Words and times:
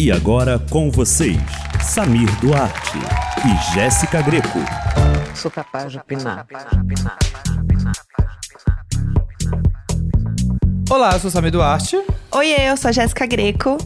E 0.00 0.12
agora 0.12 0.60
com 0.70 0.92
vocês, 0.92 1.36
Samir 1.82 2.30
Duarte 2.38 2.98
e 3.44 3.74
Jéssica 3.74 4.22
Greco. 4.22 4.60
Sou 5.34 5.50
capaz 5.50 5.90
de 5.90 5.98
opinar. 5.98 6.46
Olá, 10.88 11.14
eu 11.14 11.18
sou 11.18 11.32
Samir 11.32 11.50
Duarte. 11.50 12.00
Oi, 12.30 12.46
eu 12.60 12.76
sou 12.76 12.90
a 12.90 12.92
Jéssica 12.92 13.26
Greco. 13.26 13.76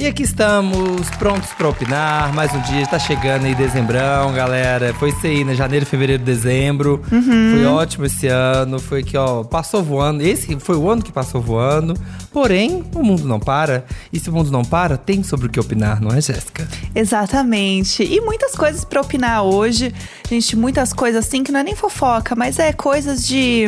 E 0.00 0.06
aqui 0.06 0.22
estamos, 0.22 1.10
prontos 1.18 1.52
para 1.52 1.68
opinar. 1.68 2.32
Mais 2.32 2.50
um 2.54 2.60
dia, 2.62 2.80
está 2.80 2.98
chegando 2.98 3.44
aí 3.44 3.54
dezembrão, 3.54 4.32
galera. 4.32 4.94
Foi 4.94 5.10
isso 5.10 5.26
aí, 5.26 5.44
né? 5.44 5.54
Janeiro, 5.54 5.84
fevereiro, 5.84 6.22
dezembro. 6.22 7.04
Uhum. 7.12 7.50
Foi 7.52 7.66
ótimo 7.66 8.06
esse 8.06 8.26
ano. 8.26 8.78
Foi 8.78 9.02
que, 9.02 9.14
ó, 9.18 9.44
passou 9.44 9.82
voando. 9.82 10.22
Esse 10.22 10.58
foi 10.58 10.76
o 10.76 10.88
ano 10.88 11.02
que 11.02 11.12
passou 11.12 11.42
voando. 11.42 11.92
Porém, 12.32 12.82
o 12.94 13.02
mundo 13.02 13.28
não 13.28 13.38
para. 13.38 13.84
E 14.10 14.18
se 14.18 14.30
o 14.30 14.32
mundo 14.32 14.50
não 14.50 14.64
para, 14.64 14.96
tem 14.96 15.22
sobre 15.22 15.48
o 15.48 15.50
que 15.50 15.60
opinar, 15.60 16.00
não 16.00 16.10
é, 16.10 16.20
Jéssica? 16.22 16.66
Exatamente. 16.94 18.02
E 18.02 18.22
muitas 18.22 18.52
coisas 18.52 18.86
para 18.86 19.02
opinar 19.02 19.42
hoje. 19.42 19.92
Gente, 20.30 20.56
muitas 20.56 20.94
coisas 20.94 21.26
assim 21.26 21.44
que 21.44 21.52
não 21.52 21.60
é 21.60 21.64
nem 21.64 21.76
fofoca, 21.76 22.34
mas 22.34 22.58
é 22.58 22.72
coisas 22.72 23.26
de. 23.26 23.66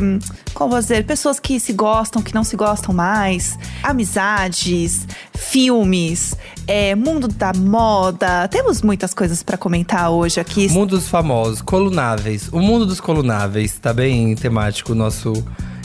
Como 0.55 0.71
vou 0.71 0.81
dizer? 0.81 1.05
Pessoas 1.05 1.39
que 1.39 1.61
se 1.61 1.75
gostam, 1.75 2.23
que 2.23 2.35
não 2.35 2.45
se 2.45 2.57
gostam 2.57 2.95
mais. 2.95 3.59
Amizades, 3.83 5.07
filmes, 5.35 6.22
é, 6.67 6.95
mundo 6.95 7.29
da 7.29 7.53
moda. 7.53 8.49
Temos 8.49 8.83
muitas 8.83 9.13
coisas 9.15 9.43
para 9.43 9.57
comentar 9.57 10.11
hoje 10.11 10.41
aqui. 10.41 10.69
Mundo 10.69 10.97
dos 10.97 11.09
famosos, 11.09 11.61
colunáveis. 11.63 12.49
O 12.53 12.61
mundo 12.61 12.87
dos 12.87 13.01
colunáveis, 13.01 13.79
tá 13.79 13.93
bem 13.93 14.35
temático 14.35 14.93
o 14.93 14.95
nosso 14.95 15.33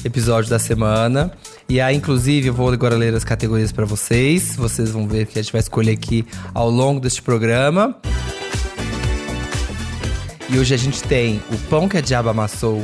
episódio 0.04 0.50
da 0.50 0.60
semana. 0.60 1.32
E 1.70 1.82
aí, 1.82 1.96
inclusive, 1.96 2.48
eu 2.48 2.54
vou 2.54 2.72
agora 2.72 2.96
ler 2.96 3.14
as 3.14 3.24
categorias 3.24 3.72
para 3.72 3.86
vocês. 3.86 4.56
Vocês 4.56 4.92
vão 4.92 5.08
ver 5.08 5.26
que 5.28 5.38
a 5.38 5.42
gente 5.42 5.52
vai 5.52 5.62
escolher 5.62 5.92
aqui 5.92 6.26
ao 6.54 6.70
longo 6.70 7.00
deste 7.00 7.22
programa. 7.22 7.96
E 10.50 10.58
hoje 10.58 10.74
a 10.74 10.78
gente 10.78 11.04
tem 11.04 11.42
o 11.52 11.58
pão 11.70 11.90
que 11.90 11.98
a 11.98 12.02
diaba 12.02 12.32
amassou, 12.32 12.82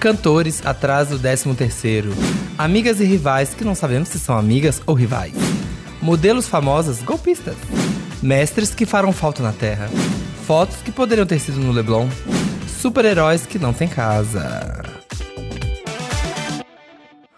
cantores 0.00 0.60
atrás 0.66 1.08
do 1.08 1.18
13 1.18 1.54
terceiro, 1.54 2.12
amigas 2.58 2.98
e 2.98 3.04
rivais 3.04 3.54
que 3.54 3.64
não 3.64 3.76
sabemos 3.76 4.08
se 4.08 4.18
são 4.18 4.36
amigas 4.36 4.82
ou 4.84 4.94
rivais, 4.94 5.32
modelos 6.06 6.46
famosas 6.46 7.02
golpistas, 7.02 7.56
mestres 8.22 8.72
que 8.72 8.86
farão 8.86 9.12
falta 9.12 9.42
na 9.42 9.52
Terra, 9.52 9.90
fotos 10.46 10.76
que 10.76 10.92
poderiam 10.92 11.26
ter 11.26 11.40
sido 11.40 11.58
no 11.58 11.72
Leblon, 11.72 12.08
super-heróis 12.80 13.44
que 13.44 13.58
não 13.58 13.72
têm 13.72 13.88
casa. 13.88 14.84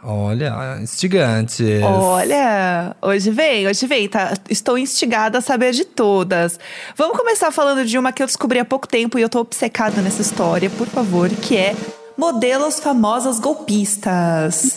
Olha, 0.05 0.79
instigante. 0.83 1.65
Olha, 1.83 2.95
hoje 3.01 3.31
vem, 3.31 3.67
hoje 3.67 3.87
vem, 3.87 4.07
tá? 4.07 4.35
Estou 4.51 4.77
instigada 4.77 5.39
a 5.39 5.41
saber 5.41 5.73
de 5.73 5.87
todas. 5.87 6.61
Vamos 6.95 7.17
começar 7.17 7.51
falando 7.51 7.87
de 7.87 7.97
uma 7.97 8.13
que 8.13 8.23
eu 8.23 8.27
descobri 8.27 8.59
há 8.59 8.67
pouco 8.67 8.87
tempo 8.87 9.19
e 9.19 9.23
eu 9.23 9.31
tô 9.31 9.41
obcecada 9.41 10.03
nessa 10.03 10.21
história, 10.21 10.69
por 10.69 10.87
favor, 10.89 11.31
que 11.31 11.57
é 11.57 11.75
modelos 12.19 12.81
famosas 12.81 13.41
golpistas. 13.41 14.77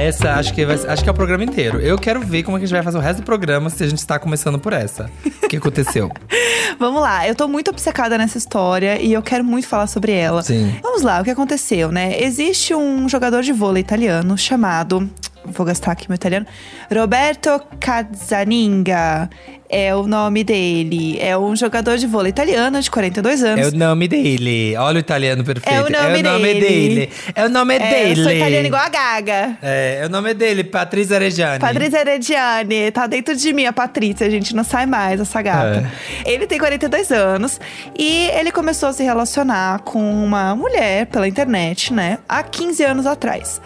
Essa 0.00 0.34
acho 0.34 0.54
que, 0.54 0.64
vai, 0.64 0.76
acho 0.76 1.02
que 1.02 1.08
é 1.08 1.12
o 1.12 1.14
programa 1.14 1.44
inteiro. 1.44 1.78
Eu 1.78 1.98
quero 1.98 2.20
ver 2.20 2.42
como 2.42 2.56
é 2.56 2.60
que 2.60 2.64
a 2.64 2.66
gente 2.66 2.74
vai 2.74 2.82
fazer 2.82 2.96
o 2.96 3.00
resto 3.00 3.20
do 3.20 3.24
programa 3.24 3.68
se 3.68 3.84
a 3.84 3.86
gente 3.86 3.98
está 3.98 4.18
começando 4.18 4.58
por 4.58 4.72
essa. 4.72 5.10
O 5.42 5.48
que 5.48 5.58
aconteceu? 5.58 6.10
Vamos 6.78 7.02
lá, 7.02 7.28
eu 7.28 7.34
tô 7.34 7.46
muito 7.46 7.70
obcecada 7.70 8.16
nessa 8.16 8.38
história 8.38 9.00
e 9.00 9.12
eu 9.12 9.20
quero 9.20 9.44
muito 9.44 9.68
falar 9.68 9.86
sobre 9.86 10.12
ela. 10.12 10.42
Sim. 10.42 10.74
Vamos 10.82 11.02
lá, 11.02 11.20
o 11.20 11.24
que 11.24 11.30
aconteceu, 11.30 11.92
né? 11.92 12.18
Existe 12.22 12.74
um 12.74 13.08
jogador 13.08 13.42
de 13.42 13.52
vôlei 13.52 13.82
italiano 13.82 14.38
chamado. 14.38 15.08
Vou 15.44 15.64
gastar 15.66 15.92
aqui 15.92 16.06
meu 16.08 16.16
italiano. 16.16 16.46
Roberto 16.94 17.60
Casaninga 17.80 19.28
é 19.68 19.94
o 19.94 20.06
nome 20.06 20.44
dele. 20.44 21.18
É 21.20 21.36
um 21.38 21.56
jogador 21.56 21.96
de 21.96 22.06
vôlei 22.06 22.30
italiano 22.30 22.80
de 22.80 22.90
42 22.90 23.42
anos. 23.42 23.66
É 23.66 23.68
o 23.68 23.78
nome 23.78 24.08
dele. 24.08 24.76
Olha 24.76 24.96
o 24.96 25.00
italiano 25.00 25.42
perfeito. 25.44 25.74
É 25.74 25.80
o 25.80 25.88
nome, 25.90 26.22
dele. 26.22 26.60
dele. 26.60 27.12
É 27.34 27.44
o 27.46 27.48
nome 27.48 27.76
É, 27.76 27.78
dele. 27.78 28.20
Eu 28.20 28.24
sou 28.24 28.32
italiana 28.32 28.66
igual 28.66 28.82
a 28.82 28.88
Gaga. 28.88 29.58
É, 29.62 30.00
é 30.02 30.06
o 30.06 30.08
nome 30.08 30.34
dele, 30.34 30.64
Patrícia 30.64 31.18
Reggiani. 31.18 31.58
Patrícia 31.60 32.00
Herediani, 32.00 32.90
tá 32.90 33.06
dentro 33.06 33.34
de 33.34 33.52
mim 33.52 33.64
a 33.64 33.72
Patrícia, 33.72 34.26
a 34.26 34.30
gente 34.30 34.54
não 34.54 34.64
sai 34.64 34.86
mais 34.86 35.20
essa 35.20 35.40
gata. 35.40 35.90
É. 36.26 36.30
Ele 36.30 36.46
tem 36.46 36.58
42 36.58 37.10
anos 37.12 37.60
e 37.98 38.28
ele 38.34 38.50
começou 38.52 38.88
a 38.88 38.92
se 38.92 39.02
relacionar 39.02 39.80
com 39.80 40.00
uma 40.24 40.54
mulher 40.54 41.06
pela 41.06 41.26
internet, 41.26 41.92
né, 41.92 42.18
há 42.28 42.42
15 42.42 42.82
anos 42.84 43.06
atrás. 43.06 43.60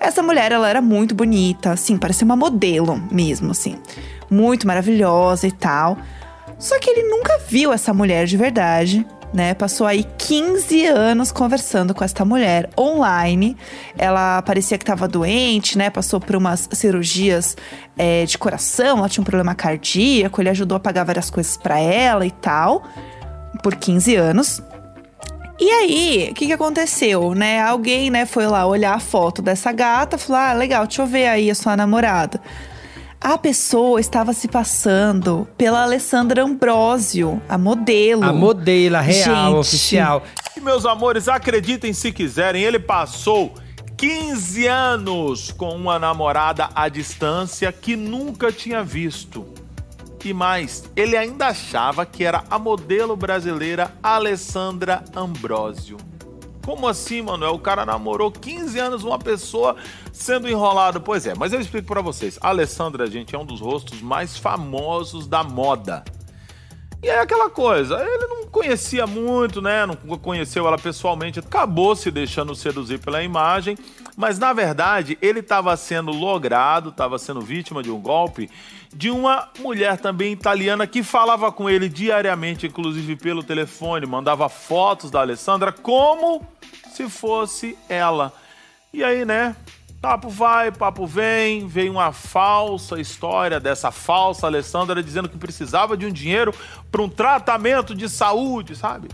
Essa 0.00 0.22
mulher, 0.22 0.52
ela 0.52 0.68
era 0.68 0.80
muito 0.80 1.14
bonita, 1.14 1.72
assim, 1.72 1.96
parecia 1.96 2.24
uma 2.24 2.36
modelo 2.36 3.02
mesmo, 3.10 3.50
assim. 3.50 3.76
Muito 4.30 4.66
maravilhosa 4.66 5.46
e 5.46 5.52
tal. 5.52 5.96
Só 6.58 6.78
que 6.78 6.88
ele 6.90 7.08
nunca 7.08 7.38
viu 7.48 7.72
essa 7.72 7.92
mulher 7.92 8.26
de 8.26 8.36
verdade, 8.36 9.06
né? 9.32 9.52
Passou 9.52 9.86
aí 9.86 10.04
15 10.16 10.86
anos 10.86 11.30
conversando 11.30 11.94
com 11.94 12.02
essa 12.02 12.24
mulher 12.24 12.70
online. 12.78 13.56
Ela 13.98 14.40
parecia 14.42 14.78
que 14.78 14.84
estava 14.84 15.06
doente, 15.06 15.76
né? 15.76 15.90
Passou 15.90 16.18
por 16.18 16.36
umas 16.36 16.68
cirurgias 16.72 17.56
é, 17.98 18.24
de 18.24 18.38
coração, 18.38 18.98
ela 18.98 19.08
tinha 19.08 19.22
um 19.22 19.24
problema 19.24 19.54
cardíaco, 19.54 20.40
ele 20.40 20.48
ajudou 20.48 20.76
a 20.76 20.80
pagar 20.80 21.04
várias 21.04 21.28
coisas 21.28 21.56
para 21.56 21.78
ela 21.78 22.24
e 22.24 22.30
tal, 22.30 22.84
por 23.62 23.76
15 23.76 24.16
anos. 24.16 24.62
E 25.58 25.70
aí, 25.70 26.28
o 26.30 26.34
que, 26.34 26.46
que 26.46 26.52
aconteceu, 26.52 27.34
né? 27.34 27.60
Alguém, 27.62 28.10
né, 28.10 28.26
foi 28.26 28.46
lá 28.46 28.66
olhar 28.66 28.94
a 28.94 29.00
foto 29.00 29.40
dessa 29.40 29.72
gata, 29.72 30.18
falou: 30.18 30.42
ah, 30.42 30.52
legal, 30.52 30.86
deixa 30.86 31.02
eu 31.02 31.06
ver 31.06 31.26
aí 31.26 31.50
a 31.50 31.54
sua 31.54 31.76
namorada. 31.76 32.40
A 33.18 33.38
pessoa 33.38 33.98
estava 33.98 34.32
se 34.34 34.46
passando 34.46 35.48
pela 35.56 35.82
Alessandra 35.82 36.44
Ambrosio, 36.44 37.40
a 37.48 37.56
modelo. 37.56 38.22
A 38.22 38.32
modelo, 38.32 38.96
a 38.96 39.00
real, 39.00 39.46
Gente. 39.46 39.56
oficial. 39.56 40.22
E, 40.54 40.60
meus 40.60 40.84
amores, 40.84 41.26
acreditem 41.26 41.92
se 41.92 42.12
quiserem, 42.12 42.62
ele 42.62 42.78
passou 42.78 43.54
15 43.96 44.66
anos 44.66 45.50
com 45.50 45.74
uma 45.74 45.98
namorada 45.98 46.68
à 46.74 46.88
distância 46.88 47.72
que 47.72 47.96
nunca 47.96 48.52
tinha 48.52 48.84
visto. 48.84 49.46
E 50.24 50.32
mais, 50.32 50.90
ele 50.96 51.16
ainda 51.16 51.46
achava 51.46 52.04
que 52.04 52.24
era 52.24 52.42
a 52.50 52.58
modelo 52.58 53.16
brasileira 53.16 53.94
Alessandra 54.02 55.04
Ambrosio. 55.14 55.96
Como 56.64 56.88
assim, 56.88 57.22
Manuel? 57.22 57.54
O 57.54 57.60
cara 57.60 57.86
namorou 57.86 58.32
15 58.32 58.76
anos 58.80 59.04
uma 59.04 59.20
pessoa 59.20 59.76
sendo 60.12 60.48
enrolado. 60.48 61.00
Pois 61.00 61.24
é, 61.24 61.32
mas 61.32 61.52
eu 61.52 61.60
explico 61.60 61.86
pra 61.86 62.00
vocês. 62.00 62.40
A 62.40 62.48
Alessandra, 62.48 63.06
gente, 63.06 63.36
é 63.36 63.38
um 63.38 63.46
dos 63.46 63.60
rostos 63.60 64.02
mais 64.02 64.36
famosos 64.36 65.28
da 65.28 65.44
moda. 65.44 66.02
E 67.00 67.08
é 67.08 67.20
aquela 67.20 67.48
coisa, 67.48 68.02
ele 68.02 68.26
não 68.26 68.46
conhecia 68.48 69.06
muito, 69.06 69.62
né? 69.62 69.86
Não 69.86 69.94
conheceu 70.18 70.66
ela 70.66 70.76
pessoalmente, 70.76 71.38
acabou 71.38 71.94
se 71.94 72.10
deixando 72.10 72.52
seduzir 72.52 72.98
pela 72.98 73.22
imagem, 73.22 73.78
mas 74.16 74.38
na 74.38 74.52
verdade 74.52 75.18
ele 75.20 75.40
estava 75.40 75.76
sendo 75.76 76.10
logrado, 76.10 76.88
estava 76.88 77.18
sendo 77.18 77.40
vítima 77.40 77.82
de 77.82 77.90
um 77.90 78.00
golpe 78.00 78.50
de 78.94 79.10
uma 79.10 79.48
mulher 79.58 79.98
também 79.98 80.32
italiana 80.32 80.86
que 80.86 81.02
falava 81.02 81.52
com 81.52 81.68
ele 81.68 81.88
diariamente, 81.88 82.66
inclusive 82.66 83.14
pelo 83.16 83.42
telefone, 83.42 84.06
mandava 84.06 84.48
fotos 84.48 85.10
da 85.10 85.20
Alessandra 85.20 85.70
como 85.70 86.46
se 86.92 87.08
fosse 87.08 87.76
ela. 87.88 88.32
E 88.92 89.04
aí, 89.04 89.26
né? 89.26 89.54
Papo 90.00 90.28
vai, 90.28 90.70
papo 90.70 91.06
vem, 91.06 91.66
veio 91.66 91.92
uma 91.92 92.12
falsa 92.12 93.00
história 93.00 93.58
dessa 93.58 93.90
falsa 93.90 94.46
Alessandra 94.46 95.02
dizendo 95.02 95.28
que 95.28 95.36
precisava 95.36 95.96
de 95.96 96.06
um 96.06 96.12
dinheiro 96.12 96.54
para 96.90 97.02
um 97.02 97.08
tratamento 97.08 97.94
de 97.94 98.08
saúde, 98.08 98.76
sabe? 98.76 99.08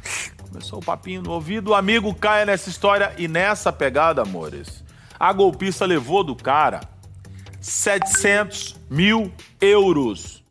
Começou 0.48 0.80
o 0.80 0.84
papinho 0.84 1.22
no 1.22 1.32
ouvido, 1.32 1.70
o 1.70 1.74
amigo 1.74 2.14
cai 2.14 2.44
nessa 2.44 2.68
história 2.68 3.14
e 3.16 3.26
nessa 3.26 3.72
pegada, 3.72 4.22
amores. 4.22 4.81
A 5.22 5.32
golpista 5.32 5.86
levou 5.86 6.24
do 6.24 6.34
cara 6.34 6.80
700 7.60 8.74
mil 8.90 9.30
euros. 9.60 10.42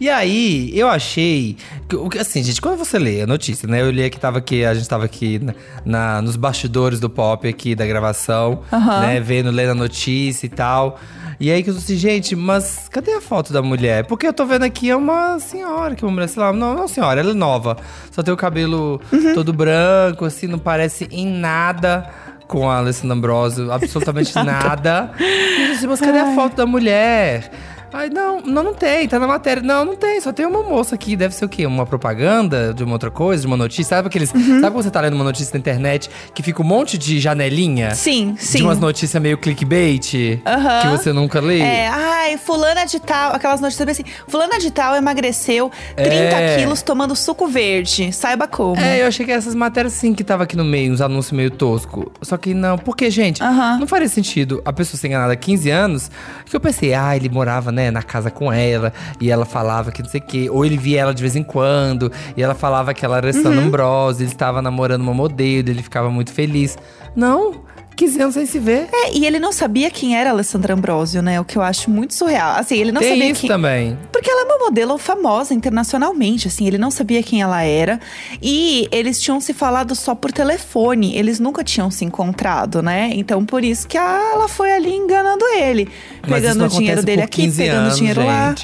E 0.00 0.08
aí, 0.08 0.70
eu 0.72 0.88
achei. 0.88 1.56
que- 1.88 1.96
o 1.96 2.08
que- 2.08 2.16
Assim, 2.18 2.40
gente, 2.44 2.60
quando 2.62 2.78
você 2.78 2.96
lê 2.96 3.22
a 3.22 3.26
notícia, 3.26 3.66
né? 3.68 3.80
Eu 3.82 3.90
li 3.90 4.08
que 4.08 4.20
tava 4.20 4.38
aqui, 4.38 4.64
a 4.64 4.72
gente 4.72 4.88
tava 4.88 5.04
aqui 5.04 5.40
na, 5.40 5.54
na- 5.84 6.22
nos 6.22 6.36
bastidores 6.36 7.00
do 7.00 7.10
pop 7.10 7.46
aqui 7.48 7.74
da 7.74 7.84
gravação, 7.84 8.62
Aham. 8.72 9.00
né? 9.00 9.20
Vendo, 9.20 9.50
lendo 9.50 9.70
a 9.72 9.74
notícia 9.74 10.46
e 10.46 10.48
tal. 10.48 10.98
E 11.40 11.50
aí 11.50 11.62
que 11.64 11.70
eu 11.70 11.74
disse, 11.74 11.96
gente, 11.96 12.36
mas 12.36 12.88
cadê 12.88 13.12
a 13.14 13.20
foto 13.20 13.52
da 13.52 13.60
mulher? 13.62 14.06
Porque 14.06 14.26
eu 14.28 14.32
tô 14.32 14.46
vendo 14.46 14.62
aqui 14.62 14.88
é 14.90 14.96
uma 14.96 15.38
senhora, 15.40 15.94
que 15.96 16.04
é 16.04 16.06
uma 16.06 16.14
mulher, 16.14 16.28
sei 16.28 16.40
lá, 16.42 16.52
não, 16.52 16.74
não 16.74 16.86
senhora, 16.86 17.18
ela 17.20 17.30
é 17.32 17.34
nova. 17.34 17.76
Só 18.12 18.22
tem 18.22 18.32
o 18.32 18.36
cabelo 18.36 19.00
todo 19.34 19.52
branco, 19.52 20.24
assim, 20.24 20.46
não 20.46 20.58
parece 20.58 21.08
em 21.10 21.26
nada 21.26 22.08
com 22.50 22.68
a 22.68 22.78
Alessandra 22.78 23.16
Ambrosio, 23.16 23.70
absolutamente 23.70 24.34
nada. 24.44 25.12
E 25.20 25.86
mas 25.86 26.00
cadê 26.00 26.18
a 26.18 26.34
foto 26.34 26.56
da 26.56 26.66
mulher? 26.66 27.48
Ai, 27.92 28.08
não, 28.08 28.40
não, 28.40 28.62
não 28.62 28.74
tem, 28.74 29.08
tá 29.08 29.18
na 29.18 29.26
matéria. 29.26 29.62
Não, 29.62 29.84
não 29.84 29.96
tem, 29.96 30.20
só 30.20 30.32
tem 30.32 30.46
uma 30.46 30.62
moça 30.62 30.94
aqui. 30.94 31.16
Deve 31.16 31.34
ser 31.34 31.44
o 31.44 31.48
quê? 31.48 31.66
Uma 31.66 31.84
propaganda 31.84 32.72
de 32.72 32.84
uma 32.84 32.92
outra 32.92 33.10
coisa, 33.10 33.40
de 33.40 33.46
uma 33.46 33.56
notícia? 33.56 33.96
Sabe 33.96 34.08
aqueles. 34.08 34.32
Uhum. 34.32 34.60
Sabe 34.60 34.74
quando 34.74 34.84
você 34.84 34.90
tá 34.90 35.00
lendo 35.00 35.14
uma 35.14 35.24
notícia 35.24 35.52
na 35.54 35.58
internet 35.58 36.08
que 36.34 36.42
fica 36.42 36.62
um 36.62 36.64
monte 36.64 36.96
de 36.96 37.18
janelinha? 37.18 37.94
Sim, 37.94 38.34
sim. 38.38 38.58
De 38.58 38.64
umas 38.64 38.78
notícias 38.78 39.20
meio 39.20 39.36
clickbait 39.38 40.40
Aham. 40.46 40.80
que 40.82 40.88
você 40.98 41.12
nunca 41.12 41.40
lê? 41.40 41.60
É, 41.60 41.88
ai, 41.88 42.36
fulana 42.38 42.84
de 42.84 43.00
tal, 43.00 43.32
aquelas 43.34 43.60
notícias 43.60 43.88
assim, 43.88 44.04
fulana 44.28 44.58
de 44.58 44.70
tal 44.70 44.94
emagreceu 44.94 45.70
30 45.96 46.10
É. 46.12 46.56
quilos 46.58 46.82
tomando 46.82 47.16
suco 47.16 47.48
verde, 47.48 48.12
saiba 48.12 48.46
como. 48.46 48.80
É, 48.80 49.02
eu 49.02 49.06
achei 49.08 49.26
que 49.26 49.32
essas 49.32 49.54
matérias 49.54 49.94
sim 49.94 50.14
que 50.14 50.22
tava 50.22 50.44
aqui 50.44 50.56
no 50.56 50.64
meio, 50.64 50.92
uns 50.92 51.00
anúncios 51.00 51.32
meio 51.32 51.50
tosco. 51.50 52.12
Só 52.22 52.36
que 52.36 52.54
não, 52.54 52.78
porque, 52.78 53.10
gente, 53.10 53.42
Aham. 53.42 53.78
não 53.80 53.86
faria 53.86 54.08
sentido 54.08 54.62
a 54.64 54.72
pessoa 54.72 54.98
ser 54.98 55.08
enganada 55.08 55.32
há 55.32 55.36
15 55.36 55.70
anos. 55.70 56.10
Que 56.46 56.54
eu 56.56 56.60
pensei, 56.60 56.94
ah, 56.94 57.16
ele 57.16 57.28
morava, 57.28 57.70
né, 57.72 57.79
na 57.88 58.02
casa 58.02 58.32
com 58.32 58.52
ela, 58.52 58.92
e 59.20 59.30
ela 59.30 59.44
falava 59.44 59.92
que 59.92 60.02
não 60.02 60.10
sei 60.10 60.20
o 60.20 60.24
quê. 60.24 60.50
Ou 60.50 60.64
ele 60.64 60.76
via 60.76 61.02
ela 61.02 61.14
de 61.14 61.22
vez 61.22 61.36
em 61.36 61.44
quando, 61.44 62.10
e 62.36 62.42
ela 62.42 62.54
falava 62.54 62.92
que 62.92 63.04
ela 63.04 63.18
era 63.18 63.28
Uhum. 63.28 63.42
Sandra 63.42 63.60
Ambrose, 63.60 64.24
ele 64.24 64.32
estava 64.32 64.60
namorando 64.60 65.02
uma 65.02 65.14
modelo, 65.14 65.68
ele 65.68 65.82
ficava 65.84 66.10
muito 66.10 66.32
feliz. 66.32 66.76
Não, 67.14 67.62
15 68.00 68.22
anos 68.22 68.34
sem 68.34 68.46
se 68.46 68.58
ver. 68.58 68.88
É, 68.90 69.14
e 69.14 69.26
ele 69.26 69.38
não 69.38 69.52
sabia 69.52 69.90
quem 69.90 70.16
era 70.16 70.30
Alessandra 70.30 70.72
Ambrosio, 70.72 71.20
né? 71.20 71.38
O 71.38 71.44
que 71.44 71.58
eu 71.58 71.60
acho 71.60 71.90
muito 71.90 72.14
surreal. 72.14 72.56
Assim, 72.56 72.78
ele 72.78 72.92
não 72.92 73.00
Tem 73.00 73.10
sabia 73.10 73.30
isso 73.30 73.40
quem. 73.42 73.50
também. 73.50 73.98
Porque 74.10 74.30
ela 74.30 74.40
é 74.40 74.44
uma 74.44 74.58
modelo 74.64 74.96
famosa 74.96 75.52
internacionalmente, 75.52 76.48
assim, 76.48 76.66
ele 76.66 76.78
não 76.78 76.90
sabia 76.90 77.22
quem 77.22 77.42
ela 77.42 77.62
era. 77.62 78.00
E 78.40 78.88
eles 78.90 79.20
tinham 79.20 79.38
se 79.38 79.52
falado 79.52 79.94
só 79.94 80.14
por 80.14 80.32
telefone, 80.32 81.14
eles 81.14 81.38
nunca 81.38 81.62
tinham 81.62 81.90
se 81.90 82.02
encontrado, 82.06 82.82
né? 82.82 83.10
Então 83.12 83.44
por 83.44 83.62
isso 83.62 83.86
que 83.86 83.98
ela 83.98 84.48
foi 84.48 84.72
ali 84.72 84.94
enganando 84.94 85.44
ele. 85.58 85.86
Mas 86.26 86.40
pegando 86.40 86.64
o 86.64 86.68
dinheiro 86.68 87.02
dele 87.02 87.20
aqui, 87.20 87.42
15 87.42 87.62
pegando 87.62 87.80
anos, 87.80 87.94
o 87.94 87.96
dinheiro 87.98 88.24
lá. 88.24 88.54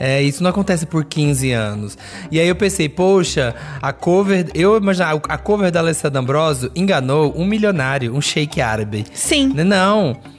É, 0.00 0.22
isso 0.22 0.42
não 0.42 0.48
acontece 0.48 0.86
por 0.86 1.04
15 1.04 1.52
anos. 1.52 1.98
E 2.30 2.40
aí 2.40 2.48
eu 2.48 2.56
pensei, 2.56 2.88
poxa, 2.88 3.54
a 3.82 3.92
cover. 3.92 4.48
Eu 4.54 4.78
imaginava, 4.78 5.20
a 5.28 5.36
cover 5.36 5.70
da 5.70 5.80
Alessandra 5.80 6.18
Ambrosio 6.18 6.72
enganou 6.74 7.34
um 7.36 7.44
milionário, 7.44 8.16
um 8.16 8.20
sheik 8.20 8.62
árabe. 8.62 9.04
Sim. 9.12 9.52
Né, 9.52 9.62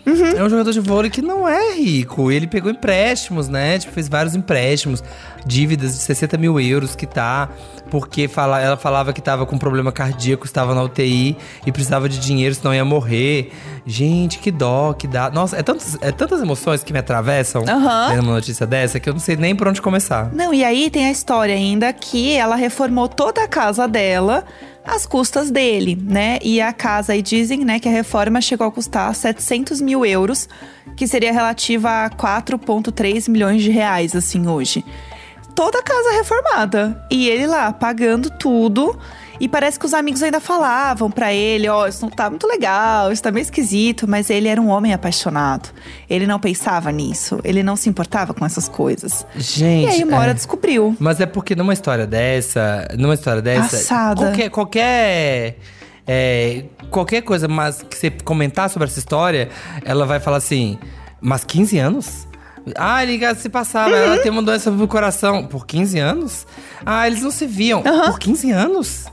Não. 0.05 0.39
É 0.39 0.43
um 0.43 0.49
jogador 0.49 0.71
de 0.71 0.79
vôlei 0.79 1.09
que 1.09 1.21
não 1.21 1.47
é 1.47 1.75
rico. 1.75 2.31
Ele 2.31 2.47
pegou 2.47 2.71
empréstimos, 2.71 3.47
né? 3.47 3.77
Tipo, 3.79 3.93
fez 3.93 4.07
vários 4.07 4.35
empréstimos, 4.35 5.03
dívidas 5.45 5.91
de 5.93 5.97
60 5.99 6.37
mil 6.37 6.59
euros 6.59 6.95
que 6.95 7.05
tá. 7.05 7.49
Porque 7.89 8.27
fala, 8.27 8.61
ela 8.61 8.77
falava 8.77 9.11
que 9.11 9.21
tava 9.21 9.45
com 9.45 9.57
problema 9.57 9.91
cardíaco, 9.91 10.45
estava 10.45 10.73
na 10.73 10.81
UTI 10.83 11.37
e 11.65 11.71
precisava 11.71 12.07
de 12.07 12.19
dinheiro, 12.19 12.55
senão 12.55 12.73
ia 12.73 12.85
morrer. 12.85 13.51
Gente, 13.85 14.39
que 14.39 14.49
dó, 14.49 14.93
que 14.93 15.07
dá. 15.07 15.29
Nossa, 15.29 15.57
é, 15.57 15.63
tantos, 15.63 15.97
é 16.01 16.11
tantas 16.11 16.41
emoções 16.41 16.83
que 16.83 16.93
me 16.93 16.99
atravessam 16.99 17.63
Aham. 17.67 18.09
lendo 18.09 18.23
uma 18.23 18.35
notícia 18.35 18.65
dessa 18.65 18.99
que 18.99 19.09
eu 19.09 19.13
não 19.13 19.19
sei 19.19 19.35
nem 19.35 19.55
por 19.55 19.67
onde 19.67 19.81
começar. 19.81 20.31
Não, 20.33 20.53
e 20.53 20.63
aí 20.63 20.89
tem 20.89 21.05
a 21.05 21.11
história 21.11 21.53
ainda 21.53 21.91
que 21.91 22.33
ela 22.33 22.55
reformou 22.55 23.07
toda 23.07 23.43
a 23.43 23.47
casa 23.47 23.87
dela 23.87 24.45
às 24.85 25.05
custas 25.05 25.51
dele, 25.51 25.97
né? 26.01 26.39
E 26.41 26.59
a 26.59 26.73
casa, 26.73 27.13
aí 27.13 27.21
dizem, 27.21 27.63
né, 27.63 27.79
que 27.79 27.87
a 27.87 27.91
reforma 27.91 28.41
chegou 28.41 28.67
a 28.67 28.71
custar 28.71 29.13
700 29.13 29.79
mil 29.81 30.05
euros, 30.05 30.49
que 30.95 31.07
seria 31.07 31.31
relativa 31.31 32.05
a 32.05 32.09
4,3 32.09 33.29
milhões 33.29 33.61
de 33.61 33.69
reais, 33.69 34.15
assim, 34.15 34.47
hoje. 34.47 34.83
Toda 35.55 35.79
a 35.79 35.83
casa 35.83 36.11
reformada. 36.11 37.05
E 37.11 37.29
ele 37.29 37.45
lá, 37.45 37.71
pagando 37.71 38.29
tudo. 38.29 38.97
E 39.41 39.47
parece 39.49 39.79
que 39.79 39.87
os 39.87 39.93
amigos 39.95 40.21
ainda 40.21 40.39
falavam 40.39 41.09
pra 41.09 41.33
ele, 41.33 41.67
ó, 41.67 41.87
isso 41.87 42.03
não 42.03 42.11
tá 42.11 42.29
muito 42.29 42.45
legal, 42.45 43.11
isso 43.11 43.23
tá 43.23 43.31
meio 43.31 43.41
esquisito, 43.41 44.07
mas 44.07 44.29
ele 44.29 44.47
era 44.47 44.61
um 44.61 44.69
homem 44.69 44.93
apaixonado. 44.93 45.69
Ele 46.07 46.27
não 46.27 46.39
pensava 46.39 46.91
nisso, 46.91 47.39
ele 47.43 47.63
não 47.63 47.75
se 47.75 47.89
importava 47.89 48.35
com 48.35 48.45
essas 48.45 48.69
coisas. 48.69 49.25
Gente. 49.35 49.85
E 49.85 49.87
aí 49.95 50.03
uma 50.03 50.17
hora 50.19 50.29
é. 50.29 50.33
descobriu. 50.35 50.95
Mas 50.99 51.19
é 51.19 51.25
porque 51.25 51.55
numa 51.55 51.73
história 51.73 52.05
dessa, 52.05 52.87
numa 52.99 53.15
história 53.15 53.41
dessa, 53.41 53.77
Passada. 53.77 54.15
qualquer 54.21 54.49
qualquer 54.51 55.57
é, 56.05 56.65
qualquer 56.91 57.21
coisa 57.23 57.47
mas 57.47 57.81
que 57.81 57.97
você 57.97 58.11
comentar 58.11 58.69
sobre 58.69 58.87
essa 58.89 58.99
história, 58.99 59.49
ela 59.83 60.05
vai 60.05 60.19
falar 60.19 60.37
assim: 60.37 60.77
"Mas 61.19 61.43
15 61.43 61.79
anos?" 61.79 62.27
Ah, 62.75 63.01
ele 63.01 63.19
se 63.33 63.49
passava, 63.49 63.95
ela 63.95 64.17
Uhum. 64.17 64.21
tem 64.21 64.31
uma 64.31 64.43
doença 64.43 64.69
no 64.69 64.87
coração 64.87 65.47
por 65.47 65.65
15 65.65 65.97
anos? 65.97 66.45
Ah, 66.85 67.07
eles 67.07 67.23
não 67.23 67.31
se 67.31 67.47
viam 67.47 67.81
por 67.81 68.19
15 68.19 68.51
anos? 68.51 69.05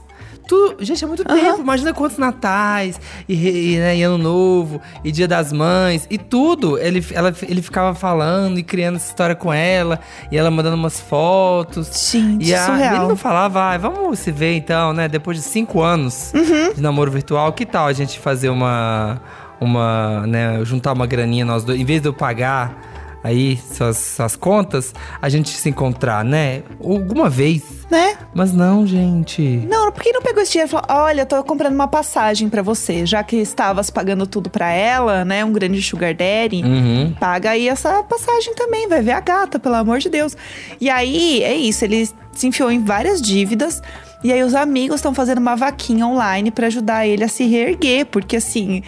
Tu, 0.49 0.77
gente, 0.79 1.03
é 1.03 1.07
muito 1.07 1.23
tempo. 1.23 1.61
Imagina 1.61 1.93
quantos 1.93 2.17
natais, 2.17 2.99
e, 3.27 3.75
e, 3.75 3.77
né, 3.77 3.95
e 3.97 4.01
ano 4.01 4.17
novo, 4.17 4.81
e 5.03 5.11
dia 5.11 5.27
das 5.27 5.53
mães, 5.53 6.07
e 6.09 6.17
tudo. 6.17 6.75
Ele, 6.79 7.05
ela, 7.13 7.31
ele 7.47 7.61
ficava 7.61 7.93
falando 7.93 8.57
e 8.57 8.63
criando 8.63 8.95
essa 8.95 9.09
história 9.09 9.35
com 9.35 9.53
ela, 9.53 9.99
e 10.31 10.37
ela 10.39 10.49
mandando 10.49 10.75
umas 10.75 10.99
fotos. 10.99 12.09
Gente, 12.11 12.47
e 12.49 12.55
a- 12.55 12.65
surreal. 12.65 12.95
ele 12.95 13.07
não 13.09 13.15
falava, 13.15 13.61
ah, 13.61 13.77
vamos 13.77 14.17
se 14.17 14.31
ver 14.31 14.55
então, 14.55 14.91
né? 14.91 15.07
Depois 15.07 15.37
de 15.37 15.43
cinco 15.43 15.83
anos 15.83 16.33
Uhum. 16.33 16.73
de 16.73 16.81
namoro 16.81 17.11
virtual, 17.11 17.53
que 17.53 17.63
tal 17.63 17.85
a 17.85 17.93
gente 17.93 18.17
fazer 18.19 18.49
uma. 18.49 19.21
Uma. 19.61 20.25
né, 20.25 20.61
juntar 20.63 20.93
uma 20.93 21.05
graninha 21.05 21.45
nós 21.45 21.63
dois, 21.63 21.79
em 21.79 21.85
vez 21.85 22.01
de 22.01 22.07
eu 22.07 22.13
pagar. 22.13 23.08
Aí, 23.23 23.59
suas, 23.73 23.97
suas 23.97 24.35
contas, 24.35 24.93
a 25.21 25.27
gente 25.29 25.49
se 25.49 25.69
encontrar, 25.69 26.23
né? 26.23 26.63
Alguma 26.83 27.29
vez. 27.29 27.79
Né? 27.89 28.17
Mas 28.33 28.53
não, 28.53 28.85
gente. 28.85 29.41
Não, 29.67 29.91
por 29.91 30.03
que 30.03 30.11
não 30.11 30.21
pegou 30.21 30.43
esse 30.43 30.51
dinheiro 30.51 30.69
e 30.69 30.71
falou: 30.71 31.05
olha, 31.05 31.21
eu 31.21 31.25
tô 31.25 31.43
comprando 31.43 31.73
uma 31.73 31.87
passagem 31.87 32.47
pra 32.47 32.61
você, 32.61 33.05
já 33.05 33.23
que 33.23 33.37
estavas 33.37 33.89
pagando 33.89 34.27
tudo 34.27 34.49
pra 34.49 34.71
ela, 34.71 35.25
né? 35.25 35.43
Um 35.43 35.51
grande 35.51 35.81
sugar 35.81 36.13
daddy. 36.13 36.63
Uhum. 36.63 37.15
Paga 37.19 37.51
aí 37.51 37.67
essa 37.67 38.03
passagem 38.03 38.53
também, 38.53 38.87
vai 38.87 39.01
ver 39.01 39.13
a 39.13 39.19
gata, 39.19 39.57
pelo 39.57 39.75
amor 39.75 39.99
de 39.99 40.09
Deus. 40.09 40.37
E 40.79 40.89
aí, 40.89 41.43
é 41.43 41.55
isso, 41.55 41.83
ele 41.83 42.07
se 42.31 42.47
enfiou 42.47 42.71
em 42.71 42.83
várias 42.83 43.21
dívidas. 43.21 43.81
E 44.21 44.33
aí 44.33 44.43
os 44.43 44.53
amigos 44.53 44.97
estão 44.97 45.13
fazendo 45.13 45.37
uma 45.37 45.55
vaquinha 45.55 46.05
online 46.05 46.51
pra 46.51 46.67
ajudar 46.67 47.07
ele 47.07 47.23
a 47.23 47.29
se 47.29 47.45
reerguer, 47.45 48.05
porque 48.05 48.35
assim, 48.35 48.83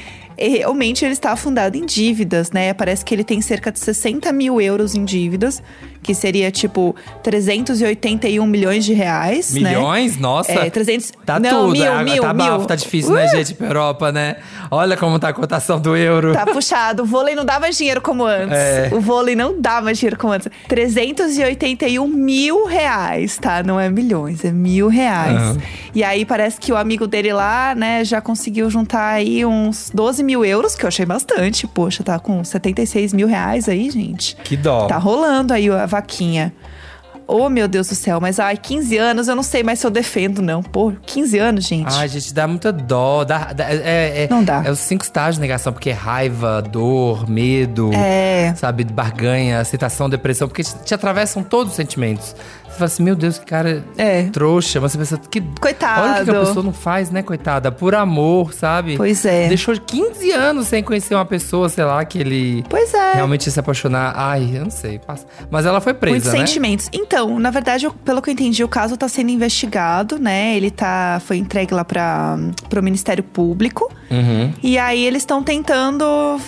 realmente 0.48 1.06
ele 1.06 1.14
está 1.14 1.32
afundado 1.32 1.78
em 1.78 1.86
dívidas, 1.86 2.52
né? 2.52 2.74
Parece 2.74 3.04
que 3.06 3.14
ele 3.14 3.24
tem 3.24 3.42
cerca 3.42 3.72
de 3.72 3.80
60 3.80 4.32
mil 4.32 4.60
euros 4.60 4.96
em 4.96 5.06
dívidas, 5.06 5.62
que 6.04 6.14
seria 6.14 6.50
tipo 6.52 6.96
381 7.24 8.46
milhões 8.46 8.84
de 8.86 8.94
reais, 8.94 9.54
né? 9.54 9.70
Milhões? 9.72 10.18
Nossa. 10.18 10.52
É, 10.52 10.70
300... 10.70 11.12
Tá 11.26 11.40
Não, 11.40 11.68
tudo. 11.68 11.72
mil, 11.74 12.04
mil, 12.04 12.22
tá 12.22 12.34
mil. 12.34 12.46
bafo, 12.46 12.66
tá 12.66 12.76
difícil, 12.76 13.14
né, 13.14 13.26
Uh! 13.26 13.30
gente, 13.30 13.54
pra 13.54 13.68
Europa, 13.68 14.12
né? 14.12 14.38
Olha 14.70 14.98
como 14.98 15.20
tá 15.20 15.30
a 15.30 15.34
cotação 15.34 15.80
do 15.80 15.96
euro. 15.96 16.34
Tá 16.34 16.46
puxado. 16.46 17.04
O 17.04 17.06
vôlei 17.06 17.36
não 17.36 17.46
dá 17.46 17.60
mais 17.60 17.78
dinheiro 17.78 18.02
como 18.02 18.26
antes. 18.26 18.58
É. 18.58 18.90
O 18.92 19.00
vôlei 19.00 19.36
não 19.36 19.60
dá 19.60 19.82
mais 19.82 19.98
dinheiro 20.00 20.18
como 20.18 20.34
antes. 20.34 20.48
381 20.68 22.08
mil 22.08 22.66
reais, 22.66 23.38
tá? 23.38 23.62
Não 23.64 23.80
é 23.80 23.90
milhões, 23.90 24.44
é 24.44 24.52
mil 24.52 24.88
reais. 24.88 25.36
Aham. 25.38 25.58
E 25.94 26.04
aí 26.04 26.26
parece 26.26 26.60
que 26.60 26.72
o 26.72 26.78
amigo 26.78 27.06
dele 27.06 27.34
lá, 27.34 27.76
né, 27.76 28.04
já 28.06 28.22
conseguiu 28.22 28.70
juntar 28.70 29.10
aí 29.10 29.46
uns 29.46 29.92
12 29.94 30.24
mil 30.24 30.44
euros, 30.46 30.74
que 30.76 30.86
eu 30.86 30.88
achei 30.88 31.06
bastante. 31.06 31.68
Poxa, 31.68 32.02
tá 32.04 32.18
com 32.18 32.44
76 32.44 33.14
mil 33.14 33.28
reais 33.28 33.68
aí, 33.68 33.90
gente. 33.90 34.36
Que 34.38 34.56
dó. 34.56 34.88
Tá 34.88 34.98
rolando 34.98 35.54
aí 35.54 35.70
a 35.70 35.86
vaquinha. 35.92 36.54
Oh, 37.28 37.48
meu 37.50 37.66
Deus 37.66 37.88
do 37.88 37.96
céu, 37.96 38.20
mas 38.20 38.40
ai, 38.42 38.58
15 38.58 38.98
anos, 38.98 39.28
eu 39.30 39.36
não 39.38 39.44
sei 39.44 39.64
mais 39.64 39.80
se 39.80 39.88
eu 39.88 39.92
defendo, 39.92 40.42
não. 40.42 40.62
Pô, 40.62 40.92
15 41.06 41.38
anos, 41.38 41.64
gente. 41.66 41.88
Ai, 41.94 42.10
gente, 42.10 42.34
dá 42.34 42.46
muita 42.46 42.74
dó. 42.74 43.24
Dá, 43.24 43.54
dá- 43.54 43.70
é, 43.72 44.24
é- 44.24 44.28
Não 44.30 44.44
dá. 44.44 44.64
É 44.66 44.72
os 44.72 44.80
cinco 44.80 45.04
estágios 45.06 45.36
de 45.36 45.42
negação, 45.42 45.72
porque 45.72 45.92
é 45.92 45.94
raiva, 45.94 46.62
dor, 46.62 47.30
medo, 47.30 47.90
É. 47.94 48.54
sabe, 48.58 48.84
barganha, 48.84 49.62
aceitação, 49.62 50.10
depressão, 50.10 50.48
porque 50.50 50.62
te, 50.64 50.76
te 50.84 50.94
atravessam 50.94 51.42
todos 51.42 51.72
os 51.72 51.78
sentimentos. 51.78 52.36
Fala 52.82 52.88
assim, 52.88 53.04
meu 53.04 53.16
Deus, 53.16 53.38
que 53.38 53.46
cara 53.46 53.84
É. 53.98 54.24
trouxa. 54.24 54.80
Mas 54.82 54.92
você 54.94 54.98
pensa, 54.98 55.18
que. 55.30 55.42
Coitado. 55.60 56.02
Olha 56.02 56.22
o 56.22 56.26
que, 56.26 56.32
a 56.32 56.40
pessoa 56.42 56.64
não 56.64 56.74
faz, 56.74 57.10
né, 57.12 57.22
coitada? 57.22 57.72
Por 57.72 57.94
amor, 57.96 58.54
sabe? 58.54 58.98
Pois 58.98 59.24
é. 59.26 59.48
Deixou 59.48 59.76
15 59.80 60.32
anos 60.32 60.68
sem 60.68 60.82
conhecer 60.84 61.14
uma 61.16 61.26
pessoa, 61.26 61.70
sei 61.70 61.84
lá, 61.84 62.04
que 62.06 62.18
ele 62.20 62.64
Pois 62.70 62.94
é. 62.94 63.14
realmente 63.14 63.50
se 63.52 63.60
apaixonar. 63.60 64.14
Ai, 64.16 64.50
eu 64.56 64.64
não 64.64 64.72
sei. 64.72 65.00
passa. 65.00 65.26
Mas 65.50 65.66
ela 65.66 65.80
foi 65.80 65.94
presa, 65.94 66.14
Muitos 66.16 66.32
né? 66.34 66.38
sentimentos. 66.46 66.90
Então, 66.94 67.40
na 67.40 67.50
verdade, 67.52 67.86
eu- 67.86 67.94
pelo 67.94 68.22
que 68.22 68.30
eu 68.30 68.34
entendi, 68.34 68.64
o 68.64 68.68
caso 68.68 68.98
tá 68.98 69.08
sendo 69.08 69.30
investigado, 69.30 70.18
né? 70.20 70.56
Ele 70.56 70.72
tá, 70.72 71.22
foi 71.26 71.38
entregue 71.38 71.74
lá 71.74 71.84
para 71.86 72.38
o 72.78 72.82
Ministério 72.82 73.24
Público. 73.24 73.92
Uhum. 74.10 74.52
E 74.62 74.78
aí 74.78 75.06
eles 75.06 75.22
estão 75.22 75.42
tentando 75.44 76.04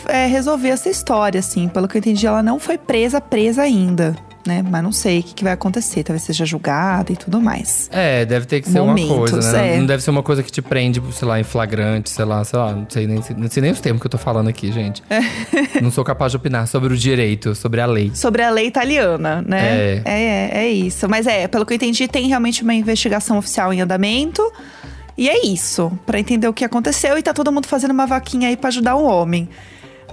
é, 0.08 0.26
resolver 0.26 0.70
essa 0.70 0.90
história, 0.90 1.40
assim. 1.40 1.68
Pelo 1.68 1.88
que 1.88 1.96
eu 1.98 2.00
entendi, 2.00 2.26
ela 2.28 2.44
não 2.44 2.60
foi 2.60 2.78
presa, 2.78 3.22
presa 3.22 3.62
ainda, 3.62 4.16
né? 4.46 4.64
Mas 4.68 4.84
não 4.84 4.92
sei 4.92 5.20
o 5.20 5.24
que, 5.24 5.34
que 5.34 5.44
vai 5.44 5.54
acontecer. 5.54 6.04
Talvez 6.04 6.24
seja 6.24 6.46
julgada 6.46 7.12
e 7.12 7.16
tudo 7.16 7.42
mais. 7.42 7.90
É, 7.92 8.26
deve 8.26 8.46
ter 8.46 8.62
que 8.62 8.70
ser 8.70 8.80
uma 8.80 8.88
Momentos, 8.94 9.32
coisa, 9.32 9.52
né? 9.54 9.76
é. 9.76 9.78
Não 9.78 9.86
deve 9.86 10.04
ser 10.04 10.10
uma 10.12 10.24
coisa 10.24 10.44
que 10.44 10.52
te 10.52 10.62
prende, 10.62 11.02
sei 11.12 11.28
lá, 11.28 11.40
em 11.40 11.44
flagrante, 11.44 12.10
sei 12.10 12.26
lá, 12.26 12.44
sei 12.44 12.60
lá. 12.60 12.74
Não 12.74 12.86
sei 12.90 13.08
nem, 13.08 13.24
não 13.38 13.50
sei 13.50 13.62
nem 13.62 13.72
os 13.72 13.80
termos 13.82 14.02
que 14.02 14.08
eu 14.08 14.12
tô 14.12 14.18
falando 14.18 14.48
aqui, 14.48 14.72
gente. 14.72 15.04
não 15.82 15.92
sou 15.92 16.04
capaz 16.04 16.32
de 16.32 16.38
opinar 16.38 16.68
sobre 16.68 16.94
o 16.94 16.98
direito, 16.98 17.56
sobre 17.56 17.82
a 17.82 17.86
lei. 17.86 18.12
Sobre 18.14 18.42
a 18.42 18.50
lei 18.50 18.68
italiana, 18.68 19.44
né? 19.48 19.62
É. 19.62 20.02
é, 20.06 20.22
é, 20.22 20.66
é 20.66 20.70
isso. 20.70 21.08
Mas 21.10 21.28
é, 21.28 21.48
pelo 21.48 21.66
que 21.66 21.74
eu 21.74 21.76
entendi, 21.76 22.08
tem 22.08 22.28
realmente 22.28 22.64
uma 22.64 22.74
investigação 22.74 23.38
oficial 23.38 23.74
em 23.74 23.82
andamento. 23.82 24.42
E 25.18 25.30
é 25.30 25.46
isso, 25.46 25.92
Pra 26.06 26.20
entender 26.20 26.48
o 26.48 26.54
que 26.54 26.66
aconteceu 26.66 27.18
e 27.18 27.22
tá 27.22 27.34
todo 27.34 27.52
mundo 27.52 27.68
fazendo 27.68 27.92
uma 27.92 28.08
vaquinha 28.08 28.50
aí 28.50 28.58
pra 28.58 28.70
ajudar 28.70 28.96
o 28.96 29.04
homem. 29.04 29.48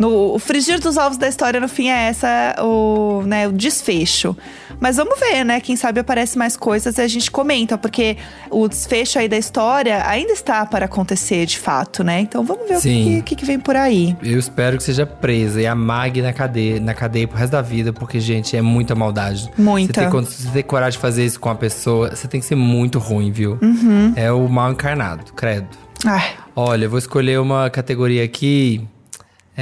No, 0.01 0.35
o 0.35 0.39
frigir 0.39 0.81
dos 0.81 0.97
ovos 0.97 1.19
da 1.19 1.29
história, 1.29 1.61
no 1.61 1.69
fim, 1.69 1.91
é 1.91 2.09
essa 2.09 2.57
o, 2.59 3.23
né, 3.27 3.47
o 3.47 3.53
desfecho. 3.53 4.35
Mas 4.81 4.97
vamos 4.97 5.21
ver, 5.21 5.45
né? 5.45 5.61
Quem 5.61 5.77
sabe 5.77 6.01
aparece 6.01 6.39
mais 6.39 6.57
coisas 6.57 6.97
e 6.97 7.03
a 7.03 7.07
gente 7.07 7.31
comenta, 7.31 7.77
porque 7.77 8.17
o 8.51 8.67
desfecho 8.67 9.19
aí 9.19 9.29
da 9.29 9.37
história 9.37 10.03
ainda 10.09 10.33
está 10.33 10.65
para 10.65 10.87
acontecer 10.87 11.45
de 11.45 11.59
fato, 11.59 12.03
né? 12.03 12.21
Então 12.21 12.43
vamos 12.43 12.67
ver 12.67 12.81
Sim. 12.81 13.03
o 13.03 13.05
que, 13.05 13.23
que, 13.23 13.37
que 13.37 13.45
vem 13.45 13.61
por 13.61 13.77
aí. 13.77 14.17
Eu 14.23 14.39
espero 14.39 14.79
que 14.79 14.83
seja 14.83 15.05
presa 15.05 15.61
e 15.61 15.67
a 15.67 15.75
Mag 15.75 16.23
na 16.23 16.33
cadeia, 16.33 16.81
na 16.81 16.95
cadeia 16.95 17.29
pro 17.29 17.37
resto 17.37 17.53
da 17.53 17.61
vida, 17.61 17.93
porque, 17.93 18.19
gente, 18.21 18.57
é 18.57 18.63
muita 18.63 18.95
maldade. 18.95 19.51
Muita. 19.59 19.93
Você 19.93 20.01
tem, 20.01 20.11
quando 20.11 20.27
você 20.29 20.49
tem 20.49 20.63
coragem 20.63 20.93
de 20.93 21.03
fazer 21.03 21.27
isso 21.27 21.39
com 21.39 21.51
a 21.51 21.55
pessoa, 21.55 22.17
você 22.17 22.27
tem 22.27 22.41
que 22.41 22.47
ser 22.47 22.57
muito 22.57 22.99
ruim, 22.99 23.31
viu? 23.31 23.59
Uhum. 23.61 24.15
É 24.17 24.33
o 24.33 24.49
mal 24.49 24.73
encarnado, 24.73 25.31
credo. 25.35 25.69
Ai, 26.07 26.33
Olha, 26.57 26.87
eu 26.87 26.91
vou 26.91 26.99
escolher 26.99 27.39
uma 27.39 27.69
categoria 27.69 28.25
aqui. 28.25 28.89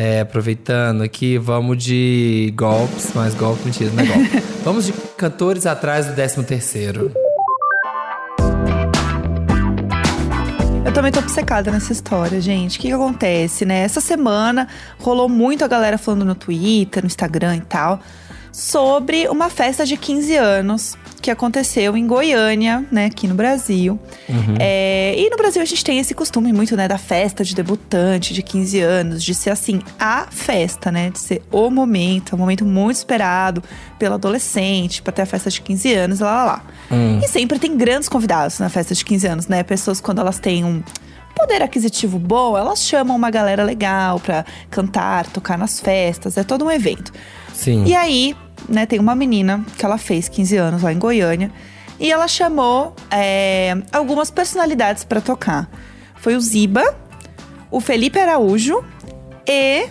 É, 0.00 0.20
aproveitando 0.20 1.02
aqui, 1.02 1.36
vamos 1.38 1.82
de 1.82 2.54
golpes, 2.56 3.10
mas 3.16 3.34
golpe, 3.34 3.64
mentira, 3.64 3.90
não 3.90 4.04
é 4.04 4.06
golpe. 4.06 4.42
vamos 4.62 4.86
de 4.86 4.92
cantores 4.92 5.66
atrás 5.66 6.06
do 6.06 6.14
13 6.14 6.44
terceiro. 6.44 7.10
Eu 10.86 10.92
também 10.92 11.10
tô 11.10 11.18
obcecada 11.18 11.72
nessa 11.72 11.92
história, 11.92 12.40
gente. 12.40 12.78
O 12.78 12.80
que, 12.80 12.86
que 12.86 12.94
acontece, 12.94 13.64
né? 13.64 13.80
Essa 13.80 14.00
semana 14.00 14.68
rolou 15.00 15.28
muito 15.28 15.64
a 15.64 15.68
galera 15.68 15.98
falando 15.98 16.24
no 16.24 16.36
Twitter, 16.36 17.02
no 17.02 17.08
Instagram 17.08 17.56
e 17.56 17.62
tal, 17.62 17.98
sobre 18.52 19.26
uma 19.26 19.50
festa 19.50 19.84
de 19.84 19.96
15 19.96 20.36
anos 20.36 20.96
que 21.28 21.32
aconteceu 21.32 21.94
em 21.94 22.06
Goiânia, 22.06 22.86
né, 22.90 23.04
aqui 23.04 23.28
no 23.28 23.34
Brasil. 23.34 24.00
É, 24.58 25.14
e 25.14 25.28
no 25.28 25.36
Brasil 25.36 25.60
a 25.60 25.64
gente 25.66 25.84
tem 25.84 25.98
esse 25.98 26.14
costume 26.14 26.54
muito, 26.54 26.74
né, 26.74 26.88
da 26.88 26.96
festa 26.96 27.44
de 27.44 27.54
debutante 27.54 28.32
de 28.32 28.42
15 28.42 28.80
anos, 28.80 29.22
de 29.22 29.34
ser 29.34 29.50
assim, 29.50 29.82
a 30.00 30.26
festa, 30.30 30.90
né, 30.90 31.10
de 31.10 31.18
ser 31.18 31.42
o 31.52 31.70
momento, 31.70 32.32
é 32.32 32.34
um 32.34 32.38
momento 32.38 32.64
muito 32.64 32.96
esperado 32.96 33.62
pelo 33.98 34.14
adolescente, 34.14 35.02
pra 35.02 35.12
ter 35.12 35.20
a 35.20 35.26
festa 35.26 35.50
de 35.50 35.60
15 35.60 35.92
anos, 35.92 36.20
lá, 36.20 36.32
lá, 36.32 36.44
lá. 36.44 36.62
E 37.22 37.28
sempre 37.28 37.58
tem 37.58 37.76
grandes 37.76 38.08
convidados 38.08 38.58
na 38.58 38.70
festa 38.70 38.94
de 38.94 39.04
15 39.04 39.26
anos, 39.26 39.48
né, 39.48 39.62
pessoas 39.62 40.00
quando 40.00 40.22
elas 40.22 40.38
têm 40.38 40.64
um 40.64 40.82
poder 41.36 41.62
aquisitivo 41.62 42.18
bom, 42.18 42.56
elas 42.56 42.80
chamam 42.80 43.14
uma 43.14 43.30
galera 43.30 43.62
legal 43.62 44.18
pra 44.18 44.46
cantar, 44.70 45.26
tocar 45.26 45.58
nas 45.58 45.78
festas, 45.78 46.38
é 46.38 46.42
todo 46.42 46.64
um 46.64 46.70
evento. 46.70 47.12
Sim. 47.52 47.84
E 47.84 47.94
aí, 47.94 48.34
né, 48.68 48.86
tem 48.86 48.98
uma 48.98 49.14
menina 49.14 49.64
que 49.76 49.84
ela 49.84 49.98
fez 49.98 50.28
15 50.28 50.56
anos 50.56 50.82
lá 50.82 50.92
em 50.92 50.98
Goiânia. 50.98 51.50
E 52.00 52.10
ela 52.12 52.28
chamou 52.28 52.94
é, 53.10 53.76
algumas 53.92 54.30
personalidades 54.30 55.02
pra 55.04 55.20
tocar. 55.20 55.68
Foi 56.16 56.36
o 56.36 56.40
Ziba, 56.40 56.94
o 57.70 57.80
Felipe 57.80 58.18
Araújo 58.18 58.84
e 59.46 59.86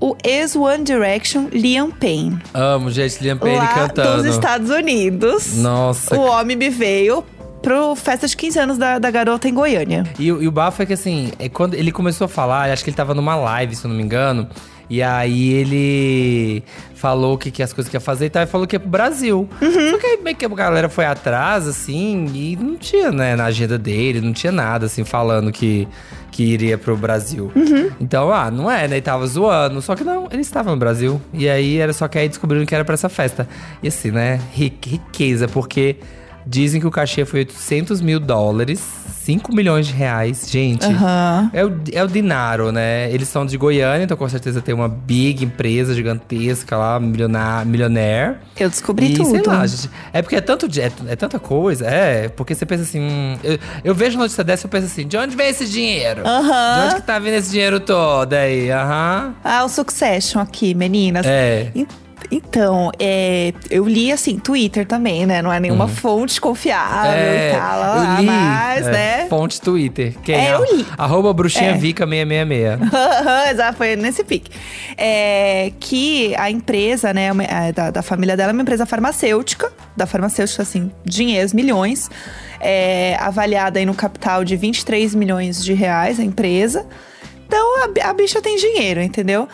o 0.00 0.16
ex-One 0.24 0.82
Direction 0.84 1.46
Liam 1.52 1.90
Payne. 1.90 2.38
Amo, 2.52 2.90
gente, 2.90 3.22
Liam 3.22 3.38
Payne 3.38 3.58
lá 3.58 3.68
cantando. 3.68 4.16
dos 4.22 4.26
Estados 4.26 4.68
Unidos. 4.70 5.56
Nossa. 5.56 6.16
O 6.18 6.22
homem 6.24 6.56
me 6.56 6.68
veio 6.70 7.24
pro 7.62 7.94
festa 7.94 8.26
de 8.26 8.36
15 8.36 8.58
anos 8.58 8.76
da, 8.78 8.98
da 8.98 9.10
garota 9.10 9.48
em 9.48 9.54
Goiânia. 9.54 10.04
E, 10.18 10.30
o- 10.30 10.42
e 10.42 10.48
o 10.48 10.52
bafo 10.52 10.82
é 10.82 10.86
que 10.86 10.92
assim, 10.92 11.30
é 11.38 11.48
quando 11.48 11.74
ele 11.74 11.90
começou 11.92 12.26
a 12.26 12.28
falar, 12.28 12.70
acho 12.70 12.84
que 12.84 12.90
ele 12.90 12.96
tava 12.96 13.14
numa 13.14 13.34
live, 13.36 13.74
se 13.74 13.84
eu 13.84 13.88
não 13.88 13.96
me 13.96 14.02
engano. 14.02 14.48
E 14.88 15.02
aí 15.02 15.52
ele 15.52 16.62
falou 16.94 17.36
que, 17.38 17.50
que 17.50 17.62
as 17.62 17.72
coisas 17.72 17.90
que 17.90 17.96
ia 17.96 18.00
fazer 18.00 18.26
e 18.26 18.30
tal, 18.30 18.42
e 18.42 18.46
falou 18.46 18.66
que 18.66 18.76
ia 18.76 18.80
pro 18.80 18.88
Brasil. 18.88 19.48
Só 19.60 19.98
que 19.98 20.06
aí 20.06 20.18
meio 20.22 20.36
que 20.36 20.44
a 20.44 20.48
galera 20.48 20.88
foi 20.88 21.04
atrás, 21.04 21.66
assim, 21.68 22.26
e 22.34 22.56
não 22.56 22.76
tinha, 22.76 23.10
né, 23.10 23.34
na 23.36 23.44
agenda 23.46 23.78
dele, 23.78 24.20
não 24.20 24.32
tinha 24.32 24.52
nada, 24.52 24.86
assim, 24.86 25.04
falando 25.04 25.50
que, 25.52 25.86
que 26.30 26.42
iria 26.44 26.76
pro 26.78 26.96
Brasil. 26.96 27.50
Então, 28.00 28.32
ah, 28.32 28.50
não 28.50 28.70
é, 28.70 28.86
né? 28.88 28.96
Ele 28.96 29.02
tava 29.02 29.26
zoando. 29.26 29.80
Só 29.82 29.94
que 29.94 30.04
não, 30.04 30.28
ele 30.30 30.42
estava 30.42 30.70
no 30.70 30.76
Brasil. 30.76 31.20
E 31.32 31.48
aí 31.48 31.78
era 31.78 31.92
só 31.92 32.06
que 32.08 32.18
aí 32.18 32.28
descobriram 32.28 32.64
que 32.66 32.74
era 32.74 32.84
pra 32.84 32.94
essa 32.94 33.08
festa. 33.08 33.48
E 33.82 33.88
assim, 33.88 34.10
né? 34.10 34.40
ri- 34.52 34.72
Riqueza, 34.86 35.46
porque 35.48 35.96
dizem 36.46 36.80
que 36.80 36.86
o 36.86 36.90
cachê 36.90 37.24
foi 37.24 37.40
800 37.40 38.00
mil 38.00 38.20
dólares, 38.20 38.80
5 39.22 39.54
milhões 39.54 39.86
de 39.86 39.92
reais. 39.94 40.46
Gente, 40.50 40.84
Aham. 40.84 41.50
é, 41.52 41.64
o, 41.64 41.80
é 41.92 42.04
o 42.04 42.06
Dinaro, 42.06 42.70
né? 42.70 43.10
Eles 43.10 43.28
são 43.28 43.46
de 43.46 43.56
Goiânia, 43.56 44.04
então 44.04 44.16
com 44.16 44.28
certeza 44.28 44.60
tem 44.60 44.74
uma 44.74 44.88
big 44.88 45.44
empresa 45.44 45.94
gigantesca 45.94 46.76
lá, 46.76 47.00
milionário, 47.00 47.68
milionaire. 47.70 48.36
Eu 48.58 48.68
descobri 48.68 49.12
e, 49.12 49.14
tudo. 49.14 49.30
sei 49.30 49.42
lá, 49.42 49.66
gente, 49.66 49.90
é 50.12 50.20
porque 50.20 50.36
é, 50.36 50.40
tanto, 50.40 50.66
é, 50.78 50.92
é 51.12 51.16
tanta 51.16 51.38
coisa, 51.38 51.86
é, 51.86 52.28
porque 52.28 52.54
você 52.54 52.66
pensa 52.66 52.82
assim, 52.82 53.00
hum, 53.00 53.38
eu, 53.42 53.58
eu 53.82 53.94
vejo 53.94 54.18
notícia 54.18 54.44
dessa 54.44 54.64
e 54.64 54.66
eu 54.66 54.70
penso 54.70 54.86
assim, 54.86 55.06
de 55.06 55.16
onde 55.16 55.34
vem 55.34 55.48
esse 55.48 55.66
dinheiro? 55.66 56.22
Aham. 56.26 56.74
De 56.80 56.86
onde 56.86 56.94
que 56.96 57.02
tá 57.02 57.18
vindo 57.18 57.34
esse 57.34 57.50
dinheiro 57.50 57.80
todo 57.80 58.34
aí? 58.34 58.70
Aham. 58.70 59.34
Ah, 59.42 59.64
o 59.64 59.68
Succession 59.68 60.40
aqui, 60.40 60.74
meninas. 60.74 61.24
É. 61.26 61.70
En- 61.74 61.86
Então, 62.30 62.90
é, 62.98 63.52
eu 63.70 63.86
li 63.86 64.10
assim, 64.10 64.38
Twitter 64.38 64.86
também, 64.86 65.26
né? 65.26 65.42
Não 65.42 65.52
é 65.52 65.60
nenhuma 65.60 65.88
fonte 65.88 66.40
confiável 66.40 67.12
e 67.12 67.52
tal, 67.52 67.80
lá. 67.80 68.16
É, 68.16 68.20
li, 68.20 68.26
mas, 68.26 68.86
é, 68.86 68.90
né? 68.90 69.26
Fonte 69.28 69.60
Twitter. 69.60 70.14
Quem? 70.22 70.34
É, 70.34 70.54
eu 70.54 70.64
li. 70.64 70.86
Arroba 70.96 71.32
bruxinha 71.32 71.70
É. 71.70 71.74
Vica 71.74 72.06
666. 72.06 73.50
Exato, 73.50 73.76
foi 73.76 73.96
nesse 73.96 74.24
pique. 74.24 74.50
É, 74.96 75.72
que 75.78 76.34
a 76.36 76.50
empresa, 76.50 77.12
né, 77.12 77.30
é, 77.48 77.72
da, 77.72 77.90
da 77.90 78.02
família 78.02 78.36
dela 78.36 78.50
é 78.50 78.52
uma 78.52 78.62
empresa 78.62 78.86
farmacêutica, 78.86 79.72
da 79.96 80.06
farmacêutica, 80.06 80.62
assim, 80.62 80.90
dinheiros, 81.04 81.52
milhões, 81.52 82.10
é, 82.60 83.16
avaliada 83.20 83.78
aí 83.78 83.86
no 83.86 83.94
capital 83.94 84.44
de 84.44 84.56
23 84.56 85.14
milhões 85.14 85.64
de 85.64 85.72
reais, 85.74 86.18
a 86.18 86.24
empresa. 86.24 86.86
Então 87.46 87.84
a, 87.84 88.08
a 88.08 88.12
bicha 88.12 88.40
tem 88.40 88.56
dinheiro, 88.56 89.00
entendeu? 89.00 89.48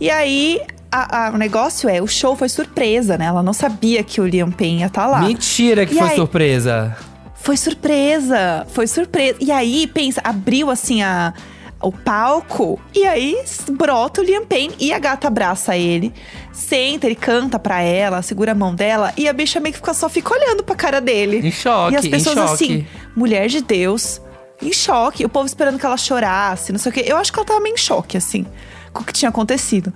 E 0.00 0.10
aí. 0.10 0.60
A- 0.90 1.26
a- 1.26 1.30
o 1.30 1.36
negócio 1.36 1.88
é, 1.88 2.00
o 2.00 2.06
show 2.06 2.36
foi 2.36 2.48
surpresa, 2.48 3.16
né? 3.18 3.26
Ela 3.26 3.42
não 3.42 3.52
sabia 3.52 4.02
que 4.02 4.20
o 4.20 4.26
Liam 4.26 4.50
Payne 4.50 4.80
ia 4.80 4.86
estar 4.86 5.06
lá. 5.06 5.20
Mentira 5.20 5.84
que 5.86 5.94
E 5.94 5.98
foi 5.98 6.08
aí? 6.10 6.16
surpresa. 6.16 6.96
Foi 7.34 7.56
surpresa, 7.56 8.66
foi 8.70 8.86
surpresa. 8.86 9.36
E 9.40 9.50
aí, 9.52 9.86
pensa, 9.86 10.20
abriu 10.24 10.70
assim 10.70 11.02
a, 11.02 11.32
o 11.80 11.92
palco 11.92 12.80
e 12.94 13.06
aí 13.06 13.36
brota 13.72 14.20
o 14.20 14.24
Liam 14.24 14.44
Payne 14.44 14.74
e 14.80 14.92
a 14.92 14.98
gata 14.98 15.28
abraça 15.28 15.76
ele. 15.76 16.12
Senta, 16.52 17.06
ele 17.06 17.14
canta 17.14 17.58
pra 17.58 17.80
ela, 17.82 18.22
segura 18.22 18.52
a 18.52 18.54
mão 18.54 18.74
dela 18.74 19.12
e 19.16 19.28
a 19.28 19.32
bicha 19.32 19.60
meio 19.60 19.72
que 19.74 19.78
fica, 19.78 19.94
só 19.94 20.08
fica 20.08 20.32
olhando 20.34 20.64
pra 20.64 20.74
cara 20.74 21.00
dele. 21.00 21.46
Em 21.46 21.52
choque, 21.52 21.94
E 21.94 21.96
as 21.96 22.08
pessoas 22.08 22.38
assim, 22.38 22.86
mulher 23.14 23.46
de 23.48 23.60
Deus, 23.60 24.20
em 24.62 24.72
choque. 24.72 25.24
O 25.24 25.28
povo 25.28 25.46
esperando 25.46 25.78
que 25.78 25.84
ela 25.86 25.96
chorasse, 25.98 26.72
não 26.72 26.78
sei 26.78 26.90
o 26.90 26.94
quê. 26.94 27.04
Eu 27.06 27.16
acho 27.16 27.32
que 27.32 27.38
ela 27.38 27.46
tava 27.46 27.60
meio 27.60 27.74
em 27.74 27.78
choque, 27.78 28.16
assim, 28.16 28.46
com 28.92 29.02
o 29.02 29.04
que 29.04 29.12
tinha 29.12 29.28
acontecido. 29.28 29.92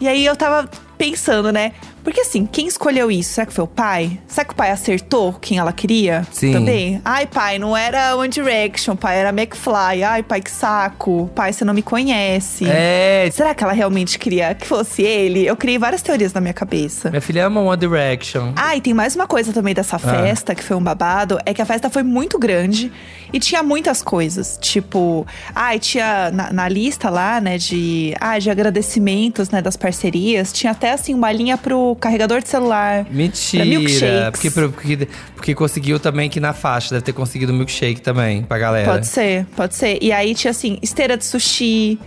E 0.00 0.06
aí 0.06 0.24
eu 0.24 0.36
tava 0.36 0.68
pensando, 0.96 1.52
né? 1.52 1.72
Porque 2.02 2.20
assim, 2.20 2.46
quem 2.46 2.66
escolheu 2.66 3.10
isso? 3.10 3.34
Será 3.34 3.46
que 3.46 3.52
foi 3.52 3.64
o 3.64 3.68
pai? 3.68 4.18
Será 4.26 4.44
que 4.44 4.52
o 4.52 4.56
pai 4.56 4.70
acertou 4.70 5.34
quem 5.34 5.58
ela 5.58 5.72
queria? 5.72 6.26
Sim. 6.32 6.52
Também. 6.52 7.00
Ai, 7.04 7.26
pai, 7.26 7.58
não 7.58 7.76
era 7.76 8.16
One 8.16 8.28
Direction, 8.30 8.96
pai, 8.96 9.18
era 9.18 9.28
McFly. 9.28 10.02
Ai, 10.02 10.22
pai, 10.22 10.40
que 10.40 10.50
saco. 10.50 11.30
Pai, 11.34 11.52
você 11.52 11.64
não 11.64 11.74
me 11.74 11.82
conhece. 11.82 12.64
É, 12.66 13.28
Será 13.30 13.54
que 13.54 13.62
ela 13.62 13.72
realmente 13.74 14.18
queria 14.18 14.54
que 14.54 14.66
fosse 14.66 15.02
ele? 15.02 15.46
Eu 15.46 15.54
criei 15.56 15.78
várias 15.78 16.00
teorias 16.00 16.32
na 16.32 16.40
minha 16.40 16.54
cabeça. 16.54 17.10
minha 17.10 17.20
filha 17.20 17.46
ama 17.46 17.60
One 17.60 17.76
Direction. 17.76 18.52
Ah, 18.56 18.74
e 18.74 18.80
tem 18.80 18.94
mais 18.94 19.14
uma 19.14 19.26
coisa 19.26 19.52
também 19.52 19.74
dessa 19.74 19.98
festa, 19.98 20.54
que 20.54 20.64
foi 20.64 20.76
um 20.76 20.82
babado, 20.82 21.38
é 21.44 21.52
que 21.52 21.60
a 21.60 21.66
festa 21.66 21.90
foi 21.90 22.02
muito 22.02 22.38
grande 22.38 22.90
e 23.32 23.38
tinha 23.38 23.62
muitas 23.62 24.02
coisas. 24.02 24.58
Tipo, 24.60 25.26
ah, 25.54 25.74
e 25.74 25.78
tinha 25.78 26.30
na, 26.30 26.52
na 26.52 26.68
lista 26.68 27.10
lá, 27.10 27.40
né, 27.40 27.58
de, 27.58 28.14
ah, 28.20 28.38
de 28.38 28.50
agradecimentos, 28.50 29.50
né, 29.50 29.62
das 29.62 29.76
parcerias, 29.76 30.52
tinha 30.52 30.72
até 30.72 30.92
assim 30.92 31.14
uma 31.14 31.30
linha 31.32 31.56
pro 31.56 31.96
carregador 32.00 32.40
de 32.40 32.48
celular. 32.48 33.06
Mentira. 33.10 34.30
Porque, 34.32 34.50
porque, 34.50 35.08
porque 35.34 35.54
conseguiu 35.54 35.98
também 35.98 36.28
que 36.28 36.40
na 36.40 36.52
faixa. 36.52 36.90
Deve 36.90 37.04
ter 37.04 37.12
conseguido 37.12 37.52
milkshake 37.52 38.00
também 38.00 38.42
pra 38.42 38.58
galera. 38.58 38.92
Pode 38.92 39.06
ser, 39.06 39.46
pode 39.56 39.74
ser. 39.74 39.98
E 40.00 40.12
aí 40.12 40.34
tinha 40.34 40.50
assim, 40.50 40.78
esteira 40.82 41.16
de 41.16 41.24
sushi, 41.24 41.98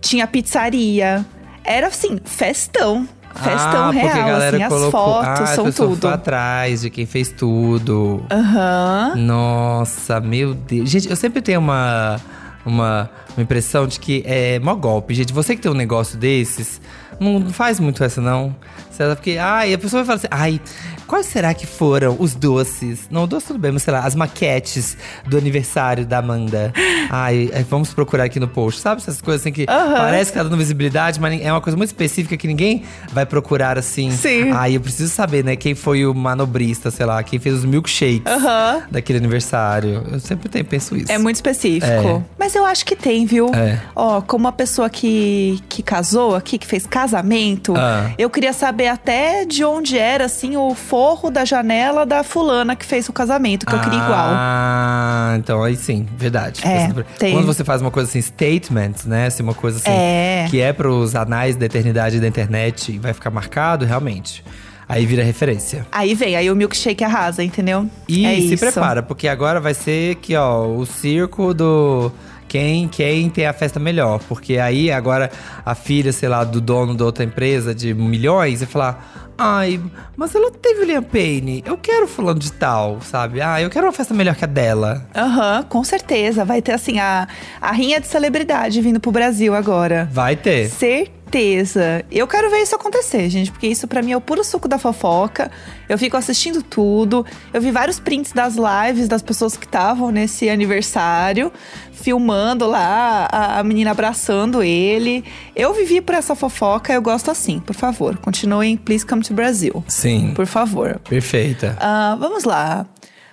tinha 0.00 0.26
pizzaria. 0.26 1.24
Era 1.64 1.88
assim, 1.88 2.18
festão. 2.24 3.06
Festão 3.42 3.88
ah, 3.88 3.90
real, 3.90 4.06
porque 4.06 4.18
a 4.18 4.26
galera 4.26 4.56
assim, 4.56 4.62
as 4.64 4.68
colocou, 4.68 4.90
fotos, 4.90 5.40
ah, 5.40 5.46
são 5.46 5.64
pessoa 5.66 5.88
tudo. 5.90 6.00
foi 6.00 6.12
atrás 6.12 6.80
de 6.80 6.90
quem 6.90 7.06
fez 7.06 7.30
tudo. 7.30 8.22
Aham. 8.30 9.14
Nossa, 9.16 10.20
meu 10.20 10.54
Deus. 10.54 10.90
Gente, 10.90 11.08
eu 11.08 11.14
sempre 11.14 11.40
tenho 11.40 11.60
uma, 11.60 12.20
uma, 12.66 13.08
uma 13.36 13.42
impressão 13.42 13.86
de 13.86 14.00
que 14.00 14.24
é 14.26 14.58
mó 14.58 14.74
golpe. 14.74 15.14
Gente, 15.14 15.32
você 15.32 15.54
que 15.54 15.62
tem 15.62 15.70
um 15.70 15.74
negócio 15.74 16.18
desses, 16.18 16.80
não 17.20 17.48
faz 17.50 17.78
muito 17.78 18.02
essa, 18.02 18.20
não. 18.20 18.54
Sei 18.98 19.06
lá, 19.06 19.14
Porque, 19.14 19.38
ai, 19.40 19.72
a 19.72 19.78
pessoa 19.78 20.02
vai 20.02 20.18
falar 20.18 20.34
assim, 20.38 20.58
ai, 20.58 20.60
quais 21.06 21.24
será 21.26 21.54
que 21.54 21.64
foram 21.68 22.16
os 22.18 22.34
doces? 22.34 23.02
Não, 23.08 23.28
doce 23.28 23.46
tudo 23.46 23.58
bem, 23.60 23.70
mas 23.70 23.84
sei 23.84 23.92
lá, 23.92 24.00
as 24.00 24.16
maquetes 24.16 24.96
do 25.24 25.38
aniversário 25.38 26.04
da 26.04 26.18
Amanda. 26.18 26.72
Ai, 27.08 27.48
é, 27.52 27.62
vamos 27.62 27.94
procurar 27.94 28.24
aqui 28.24 28.40
no 28.40 28.48
post. 28.48 28.80
Sabe 28.80 29.00
essas 29.00 29.20
coisas 29.20 29.40
assim 29.42 29.52
que 29.52 29.66
parece 29.66 30.32
que 30.32 30.36
tá 30.36 30.42
dando 30.42 30.56
visibilidade, 30.56 31.20
mas 31.20 31.40
é 31.40 31.52
uma 31.52 31.60
coisa 31.60 31.76
muito 31.76 31.90
específica 31.90 32.36
que 32.36 32.48
ninguém 32.48 32.82
vai 33.12 33.24
procurar 33.24 33.78
assim. 33.78 34.10
Sim. 34.10 34.50
Ai, 34.50 34.74
eu 34.74 34.80
preciso 34.80 35.14
saber, 35.14 35.44
né, 35.44 35.54
quem 35.54 35.76
foi 35.76 36.04
o 36.04 36.12
manobrista, 36.12 36.90
sei 36.90 37.06
lá, 37.06 37.22
quem 37.22 37.38
fez 37.38 37.54
os 37.54 37.64
milkshakes 37.64 38.26
Aham. 38.26 38.82
daquele 38.90 39.18
aniversário. 39.20 40.02
Eu 40.10 40.18
sempre 40.18 40.48
tenho, 40.48 40.64
penso 40.64 40.96
isso. 40.96 41.12
É 41.12 41.18
muito 41.18 41.36
específico. 41.36 41.86
É. 41.86 42.22
Mas 42.36 42.56
eu 42.56 42.64
acho 42.66 42.84
que 42.84 42.96
tem, 42.96 43.24
viu? 43.24 43.48
É. 43.54 43.78
Ó, 43.94 44.20
como 44.20 44.46
uma 44.46 44.52
pessoa 44.52 44.90
que, 44.90 45.62
que 45.68 45.84
casou 45.84 46.34
aqui, 46.34 46.58
que 46.58 46.66
fez 46.66 46.84
casamento, 46.84 47.74
Ah. 47.76 48.10
eu 48.18 48.28
queria 48.28 48.52
saber 48.52 48.87
até 48.88 49.44
de 49.44 49.64
onde 49.64 49.98
era, 49.98 50.24
assim, 50.24 50.56
o 50.56 50.74
forro 50.74 51.30
da 51.30 51.44
janela 51.44 52.04
da 52.06 52.22
fulana 52.22 52.74
que 52.74 52.84
fez 52.84 53.08
o 53.08 53.12
casamento, 53.12 53.66
que 53.66 53.74
eu 53.74 53.80
queria 53.80 53.98
igual. 53.98 54.30
Ah, 54.32 55.34
então 55.38 55.62
aí 55.62 55.76
sim, 55.76 56.06
verdade. 56.16 56.60
É, 56.66 56.88
tem. 57.18 57.32
Quando 57.34 57.46
você 57.46 57.64
faz 57.64 57.80
uma 57.82 57.90
coisa 57.90 58.08
assim, 58.08 58.20
statements, 58.20 59.04
né? 59.04 59.26
Assim, 59.26 59.42
uma 59.42 59.54
coisa 59.54 59.78
assim, 59.78 59.90
É. 59.90 60.46
que 60.50 60.60
é 60.60 60.72
pros 60.72 61.14
anais 61.14 61.56
da 61.56 61.66
eternidade 61.66 62.20
da 62.20 62.26
internet 62.26 62.92
e 62.92 62.98
vai 62.98 63.12
ficar 63.12 63.30
marcado, 63.30 63.84
realmente. 63.84 64.44
Aí 64.88 65.04
vira 65.04 65.22
referência. 65.22 65.86
Aí 65.92 66.14
vem, 66.14 66.34
aí 66.34 66.50
o 66.50 66.56
milkshake 66.56 67.04
arrasa, 67.04 67.44
entendeu? 67.44 67.86
E 68.08 68.24
é 68.24 68.36
se 68.36 68.54
isso. 68.54 68.64
prepara, 68.64 69.02
porque 69.02 69.28
agora 69.28 69.60
vai 69.60 69.74
ser 69.74 70.12
aqui, 70.12 70.34
ó, 70.34 70.66
o 70.66 70.86
circo 70.86 71.52
do. 71.52 72.10
Quem, 72.48 72.88
quem 72.88 73.28
tem 73.28 73.46
a 73.46 73.52
festa 73.52 73.78
melhor. 73.78 74.20
Porque 74.28 74.58
aí 74.58 74.90
agora 74.90 75.30
a 75.64 75.74
filha, 75.74 76.12
sei 76.12 76.28
lá, 76.28 76.42
do 76.42 76.60
dono 76.60 76.94
da 76.94 77.04
outra 77.04 77.24
empresa 77.24 77.74
de 77.74 77.92
milhões 77.94 78.60
vai 78.60 78.68
falar: 78.68 79.27
Ai, 79.40 79.80
mas 80.16 80.34
ela 80.34 80.50
teve 80.50 80.84
Liam 80.84 81.00
Payne. 81.02 81.62
Eu 81.64 81.78
quero 81.78 82.08
fulano 82.08 82.40
de 82.40 82.50
tal, 82.50 83.00
sabe? 83.00 83.40
Ah, 83.40 83.62
eu 83.62 83.70
quero 83.70 83.86
uma 83.86 83.92
festa 83.92 84.12
melhor 84.12 84.34
que 84.34 84.42
a 84.42 84.48
dela. 84.48 85.06
Aham, 85.14 85.62
com 85.68 85.84
certeza. 85.84 86.44
Vai 86.44 86.60
ter, 86.60 86.72
assim, 86.72 86.98
a, 86.98 87.28
a 87.60 87.70
rinha 87.70 88.00
de 88.00 88.08
celebridade 88.08 88.80
vindo 88.80 88.98
pro 88.98 89.12
Brasil 89.12 89.54
agora. 89.54 90.08
Vai 90.12 90.34
ter. 90.34 90.68
Certeza. 90.68 92.04
Eu 92.10 92.26
quero 92.26 92.50
ver 92.50 92.62
isso 92.62 92.74
acontecer, 92.74 93.28
gente, 93.28 93.52
porque 93.52 93.68
isso 93.68 93.86
pra 93.86 94.02
mim 94.02 94.12
é 94.12 94.16
o 94.16 94.20
puro 94.20 94.42
suco 94.42 94.66
da 94.66 94.78
fofoca. 94.78 95.50
Eu 95.88 95.96
fico 95.98 96.16
assistindo 96.16 96.62
tudo. 96.62 97.24
Eu 97.52 97.60
vi 97.60 97.70
vários 97.70 98.00
prints 98.00 98.32
das 98.32 98.56
lives 98.56 99.06
das 99.06 99.22
pessoas 99.22 99.56
que 99.56 99.66
estavam 99.66 100.10
nesse 100.10 100.48
aniversário, 100.48 101.52
filmando 101.92 102.66
lá 102.66 103.28
a, 103.30 103.58
a 103.58 103.62
menina 103.62 103.90
abraçando 103.90 104.62
ele. 104.62 105.24
Eu 105.58 105.74
vivi 105.74 106.00
por 106.00 106.14
essa 106.14 106.36
fofoca, 106.36 106.92
eu 106.92 107.02
gosto 107.02 107.32
assim. 107.32 107.58
Por 107.58 107.74
favor, 107.74 108.16
continuem 108.18 108.76
Please 108.76 109.04
Come 109.04 109.22
to 109.22 109.34
Brasil. 109.34 109.82
Sim. 109.88 110.32
Por 110.32 110.46
favor. 110.46 111.00
Perfeita. 111.00 111.76
Ah, 111.80 112.16
vamos 112.16 112.44
lá. 112.44 112.86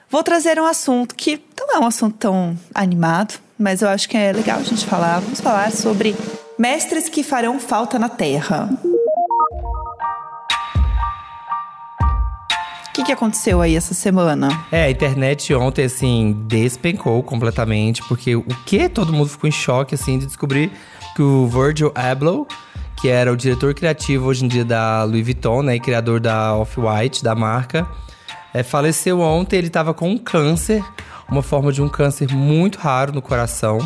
Vou 0.10 0.24
trazer 0.24 0.60
um 0.60 0.66
assunto 0.66 1.14
que 1.14 1.40
não 1.56 1.76
é 1.76 1.80
um 1.80 1.86
assunto 1.86 2.18
tão 2.18 2.58
animado, 2.74 3.36
mas 3.60 3.84
eu 3.84 3.90
acho 3.90 4.10
que 4.10 4.18
é 4.18 4.32
legal 4.32 4.58
a 4.58 4.64
gente 4.64 4.88
falar. 4.88 5.20
Vamos 5.20 5.40
falar 5.40 5.72
sobre 5.72 6.16
mestres 6.58 7.08
que 7.08 7.22
farão 7.22 7.60
falta 7.60 8.00
na 8.00 8.10
Terra. 8.10 8.72
Que, 12.96 13.04
que 13.04 13.12
aconteceu 13.12 13.60
aí 13.60 13.76
essa 13.76 13.94
semana? 13.94 14.66
É, 14.72 14.86
a 14.86 14.90
internet 14.90 15.54
ontem, 15.54 15.84
assim, 15.84 16.34
despencou 16.48 17.22
completamente, 17.22 18.02
porque 18.08 18.38
o 18.38 18.44
que 18.66 18.88
todo 18.88 19.12
mundo 19.12 19.28
ficou 19.28 19.50
em 19.50 19.52
choque, 19.52 19.96
assim, 19.96 20.18
de 20.18 20.26
descobrir 20.26 20.72
que 21.14 21.22
o 21.22 21.46
Virgil 21.46 21.92
Abloh, 21.94 22.48
que 23.02 23.10
era 23.10 23.34
o 23.34 23.36
diretor 23.36 23.74
criativo 23.74 24.28
hoje 24.28 24.46
em 24.46 24.48
dia 24.48 24.64
da 24.64 25.04
Louis 25.04 25.26
Vuitton, 25.26 25.62
né, 25.62 25.76
e 25.76 25.80
criador 25.80 26.22
da 26.22 26.56
Off-White, 26.56 27.22
da 27.22 27.36
marca, 27.36 27.86
é, 28.54 28.64
faleceu 28.64 29.20
ontem. 29.20 29.58
Ele 29.58 29.70
tava 29.70 29.94
com 29.94 30.10
um 30.10 30.18
câncer, 30.18 30.82
uma 31.30 31.42
forma 31.42 31.74
de 31.74 31.82
um 31.82 31.90
câncer 31.90 32.32
muito 32.34 32.78
raro 32.78 33.12
no 33.12 33.22
coração. 33.22 33.80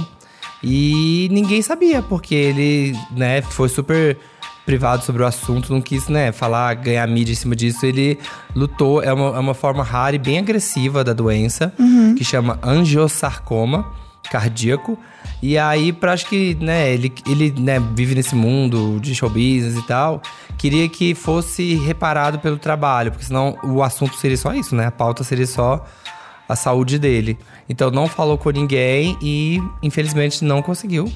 E 0.61 1.27
ninguém 1.31 1.63
sabia, 1.63 2.03
porque 2.03 2.35
ele, 2.35 2.95
né, 3.09 3.41
foi 3.41 3.69
super 3.69 4.19
privado 4.65 5.03
sobre 5.03 5.23
o 5.23 5.25
assunto, 5.25 5.73
não 5.73 5.81
quis, 5.81 6.07
né, 6.07 6.31
falar, 6.31 6.73
ganhar 6.75 7.07
mídia 7.07 7.33
em 7.33 7.35
cima 7.35 7.55
disso. 7.55 7.85
Ele 7.85 8.19
lutou, 8.55 9.01
é 9.01 9.11
uma, 9.11 9.35
é 9.35 9.39
uma 9.39 9.53
forma 9.53 9.83
rara 9.83 10.15
e 10.15 10.19
bem 10.19 10.37
agressiva 10.37 11.03
da 11.03 11.13
doença, 11.13 11.73
que 12.15 12.23
chama 12.23 12.59
angiosarcoma 12.63 13.85
cardíaco. 14.29 14.97
E 15.41 15.57
aí, 15.57 15.93
pra 15.93 16.13
acho 16.13 16.27
que, 16.27 16.55
né, 16.59 16.91
ele, 16.93 17.11
ele 17.27 17.53
né, 17.57 17.79
vive 17.95 18.13
nesse 18.13 18.35
mundo 18.35 18.99
de 18.99 19.15
show 19.15 19.29
business 19.29 19.75
e 19.77 19.87
tal, 19.87 20.21
queria 20.57 20.87
que 20.89 21.15
fosse 21.15 21.75
reparado 21.75 22.39
pelo 22.39 22.57
trabalho, 22.57 23.11
porque 23.11 23.25
senão 23.25 23.57
o 23.63 23.81
assunto 23.81 24.15
seria 24.17 24.37
só 24.37 24.53
isso, 24.53 24.75
né? 24.75 24.87
A 24.87 24.91
pauta 24.91 25.23
seria 25.23 25.47
só 25.47 25.85
a 26.47 26.55
saúde 26.55 26.99
dele. 26.99 27.37
Então 27.69 27.89
não 27.89 28.07
falou 28.07 28.37
com 28.37 28.49
ninguém 28.49 29.17
e 29.21 29.61
infelizmente 29.81 30.43
não 30.43 30.61
conseguiu 30.61 31.11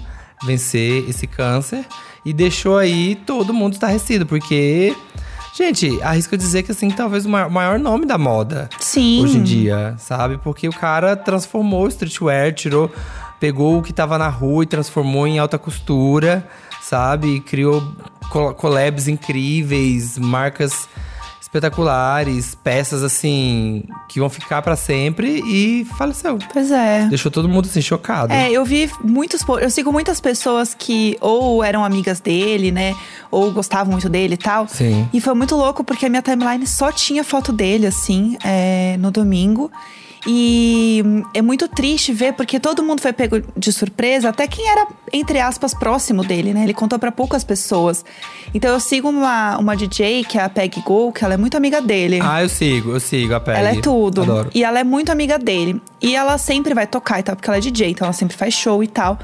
vencer 0.46 1.08
esse 1.10 1.26
câncer 1.28 1.86
e 2.26 2.32
deixou 2.34 2.78
aí 2.78 3.16
todo 3.16 3.54
mundo 3.54 3.74
estarrecido, 3.74 4.26
porque 4.26 4.96
gente, 5.56 6.02
arrisco 6.02 6.36
dizer 6.38 6.64
que 6.64 6.72
assim, 6.72 6.90
talvez 6.90 7.26
o 7.26 7.30
maior, 7.30 7.78
nome 7.80 8.06
da 8.06 8.18
moda 8.18 8.70
Sim. 8.80 9.24
hoje 9.24 9.38
em 9.38 9.44
dia, 9.44 9.96
sabe? 10.00 10.38
Porque 10.38 10.68
o 10.68 10.74
cara 10.74 11.16
transformou 11.16 11.86
o 11.86 11.88
streetwear, 11.88 12.54
tirou, 12.54 12.92
pegou 13.40 13.78
o 13.78 13.82
que 13.84 13.94
tava 13.94 14.18
na 14.18 14.30
rua 14.30 14.64
e 14.64 14.68
transformou 14.68 15.28
em 15.28 15.38
alta 15.40 15.58
costura, 15.60 16.48
sabe? 16.82 17.36
E 17.36 17.40
criou 17.40 17.84
col- 18.30 18.54
collabs 18.54 19.08
incríveis, 19.08 20.18
marcas 20.18 20.88
espetaculares, 21.54 22.56
peças 22.56 23.04
assim 23.04 23.84
que 24.10 24.20
vão 24.20 24.30
ficar 24.30 24.64
pra 24.64 24.76
sempre 24.76 25.44
e 25.46 25.86
faleceu. 25.98 26.40
Pois 26.52 26.72
é. 26.72 27.06
Deixou 27.08 27.32
todo 27.32 27.48
mundo 27.48 27.68
assim 27.68 27.82
chocado. 27.82 28.34
É, 28.34 28.52
eu 28.52 28.66
vi 28.66 28.90
muitos. 29.04 29.42
Eu 29.62 29.70
sigo 29.70 29.92
muitas 29.92 30.20
pessoas 30.20 30.74
que 30.74 31.16
ou 31.22 31.64
eram 31.64 31.86
amigas 31.86 32.20
dele, 32.20 32.72
né? 32.72 32.96
Ou 33.30 33.52
gostavam 33.52 33.92
muito 33.92 34.10
dele 34.10 34.34
e 34.34 34.38
tal. 34.38 34.68
Sim. 34.68 35.08
E 35.14 35.22
foi 35.22 35.36
muito 35.36 35.56
louco 35.56 35.84
porque 35.84 36.08
a 36.08 36.10
minha 36.10 36.24
timeline 36.24 36.66
só 36.66 36.92
tinha 36.92 37.24
foto 37.24 37.52
dele, 37.52 37.86
assim, 37.86 38.36
é, 38.44 38.98
no 38.98 39.12
domingo. 39.12 39.72
E 40.26 41.04
é 41.34 41.42
muito 41.42 41.68
triste 41.68 42.14
ver, 42.14 42.34
porque 42.34 42.60
todo 42.60 42.82
mundo 42.82 43.02
foi 43.02 43.12
pego 43.12 43.42
de 43.58 43.74
surpresa, 43.74 44.30
até 44.30 44.48
quem 44.48 44.68
era, 44.70 44.88
entre 45.12 45.40
aspas, 45.40 45.74
próximo 45.74 46.24
dele, 46.24 46.54
né? 46.54 46.64
Ele 46.64 46.74
contou 46.74 46.98
pra 46.98 47.12
poucas 47.12 47.44
pessoas. 47.44 48.06
Então 48.54 48.72
eu 48.72 48.80
sigo 48.80 49.10
uma, 49.10 49.58
uma 49.58 49.76
DJ, 49.76 50.24
que 50.24 50.38
é 50.38 50.44
a 50.44 50.50
Peg 50.50 50.82
Go, 50.82 51.12
que 51.12 51.26
ela 51.26 51.34
é 51.34 51.38
muito 51.38 51.58
amiga 51.58 51.82
dele. 51.82 52.20
Ah, 52.22 52.42
eu 52.42 52.48
sigo, 52.48 52.92
eu 52.92 53.00
sigo 53.00 53.34
a 53.34 53.40
Peg. 53.40 53.60
Ela 53.60 53.70
é 53.72 53.82
tudo. 53.82 54.22
Adoro. 54.22 54.50
E 54.54 54.64
ela 54.64 54.80
é 54.80 54.84
muito 54.84 55.12
amiga 55.12 55.38
dele. 55.38 55.82
E 56.02 56.16
ela 56.16 56.38
sempre 56.38 56.74
vai 56.74 56.88
tocar 56.88 57.20
e 57.20 57.24
tal, 57.24 57.36
porque 57.36 57.50
ela 57.50 57.58
é 57.58 57.62
DJ, 57.62 57.90
então 57.90 58.06
ela 58.06 58.14
sempre 58.14 58.38
faz 58.38 58.54
show 58.54 58.82
e 58.82 58.88
tal. 58.88 59.20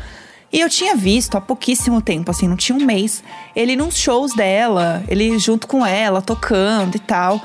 E 0.52 0.60
eu 0.60 0.70
tinha 0.70 0.96
visto 0.96 1.38
há 1.38 1.42
pouquíssimo 1.42 2.02
tempo, 2.02 2.32
assim, 2.32 2.48
não 2.48 2.58
tinha 2.58 2.76
um 2.78 2.84
mês, 2.84 3.24
ele 3.56 3.76
nos 3.76 3.96
shows 3.96 4.34
dela, 4.34 5.04
ele 5.08 5.38
junto 5.38 5.68
com 5.68 5.86
ela, 5.86 6.22
tocando 6.22 6.96
e 6.96 7.00
tal. 7.00 7.40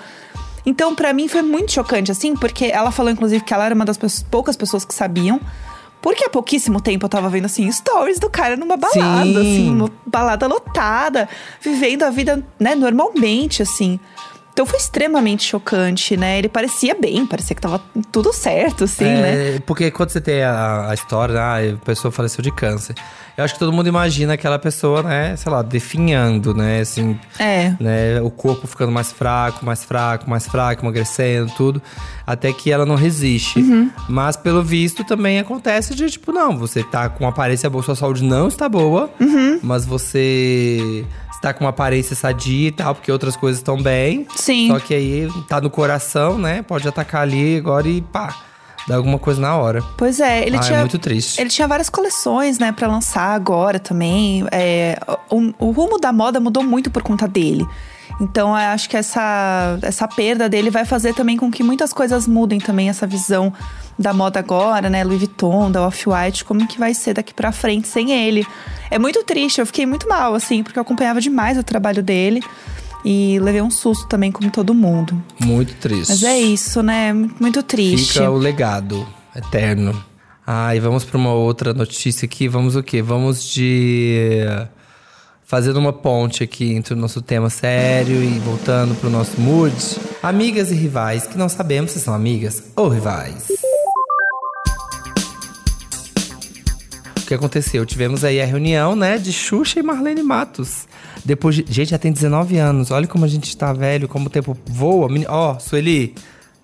Então, 0.67 0.95
pra 0.95 1.13
mim 1.13 1.29
foi 1.29 1.43
muito 1.43 1.73
chocante, 1.73 2.11
assim, 2.11 2.35
porque 2.35 2.67
ela 2.67 2.91
falou, 2.91 3.11
inclusive, 3.13 3.45
que 3.45 3.53
ela 3.53 3.67
era 3.67 3.75
uma 3.75 3.85
das 3.85 3.97
pessoas- 3.99 4.25
poucas 4.31 4.57
pessoas 4.57 4.85
que 4.85 4.95
sabiam. 4.95 5.41
Porque 6.01 6.23
há 6.25 6.29
pouquíssimo 6.29 6.81
tempo 6.83 7.07
eu 7.07 7.09
tava 7.09 7.31
vendo, 7.31 7.47
assim, 7.47 7.71
stories 7.73 8.19
do 8.19 8.29
cara 8.29 8.57
numa 8.59 8.77
balada, 8.77 9.25
Sim. 9.25 9.41
assim, 9.41 9.71
uma 9.71 9.91
balada 10.05 10.47
lotada, 10.47 11.27
vivendo 11.63 12.03
a 12.03 12.11
vida, 12.11 12.43
né, 12.61 12.75
normalmente, 12.75 13.63
assim. 13.63 13.99
Então 14.55 14.65
foi 14.65 14.79
extremamente 14.79 15.43
chocante, 15.43 16.17
né? 16.17 16.39
Ele 16.39 16.49
parecia 16.49 16.95
bem, 16.95 17.27
parecia 17.27 17.57
que 17.57 17.61
tava 17.61 17.83
tudo 18.13 18.33
certo, 18.33 18.85
assim, 18.85 19.05
né? 19.05 19.57
É, 19.57 19.59
Porque 19.67 19.91
quando 19.91 20.11
você 20.11 20.21
tem 20.21 20.45
a, 20.45 20.91
a 20.91 20.95
história, 20.95 21.41
ah, 21.41 21.57
a 21.59 21.77
pessoa 21.85 22.13
faleceu 22.13 22.41
de 22.41 22.53
câncer. 22.53 22.95
Eu 23.37 23.43
acho 23.45 23.55
que 23.55 23.59
todo 23.59 23.73
mundo 23.73 23.89
imagina 23.89 24.35
aquela 24.35 24.61
pessoa, 24.61 25.03
né, 25.03 25.35
sei 25.35 25.51
lá, 25.51 25.61
definhando, 25.61 26.55
né, 26.55 26.79
assim, 26.83 27.19
É. 27.37 27.75
né, 27.81 28.21
o 28.23 28.31
corpo 28.31 28.65
ficando 28.69 28.93
mais 28.93 29.11
fraco, 29.11 29.67
mais 29.67 29.83
fraco, 29.83 30.31
mais 30.31 30.47
fraco, 30.47 30.85
emagrecendo, 30.85 31.51
tudo, 31.57 31.83
até 32.25 32.53
que 32.53 32.71
ela 32.71 32.87
não 32.87 32.95
resiste. 32.95 33.59
Uhum. 33.59 33.91
Mas 34.09 34.37
pelo 34.37 34.63
visto 34.63 35.03
também 35.03 35.41
acontece 35.41 35.97
de 35.97 36.09
tipo, 36.09 36.31
não, 36.31 36.57
você 36.57 36.85
tá 36.85 37.09
com 37.09 37.27
aparência 37.27 37.69
boa, 37.69 37.83
sua 37.83 37.97
saúde 37.97 38.23
não 38.23 38.47
está 38.47 38.69
boa, 38.69 39.11
Uhum. 39.19 39.59
mas 39.65 39.85
você 39.85 41.05
está 41.45 41.53
com 41.53 41.65
uma 41.65 41.71
aparência 41.71 42.17
sadia 42.17 42.69
e 42.69 42.73
tal, 42.73 42.95
porque 42.95 43.13
outras 43.13 43.37
coisas 43.37 43.59
estão 43.61 43.81
bem. 43.81 44.27
Sim. 44.35 44.69
Só 44.69 44.81
que 44.81 44.95
aí 44.95 45.29
tá 45.47 45.61
no 45.61 45.69
coração, 45.69 46.39
né? 46.39 46.63
Pode 46.63 46.89
atacar 46.89 47.23
ali 47.23 47.59
agora 47.59 47.87
e 47.87 48.01
pá, 48.01 48.35
dá 48.89 48.97
alguma 48.97 49.19
coisa 49.19 49.41
na 49.41 49.55
hora. 49.55 49.83
Pois 49.97 50.21
é, 50.21 50.47
ele 50.47 50.57
ah, 50.57 50.61
tinha. 50.61 50.79
é 50.79 50.81
muito 50.81 50.99
triste. 50.99 51.39
Ele 51.39 51.51
tinha 51.51 51.69
várias 51.69 51.91
coleções, 51.91 52.59
né, 52.59 52.73
pra 52.73 52.89
lançar 52.89 53.35
agora 53.35 53.79
também. 53.79 54.47
É, 54.51 54.99
o, 55.31 55.67
o 55.67 55.71
rumo 55.71 55.99
da 55.99 56.13
moda 56.13 56.41
mudou 56.41 56.63
muito 56.63 56.91
por 56.91 57.03
conta 57.03 57.29
dele. 57.29 57.67
Então 58.21 58.49
eu 58.51 58.55
acho 58.55 58.89
que 58.89 58.97
essa, 58.97 59.79
essa 59.83 60.07
perda 60.07 60.49
dele 60.49 60.71
vai 60.71 60.85
fazer 60.85 61.15
também 61.15 61.37
com 61.37 61.51
que 61.51 61.63
muitas 61.63 61.93
coisas 61.93 62.29
mudem 62.29 62.61
também 62.61 62.89
essa 62.89 63.07
visão 63.07 63.53
da 63.99 64.13
moda 64.13 64.39
agora, 64.39 64.89
né? 64.89 65.05
Louis 65.05 65.19
Vuitton, 65.19 65.71
da 65.71 65.87
Off-White, 65.87 66.45
como 66.45 66.67
que 66.67 66.79
vai 66.79 66.95
ser 66.95 67.15
daqui 67.15 67.35
pra 67.35 67.53
frente 67.53 67.89
sem 67.89 68.13
ele. 68.13 68.47
É 68.91 68.99
muito 68.99 69.23
triste, 69.25 69.61
eu 69.61 69.67
fiquei 69.67 69.87
muito 69.87 70.09
mal, 70.09 70.35
assim, 70.35 70.63
porque 70.63 70.79
eu 70.79 70.83
acompanhava 70.83 71.21
demais 71.21 71.59
o 71.59 71.63
trabalho 71.63 72.03
dele. 72.03 72.43
E 73.05 73.39
levei 73.41 73.61
um 73.61 73.71
susto 73.71 74.07
também, 74.07 74.33
como 74.33 74.51
todo 74.51 74.73
mundo. 74.73 75.23
Muito 75.39 75.75
triste. 75.75 76.09
Mas 76.09 76.23
é 76.23 76.39
isso, 76.39 76.83
né? 76.83 77.13
Muito 77.13 77.63
triste. 77.63 78.15
Fica 78.15 78.31
o 78.31 78.39
legado 78.39 79.07
eterno. 79.37 79.95
Ah, 80.47 80.75
e 80.75 80.81
vamos 80.81 81.05
para 81.05 81.19
uma 81.19 81.33
outra 81.33 81.75
notícia 81.75 82.25
aqui. 82.25 82.49
Vamos 82.49 82.77
o 82.77 82.83
quê? 82.83 83.03
Vamos 83.03 83.45
de. 83.45 84.47
Fazendo 85.47 85.79
uma 85.79 85.93
ponte 85.93 86.43
aqui 86.43 86.73
entre 86.73 86.95
o 86.95 86.97
nosso 86.97 87.21
tema 87.21 87.51
sério 87.51 88.25
e 88.25 88.39
voltando 88.39 88.95
para 88.95 89.09
o 89.09 89.13
nosso 89.13 89.39
mood. 89.39 89.75
Amigas 90.23 90.71
e 90.71 90.75
rivais 90.75 91.27
que 91.27 91.37
não 91.37 91.51
sabemos 91.51 91.91
se 91.91 92.01
são 92.01 92.15
amigas 92.15 92.63
ou 92.75 92.89
rivais. 92.89 93.49
O 97.19 97.27
que 97.27 97.35
aconteceu? 97.35 97.85
Tivemos 97.85 98.25
aí 98.25 98.41
a 98.41 98.47
reunião, 98.47 98.97
né, 98.97 99.19
de 99.19 99.33
Xuxa 99.33 99.81
e 99.81 99.83
Marlene 99.83 100.23
Matos. 100.23 100.87
Depois 101.25 101.57
de... 101.57 101.65
Gente, 101.69 101.91
já 101.91 101.99
tem 101.99 102.13
19 102.13 102.57
anos. 102.57 102.91
Olha 102.91 103.07
como 103.07 103.27
a 103.27 103.29
gente 103.29 103.55
tá 103.55 103.73
velho, 103.73 104.09
como 104.09 104.27
o 104.27 104.31
tempo 104.31 104.57
voa. 104.67 105.09
Ó, 105.29 105.53
oh, 105.53 105.61
Sueli, 105.61 106.15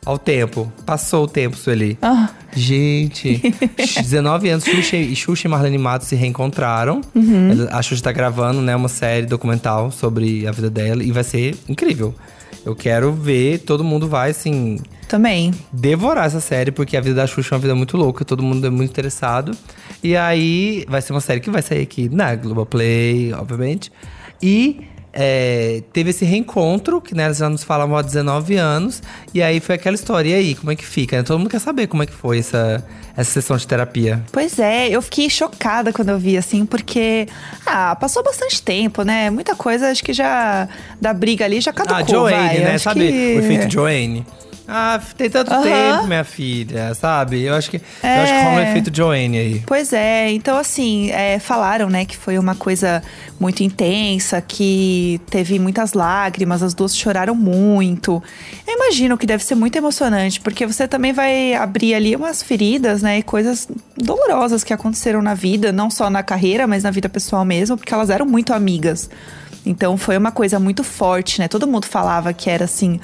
Olha 0.06 0.14
o 0.14 0.18
tempo. 0.18 0.72
Passou 0.86 1.24
o 1.24 1.28
tempo, 1.28 1.56
Sueli. 1.56 1.98
Ah. 2.00 2.30
Gente, 2.54 3.40
19 4.00 4.48
anos, 4.48 4.64
Xuxa 4.64 4.96
e, 4.96 5.14
Xuxa 5.14 5.46
e 5.46 5.50
Marlene 5.50 5.78
Matos 5.78 6.08
se 6.08 6.16
reencontraram. 6.16 7.00
Uhum. 7.14 7.68
A 7.70 7.80
Xuxa 7.82 8.02
tá 8.02 8.12
gravando, 8.12 8.60
né, 8.60 8.74
uma 8.74 8.88
série 8.88 9.26
documental 9.26 9.90
sobre 9.90 10.46
a 10.46 10.52
vida 10.52 10.70
dela 10.70 11.02
e 11.02 11.12
vai 11.12 11.22
ser 11.22 11.54
incrível. 11.68 12.14
Eu 12.64 12.74
quero 12.74 13.12
ver, 13.12 13.58
todo 13.60 13.82
mundo 13.82 14.08
vai, 14.08 14.30
assim. 14.30 14.78
Também. 15.08 15.52
Devorar 15.72 16.26
essa 16.26 16.40
série, 16.40 16.70
porque 16.70 16.96
a 16.96 17.00
vida 17.00 17.16
da 17.16 17.26
Xuxa 17.26 17.54
é 17.54 17.56
uma 17.56 17.60
vida 17.60 17.74
muito 17.74 17.96
louca, 17.96 18.24
todo 18.24 18.42
mundo 18.42 18.66
é 18.66 18.70
muito 18.70 18.90
interessado. 18.90 19.52
E 20.02 20.16
aí, 20.16 20.84
vai 20.88 21.00
ser 21.00 21.12
uma 21.12 21.20
série 21.20 21.40
que 21.40 21.50
vai 21.50 21.62
sair 21.62 21.82
aqui 21.82 22.08
na 22.08 22.34
Globoplay, 22.34 23.32
obviamente. 23.32 23.90
E 24.42 24.82
é, 25.12 25.82
teve 25.92 26.10
esse 26.10 26.24
reencontro, 26.24 27.00
que 27.00 27.14
né, 27.14 27.24
elas 27.24 27.38
já 27.38 27.48
nos 27.48 27.64
falavam 27.64 27.96
há 27.96 28.02
19 28.02 28.56
anos. 28.56 29.02
E 29.34 29.42
aí 29.42 29.60
foi 29.60 29.74
aquela 29.74 29.94
história. 29.94 30.30
E 30.30 30.34
aí, 30.34 30.54
como 30.54 30.70
é 30.70 30.76
que 30.76 30.84
fica? 30.86 31.16
Né? 31.16 31.22
Todo 31.22 31.38
mundo 31.38 31.50
quer 31.50 31.58
saber 31.58 31.86
como 31.86 32.02
é 32.02 32.06
que 32.06 32.12
foi 32.12 32.38
essa, 32.38 32.84
essa 33.16 33.30
sessão 33.30 33.56
de 33.56 33.66
terapia. 33.66 34.22
Pois 34.32 34.58
é, 34.58 34.88
eu 34.88 35.02
fiquei 35.02 35.28
chocada 35.28 35.92
quando 35.92 36.10
eu 36.10 36.18
vi, 36.18 36.36
assim, 36.36 36.64
porque. 36.64 37.26
Ah, 37.66 37.96
passou 37.96 38.22
bastante 38.22 38.62
tempo, 38.62 39.02
né? 39.02 39.30
Muita 39.30 39.54
coisa, 39.56 39.90
acho 39.90 40.02
que 40.04 40.12
já. 40.12 40.68
Da 41.00 41.12
briga 41.12 41.44
ali 41.44 41.60
já 41.60 41.72
caducou, 41.72 41.96
Ah, 41.98 42.02
Joanne, 42.08 42.36
vai. 42.36 42.58
né? 42.58 42.78
Sabe 42.78 43.08
que... 43.08 43.36
o 43.36 43.38
efeito 43.40 43.70
Joanne? 43.72 44.24
Ah, 44.72 45.00
tem 45.16 45.28
tanto 45.28 45.52
Aham. 45.52 45.62
tempo, 45.64 46.06
minha 46.06 46.22
filha, 46.22 46.94
sabe? 46.94 47.42
Eu 47.42 47.54
acho 47.54 47.68
que, 47.70 47.78
eu 47.78 47.82
É. 48.08 48.22
acho 48.22 48.32
que 48.34 48.44
rola 48.44 48.60
o 48.60 48.60
efeito 48.60 48.96
Joanne 48.96 49.36
aí. 49.38 49.62
Pois 49.66 49.92
é, 49.92 50.30
então 50.30 50.56
assim, 50.56 51.10
é, 51.10 51.40
falaram, 51.40 51.88
né, 51.90 52.04
que 52.04 52.16
foi 52.16 52.38
uma 52.38 52.54
coisa 52.54 53.02
muito 53.40 53.64
intensa, 53.64 54.40
que 54.40 55.20
teve 55.28 55.58
muitas 55.58 55.92
lágrimas, 55.92 56.62
as 56.62 56.72
duas 56.72 56.96
choraram 56.96 57.34
muito. 57.34 58.22
Eu 58.64 58.74
imagino 58.74 59.18
que 59.18 59.26
deve 59.26 59.42
ser 59.42 59.56
muito 59.56 59.74
emocionante, 59.76 60.40
porque 60.40 60.64
você 60.64 60.86
também 60.86 61.12
vai 61.12 61.52
abrir 61.54 61.92
ali 61.94 62.14
umas 62.14 62.40
feridas, 62.40 63.02
né, 63.02 63.18
e 63.18 63.22
coisas 63.24 63.66
dolorosas 63.96 64.62
que 64.62 64.72
aconteceram 64.72 65.20
na 65.20 65.34
vida, 65.34 65.72
não 65.72 65.90
só 65.90 66.08
na 66.08 66.22
carreira, 66.22 66.66
mas 66.68 66.84
na 66.84 66.92
vida 66.92 67.08
pessoal 67.08 67.44
mesmo, 67.44 67.76
porque 67.76 67.92
elas 67.92 68.08
eram 68.08 68.24
muito 68.24 68.52
amigas. 68.54 69.10
Então 69.66 69.96
foi 69.98 70.16
uma 70.16 70.30
coisa 70.30 70.58
muito 70.60 70.82
forte, 70.84 71.38
né? 71.40 71.46
Todo 71.48 71.66
mundo 71.66 71.84
falava 71.86 72.32
que 72.32 72.48
era 72.48 72.64
assim, 72.64 72.98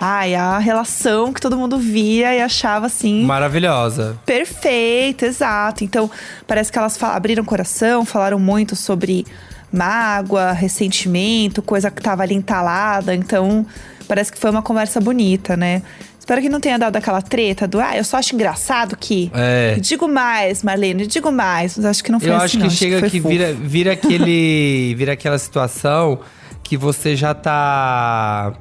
ai, 0.00 0.34
a 0.34 0.58
relação 0.58 1.32
que 1.32 1.40
todo 1.40 1.56
mundo 1.56 1.78
via 1.78 2.34
e 2.34 2.40
achava 2.40 2.86
assim 2.86 3.24
Maravilhosa. 3.24 4.18
Perfeito, 4.24 5.24
exato. 5.24 5.84
Então, 5.84 6.10
parece 6.46 6.70
que 6.70 6.78
elas 6.78 7.00
abriram 7.02 7.42
o 7.42 7.46
coração, 7.46 8.04
falaram 8.04 8.38
muito 8.38 8.76
sobre 8.76 9.26
mágoa, 9.72 10.52
ressentimento, 10.52 11.60
coisa 11.62 11.90
que 11.90 12.00
tava 12.02 12.22
ali 12.22 12.34
entalada. 12.34 13.14
Então, 13.14 13.66
parece 14.06 14.32
que 14.32 14.38
foi 14.38 14.50
uma 14.50 14.62
conversa 14.62 15.00
bonita, 15.00 15.56
né? 15.56 15.82
Espero 16.18 16.42
que 16.42 16.48
não 16.50 16.60
tenha 16.60 16.78
dado 16.78 16.94
aquela 16.96 17.22
treta 17.22 17.66
do, 17.66 17.80
ah, 17.80 17.96
eu 17.96 18.04
só 18.04 18.18
acho 18.18 18.34
engraçado 18.34 18.96
que. 18.98 19.30
É. 19.34 19.76
Digo 19.80 20.06
mais, 20.06 20.62
Marlene, 20.62 21.06
digo 21.06 21.32
mais. 21.32 21.76
Mas 21.76 21.86
acho 21.86 22.04
que 22.04 22.12
não 22.12 22.20
foi 22.20 22.28
Eu 22.28 22.36
assim, 22.36 22.44
acho 22.44 22.58
não. 22.58 22.68
que 22.68 22.74
chega 22.74 22.98
foi 23.00 23.08
que 23.10 23.18
fofo. 23.20 23.32
vira, 23.32 23.52
vira 23.54 23.92
aquele. 23.94 24.94
vira 24.94 25.12
aquela 25.14 25.38
situação 25.38 26.20
que 26.62 26.76
você 26.76 27.16
já 27.16 27.32
tá. 27.32 28.52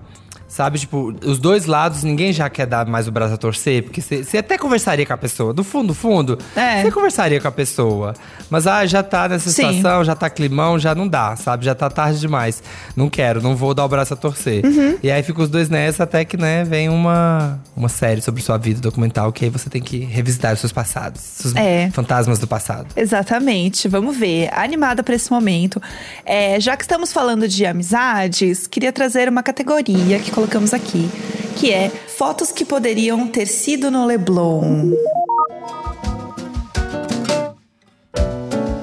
Sabe, 0.48 0.80
tipo, 0.80 1.14
os 1.26 1.40
dois 1.40 1.66
lados, 1.66 2.04
ninguém 2.04 2.32
já 2.32 2.50
quer 2.50 2.66
dar 2.66 2.86
mais 2.88 3.06
o 3.06 3.12
braço 3.12 3.34
a 3.34 3.38
torcer, 3.38 3.84
porque 3.84 4.02
você 4.02 4.38
até 4.38 4.58
conversaria 4.58 5.06
com 5.06 5.12
a 5.12 5.18
pessoa. 5.18 5.54
Do 5.54 5.62
fundo, 5.62 5.88
do 5.90 5.94
fundo, 5.94 6.40
É. 6.56 6.82
você 6.84 6.90
conversaria 6.92 7.42
com 7.42 7.48
a 7.50 7.52
pessoa. 7.52 8.14
Mas, 8.50 8.66
ah, 8.66 8.86
já 8.86 9.04
tá 9.04 9.28
nessa 9.28 9.50
Sim. 9.50 9.68
situação, 9.74 10.06
já 10.06 10.16
tá 10.16 10.30
climão, 10.30 10.80
já 10.80 10.96
não 10.96 11.06
dá, 11.06 11.36
sabe? 11.36 11.66
Já 11.66 11.76
tá 11.76 11.90
tarde 11.90 12.20
demais. 12.22 12.64
Não 12.96 13.10
quero, 13.10 13.42
não 13.42 13.58
vou 13.58 13.74
dar 13.74 13.84
o 13.84 13.90
braço 13.90 14.14
a 14.14 14.18
torcer. 14.18 14.66
Uhum. 14.66 14.98
E 15.04 15.12
aí 15.12 15.22
fica 15.22 15.42
os 15.42 15.50
dois 15.50 15.68
nessa, 15.70 16.04
até 16.04 16.24
que, 16.24 16.38
né, 16.38 16.64
vem 16.64 16.88
uma, 16.88 17.60
uma 17.76 17.90
série 17.90 18.22
sobre 18.22 18.42
sua 18.42 18.58
vida 18.58 18.80
documental, 18.80 19.32
que 19.34 19.44
aí 19.44 19.52
você 19.52 19.70
tem 19.70 19.82
que 19.82 19.98
revisitar 20.00 20.54
os 20.54 20.62
seus 20.62 20.72
passados, 20.72 21.20
seus 21.22 21.54
É. 21.58 21.90
fantasmas 21.92 22.40
do 22.40 22.48
passado. 22.48 22.88
Exatamente, 22.96 23.90
vamos 23.90 24.16
ver. 24.16 24.50
Animada 24.54 25.04
para 25.04 25.14
esse 25.14 25.30
momento. 25.30 25.82
É, 26.26 26.58
já 26.60 26.78
que 26.78 26.84
estamos 26.84 27.12
falando 27.12 27.48
de 27.50 27.66
amizades, 27.66 28.66
queria 28.66 28.94
trazer 28.94 29.28
uma 29.28 29.44
categoria 29.44 30.20
que 30.20 30.32
colocamos 30.38 30.72
aqui, 30.72 31.10
que 31.56 31.74
é 31.74 31.90
fotos 31.90 32.52
que 32.52 32.64
poderiam 32.64 33.28
ter 33.28 33.48
sido 33.48 33.90
no 33.90 34.06
Leblon. 34.06 34.92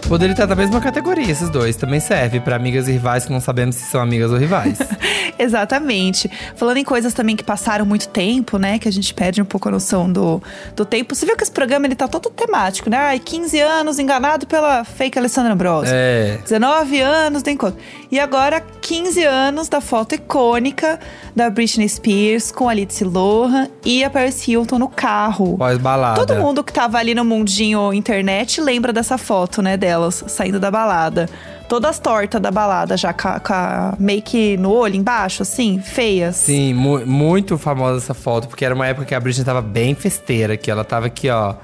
Poderia 0.09 0.33
estar 0.33 0.47
na 0.47 0.55
mesma 0.55 0.81
categoria, 0.81 1.31
esses 1.31 1.49
dois. 1.49 1.77
Também 1.77 1.99
serve 1.99 2.39
pra 2.41 2.57
amigas 2.57 2.89
e 2.89 2.93
rivais 2.93 3.25
que 3.25 3.33
não 3.33 3.41
sabemos 3.41 3.77
se 3.77 3.91
são 3.91 4.01
amigas 4.01 4.31
ou 4.31 4.37
rivais. 4.37 4.79
Exatamente. 5.39 6.31
Falando 6.55 6.77
em 6.77 6.85
coisas 6.85 7.13
também 7.15 7.35
que 7.35 7.43
passaram 7.43 7.85
muito 7.87 8.09
tempo, 8.09 8.59
né? 8.59 8.79
Que 8.79 8.89
a 8.89 8.93
gente 8.93 9.13
perde 9.15 9.41
um 9.41 9.45
pouco 9.45 9.69
a 9.69 9.73
noção 9.73 10.11
do, 10.11 10.43
do 10.77 10.85
tempo. 10.85 11.15
Você 11.15 11.27
viu 11.27 11.37
que 11.37 11.43
esse 11.43 11.53
programa 11.53 11.87
ele 11.87 11.95
tá 11.95 12.07
todo 12.07 12.31
temático, 12.31 12.91
né? 12.91 12.97
Ai, 12.99 13.19
15 13.19 13.59
anos 13.61 13.99
enganado 13.99 14.47
pela 14.47 14.85
fake 14.85 15.19
Alessandra 15.19 15.53
Ambrosio. 15.53 15.93
é. 15.95 16.39
19 16.45 17.01
anos 17.01 17.43
do 17.43 17.51
encontro. 17.51 17.81
E 18.11 18.19
agora, 18.19 18.61
15 18.81 19.25
anos 19.25 19.69
da 19.69 19.81
foto 19.81 20.15
icônica 20.15 21.01
da 21.35 21.51
Britney 21.51 21.89
Spears 21.89 22.53
com 22.53 22.69
a 22.69 22.75
Lindsay 22.75 23.07
Lohan 23.07 23.69
e 23.85 24.05
a 24.05 24.11
Paris 24.11 24.47
Hilton 24.47 24.79
no 24.79 24.89
carro. 24.89 25.57
Pós-balada. 25.59 26.25
Todo 26.25 26.39
mundo 26.41 26.63
que 26.63 26.73
tava 26.73 26.99
ali 26.99 27.15
no 27.15 27.25
mundinho 27.25 27.93
internet 27.93 28.61
lembra 28.61 28.93
dessa 28.93 29.19
foto, 29.19 29.61
né, 29.63 29.77
delas 29.95 30.25
saindo 30.27 30.59
da 30.61 30.71
balada. 30.71 31.29
Todas 31.69 31.99
tortas 31.99 32.41
da 32.43 32.51
balada, 32.51 32.97
já 32.97 33.13
com 33.15 33.29
a, 33.29 33.95
make 33.99 34.57
no 34.59 34.71
olho 34.71 34.97
embaixo, 34.97 35.43
assim, 35.43 35.81
feias. 35.81 36.37
Sim, 36.37 36.75
mu- 36.75 37.07
muito 37.07 37.57
famosa 37.57 37.99
essa 38.05 38.13
foto, 38.15 38.49
porque 38.49 38.65
era 38.65 38.75
uma 38.75 38.87
época 38.87 39.07
que 39.07 39.15
a 39.15 39.21
Britney 39.21 39.45
tava 39.47 39.63
bem 39.63 39.95
festeira, 39.95 40.57
que 40.59 40.71
ela 40.71 40.85
tava 40.85 41.07
aqui, 41.07 41.31
ó. 41.31 41.55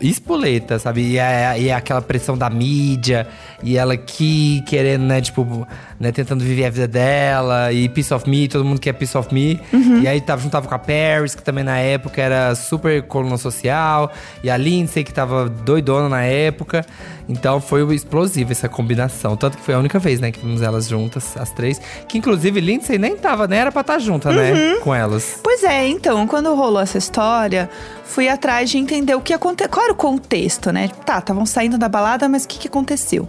Espoleta, 0.00 0.78
sabe? 0.78 1.00
E 1.02 1.18
é, 1.18 1.56
e 1.58 1.68
é 1.70 1.74
aquela 1.74 2.00
pressão 2.00 2.38
da 2.38 2.48
mídia, 2.48 3.26
e 3.62 3.76
ela 3.76 3.94
aqui 3.94 4.62
querendo, 4.66 5.02
né, 5.02 5.20
tipo, 5.20 5.66
né, 5.98 6.12
tentando 6.12 6.44
viver 6.44 6.66
a 6.66 6.70
vida 6.70 6.88
dela, 6.88 7.72
e 7.72 7.88
Piece 7.88 8.14
of 8.14 8.28
Me, 8.28 8.48
todo 8.48 8.64
mundo 8.64 8.80
quer 8.80 8.92
Piece 8.92 9.16
of 9.16 9.32
Me. 9.34 9.60
E 10.02 10.06
aí 10.06 10.20
tava, 10.20 10.42
juntava 10.42 10.68
com 10.68 10.74
a 10.74 10.78
Paris, 10.78 11.34
que 11.34 11.42
também 11.42 11.64
na 11.64 11.78
época 11.78 12.20
era 12.22 12.54
super 12.54 13.02
coluna 13.02 13.36
social, 13.36 14.10
e 14.42 14.50
a 14.50 14.56
Lindsay, 14.56 15.02
que 15.04 15.12
tava 15.12 15.48
doidona 15.48 16.08
na 16.08 16.22
época. 16.22 16.84
Então 17.28 17.60
foi 17.60 17.82
explosiva 17.94 18.52
essa 18.52 18.68
combinação. 18.68 19.36
Tanto 19.36 19.58
que 19.58 19.62
foi 19.62 19.74
a 19.74 19.78
única 19.78 19.98
vez, 19.98 20.18
né, 20.20 20.30
que 20.30 20.40
vimos 20.40 20.62
elas 20.62 20.88
juntas, 20.88 21.36
as 21.36 21.50
três. 21.50 21.80
Que 22.08 22.16
inclusive 22.16 22.60
Lindsay 22.60 22.96
nem 22.96 23.16
tava, 23.16 23.46
nem 23.46 23.58
era 23.58 23.70
pra 23.70 23.82
estar 23.82 23.98
junta, 23.98 24.32
né, 24.32 24.76
com 24.82 24.94
elas. 24.94 25.40
Pois 25.42 25.62
é, 25.64 25.86
então, 25.88 26.26
quando 26.26 26.54
rolou 26.54 26.80
essa 26.80 26.96
história, 26.96 27.68
fui 28.04 28.28
atrás 28.28 28.70
de 28.70 28.78
entender 28.78 29.14
o 29.14 29.20
que 29.20 29.34
aconteceu. 29.34 29.70
Qual 29.70 29.84
era 29.84 29.92
o 29.92 29.96
contexto, 29.96 30.72
né? 30.72 30.88
Tá, 31.04 31.18
estavam 31.18 31.44
saindo 31.44 31.76
da 31.76 31.88
balada, 31.88 32.28
mas 32.28 32.44
o 32.44 32.48
que, 32.48 32.58
que 32.60 32.68
aconteceu? 32.68 33.28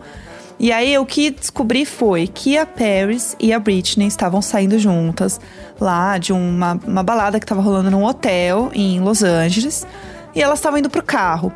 E 0.59 0.73
aí, 0.73 0.97
o 0.97 1.05
que 1.05 1.29
descobri 1.31 1.85
foi 1.85 2.27
que 2.27 2.57
a 2.57 2.65
Paris 2.65 3.35
e 3.39 3.53
a 3.53 3.59
Britney 3.59 4.07
estavam 4.07 4.41
saindo 4.41 4.77
juntas 4.77 5.39
lá 5.79 6.17
de 6.17 6.33
uma, 6.33 6.77
uma 6.85 7.01
balada 7.01 7.39
que 7.39 7.45
estava 7.45 7.61
rolando 7.61 7.89
num 7.89 8.03
hotel 8.03 8.69
em 8.73 8.99
Los 8.99 9.23
Angeles. 9.23 9.87
E 10.35 10.41
elas 10.41 10.59
estavam 10.59 10.79
indo 10.79 10.89
pro 10.89 11.01
carro. 11.01 11.53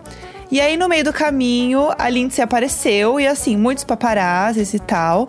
E 0.50 0.62
aí, 0.62 0.78
no 0.78 0.88
meio 0.88 1.04
do 1.04 1.12
caminho, 1.12 1.90
a 1.98 2.10
Lindsay 2.10 2.42
apareceu 2.42 3.20
e, 3.20 3.28
assim, 3.28 3.58
muitos 3.58 3.84
paparazzis 3.84 4.74
e 4.74 4.80
tal. 4.80 5.28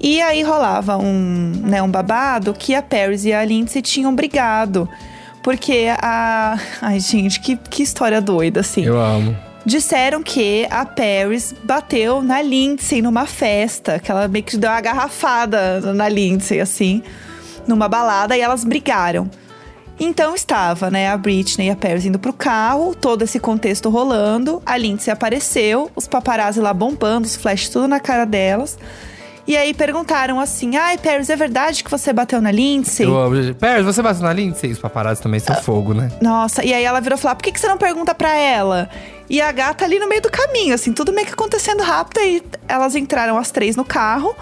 E 0.00 0.20
aí 0.20 0.42
rolava 0.42 0.96
um, 0.96 1.52
né, 1.64 1.82
um 1.82 1.90
babado 1.90 2.52
que 2.52 2.74
a 2.74 2.82
Paris 2.82 3.24
e 3.24 3.32
a 3.32 3.44
Lindsay 3.44 3.82
tinham 3.82 4.14
brigado. 4.14 4.88
Porque 5.42 5.88
a. 6.00 6.58
Ai, 6.80 6.98
gente, 6.98 7.40
que, 7.40 7.56
que 7.56 7.82
história 7.82 8.20
doida, 8.20 8.60
assim. 8.60 8.84
Eu 8.84 8.98
amo. 8.98 9.36
Disseram 9.64 10.22
que 10.22 10.66
a 10.70 10.84
Paris 10.84 11.54
bateu 11.62 12.20
na 12.20 12.42
Lindsay 12.42 13.00
numa 13.00 13.26
festa, 13.26 13.98
que 13.98 14.10
ela 14.10 14.26
meio 14.26 14.44
que 14.44 14.56
deu 14.56 14.70
uma 14.70 14.80
garrafada 14.80 15.80
na 15.94 16.08
Lindsay, 16.08 16.60
assim. 16.60 17.02
numa 17.66 17.88
balada 17.88 18.36
e 18.36 18.40
elas 18.40 18.64
brigaram. 18.64 19.30
Então 20.00 20.34
estava, 20.34 20.90
né, 20.90 21.08
a 21.08 21.16
Britney 21.16 21.68
e 21.68 21.70
a 21.70 21.76
Paris 21.76 22.04
indo 22.04 22.18
pro 22.18 22.32
carro, 22.32 22.92
todo 22.94 23.22
esse 23.22 23.38
contexto 23.38 23.88
rolando, 23.88 24.60
a 24.66 24.76
Lindsay 24.76 25.12
apareceu, 25.12 25.90
os 25.94 26.08
paparazzi 26.08 26.60
lá 26.60 26.74
bombando, 26.74 27.26
os 27.26 27.36
flashes 27.36 27.68
tudo 27.68 27.86
na 27.86 28.00
cara 28.00 28.24
delas. 28.24 28.76
E 29.46 29.56
aí 29.56 29.74
perguntaram 29.74 30.38
assim: 30.40 30.76
Ai, 30.76 30.96
Paris, 30.98 31.28
é 31.28 31.36
verdade 31.36 31.82
que 31.82 31.90
você 31.90 32.12
bateu 32.12 32.40
na 32.40 32.50
Lindsay? 32.50 33.06
Eu 33.06 33.18
amo. 33.18 33.54
Paris, 33.54 33.84
você 33.84 34.02
bateu 34.02 34.22
na 34.22 34.32
Lindsay? 34.32 34.70
Os 34.70 34.78
paparazzi 34.78 35.20
também 35.20 35.40
são 35.40 35.54
fogo, 35.56 35.92
né? 35.94 36.10
Nossa, 36.20 36.64
e 36.64 36.72
aí 36.72 36.84
ela 36.84 37.00
virou 37.00 37.18
falar: 37.18 37.34
por 37.34 37.42
que, 37.42 37.52
que 37.52 37.60
você 37.60 37.66
não 37.68 37.78
pergunta 37.78 38.14
pra 38.14 38.34
ela? 38.36 38.88
E 39.28 39.40
a 39.40 39.50
gata 39.50 39.84
ali 39.84 39.98
no 39.98 40.08
meio 40.08 40.20
do 40.20 40.30
caminho, 40.30 40.74
assim, 40.74 40.92
tudo 40.92 41.12
meio 41.12 41.26
que 41.26 41.32
acontecendo 41.32 41.82
rápido. 41.82 42.18
Aí 42.18 42.42
elas 42.68 42.94
entraram 42.94 43.38
as 43.38 43.50
três 43.50 43.76
no 43.76 43.84
carro. 43.84 44.34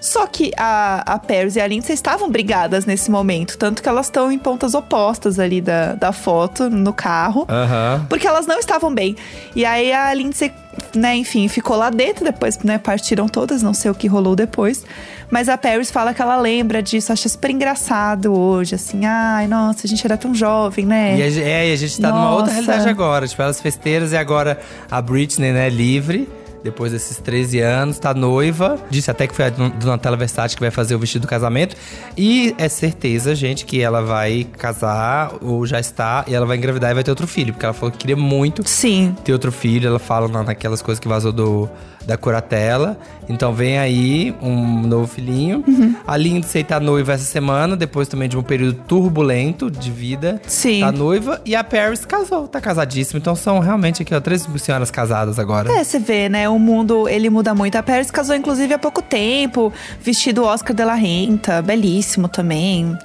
Só 0.00 0.26
que 0.26 0.50
a, 0.56 1.02
a 1.06 1.18
Paris 1.18 1.56
e 1.56 1.60
a 1.60 1.66
Lindsay 1.66 1.94
estavam 1.94 2.30
brigadas 2.30 2.86
nesse 2.86 3.10
momento. 3.10 3.58
Tanto 3.58 3.82
que 3.82 3.88
elas 3.88 4.06
estão 4.06 4.32
em 4.32 4.38
pontas 4.38 4.74
opostas 4.74 5.38
ali 5.38 5.60
da, 5.60 5.94
da 5.94 6.10
foto, 6.10 6.70
no 6.70 6.92
carro. 6.92 7.46
Aham. 7.48 8.06
Porque 8.08 8.26
elas 8.26 8.46
não 8.46 8.58
estavam 8.58 8.92
bem. 8.94 9.14
E 9.54 9.64
aí 9.64 9.92
a 9.92 10.12
Lindsay, 10.14 10.50
né, 10.94 11.14
enfim, 11.16 11.46
ficou 11.48 11.76
lá 11.76 11.90
dentro. 11.90 12.24
Depois, 12.24 12.58
né, 12.60 12.78
partiram 12.78 13.28
todas. 13.28 13.62
Não 13.62 13.74
sei 13.74 13.90
o 13.90 13.94
que 13.94 14.08
rolou 14.08 14.34
depois. 14.34 14.84
Mas 15.30 15.48
a 15.48 15.58
Paris 15.58 15.90
fala 15.90 16.14
que 16.14 16.22
ela 16.22 16.36
lembra 16.36 16.82
disso. 16.82 17.12
Acha 17.12 17.28
super 17.28 17.50
engraçado 17.50 18.32
hoje. 18.32 18.76
Assim, 18.76 19.04
ai, 19.04 19.46
nossa, 19.46 19.86
a 19.86 19.88
gente 19.88 20.04
era 20.04 20.16
tão 20.16 20.34
jovem, 20.34 20.86
né? 20.86 21.18
E 21.18 21.22
a, 21.22 21.42
é, 21.42 21.68
e 21.68 21.72
a 21.72 21.76
gente 21.76 22.00
tá 22.00 22.08
numa 22.08 22.30
outra 22.30 22.54
Nossa. 22.54 22.62
realidade 22.62 22.88
agora. 22.88 23.28
Tipo, 23.28 23.42
elas 23.42 23.60
festeiras 23.60 24.12
e 24.12 24.16
agora 24.16 24.58
a 24.90 25.00
Britney, 25.02 25.52
né, 25.52 25.68
livre. 25.68 26.39
Depois 26.62 26.92
desses 26.92 27.16
13 27.18 27.60
anos, 27.60 27.98
tá 27.98 28.12
noiva. 28.12 28.78
Disse 28.90 29.10
até 29.10 29.26
que 29.26 29.34
foi 29.34 29.46
a 29.46 29.50
Don- 29.50 29.70
Donatella 29.70 30.16
Versace 30.16 30.54
que 30.54 30.60
vai 30.60 30.70
fazer 30.70 30.94
o 30.94 30.98
vestido 30.98 31.22
do 31.22 31.28
casamento. 31.28 31.74
E 32.16 32.54
é 32.58 32.68
certeza, 32.68 33.34
gente, 33.34 33.64
que 33.64 33.80
ela 33.80 34.02
vai 34.02 34.44
casar, 34.58 35.32
ou 35.40 35.64
já 35.66 35.80
está, 35.80 36.24
e 36.28 36.34
ela 36.34 36.44
vai 36.46 36.56
engravidar 36.56 36.90
e 36.90 36.94
vai 36.94 37.02
ter 37.02 37.10
outro 37.10 37.26
filho. 37.26 37.52
Porque 37.52 37.64
ela 37.64 37.72
falou 37.74 37.90
que 37.90 37.98
queria 37.98 38.16
muito 38.16 38.66
Sim. 38.68 39.14
ter 39.24 39.32
outro 39.32 39.50
filho. 39.50 39.88
Ela 39.88 39.98
fala 39.98 40.28
na- 40.28 40.42
naquelas 40.42 40.82
coisas 40.82 41.00
que 41.00 41.08
vazou 41.08 41.32
do, 41.32 41.68
da 42.10 42.16
curatela. 42.16 42.98
Então 43.28 43.52
vem 43.52 43.78
aí 43.78 44.34
um 44.42 44.82
novo 44.82 45.06
filhinho. 45.06 45.62
Uhum. 45.66 45.94
A 46.04 46.16
Lindsay 46.16 46.64
tá 46.64 46.80
noiva 46.80 47.12
essa 47.12 47.24
semana, 47.24 47.76
depois 47.76 48.08
também 48.08 48.28
de 48.28 48.36
um 48.36 48.42
período 48.42 48.74
turbulento 48.86 49.70
de 49.70 49.92
vida. 49.92 50.42
Sim. 50.46 50.80
Tá 50.80 50.90
noiva. 50.90 51.40
E 51.44 51.54
a 51.54 51.62
Paris 51.62 52.04
casou, 52.04 52.48
tá 52.48 52.60
casadíssima. 52.60 53.18
Então 53.18 53.36
são 53.36 53.60
realmente 53.60 54.02
aqui, 54.02 54.12
ó, 54.12 54.20
três 54.20 54.46
senhoras 54.58 54.90
casadas 54.90 55.38
agora. 55.38 55.72
É, 55.72 55.84
você 55.84 56.00
vê, 56.00 56.28
né? 56.28 56.48
O 56.48 56.58
mundo, 56.58 57.08
ele 57.08 57.30
muda 57.30 57.54
muito. 57.54 57.76
A 57.76 57.82
Paris 57.82 58.10
casou, 58.10 58.34
inclusive, 58.34 58.74
há 58.74 58.78
pouco 58.78 59.00
tempo. 59.00 59.72
Vestido 60.02 60.42
Oscar 60.42 60.74
de 60.74 60.84
la 60.84 60.94
Renta, 60.94 61.62
belíssimo 61.62 62.26
também. 62.28 62.98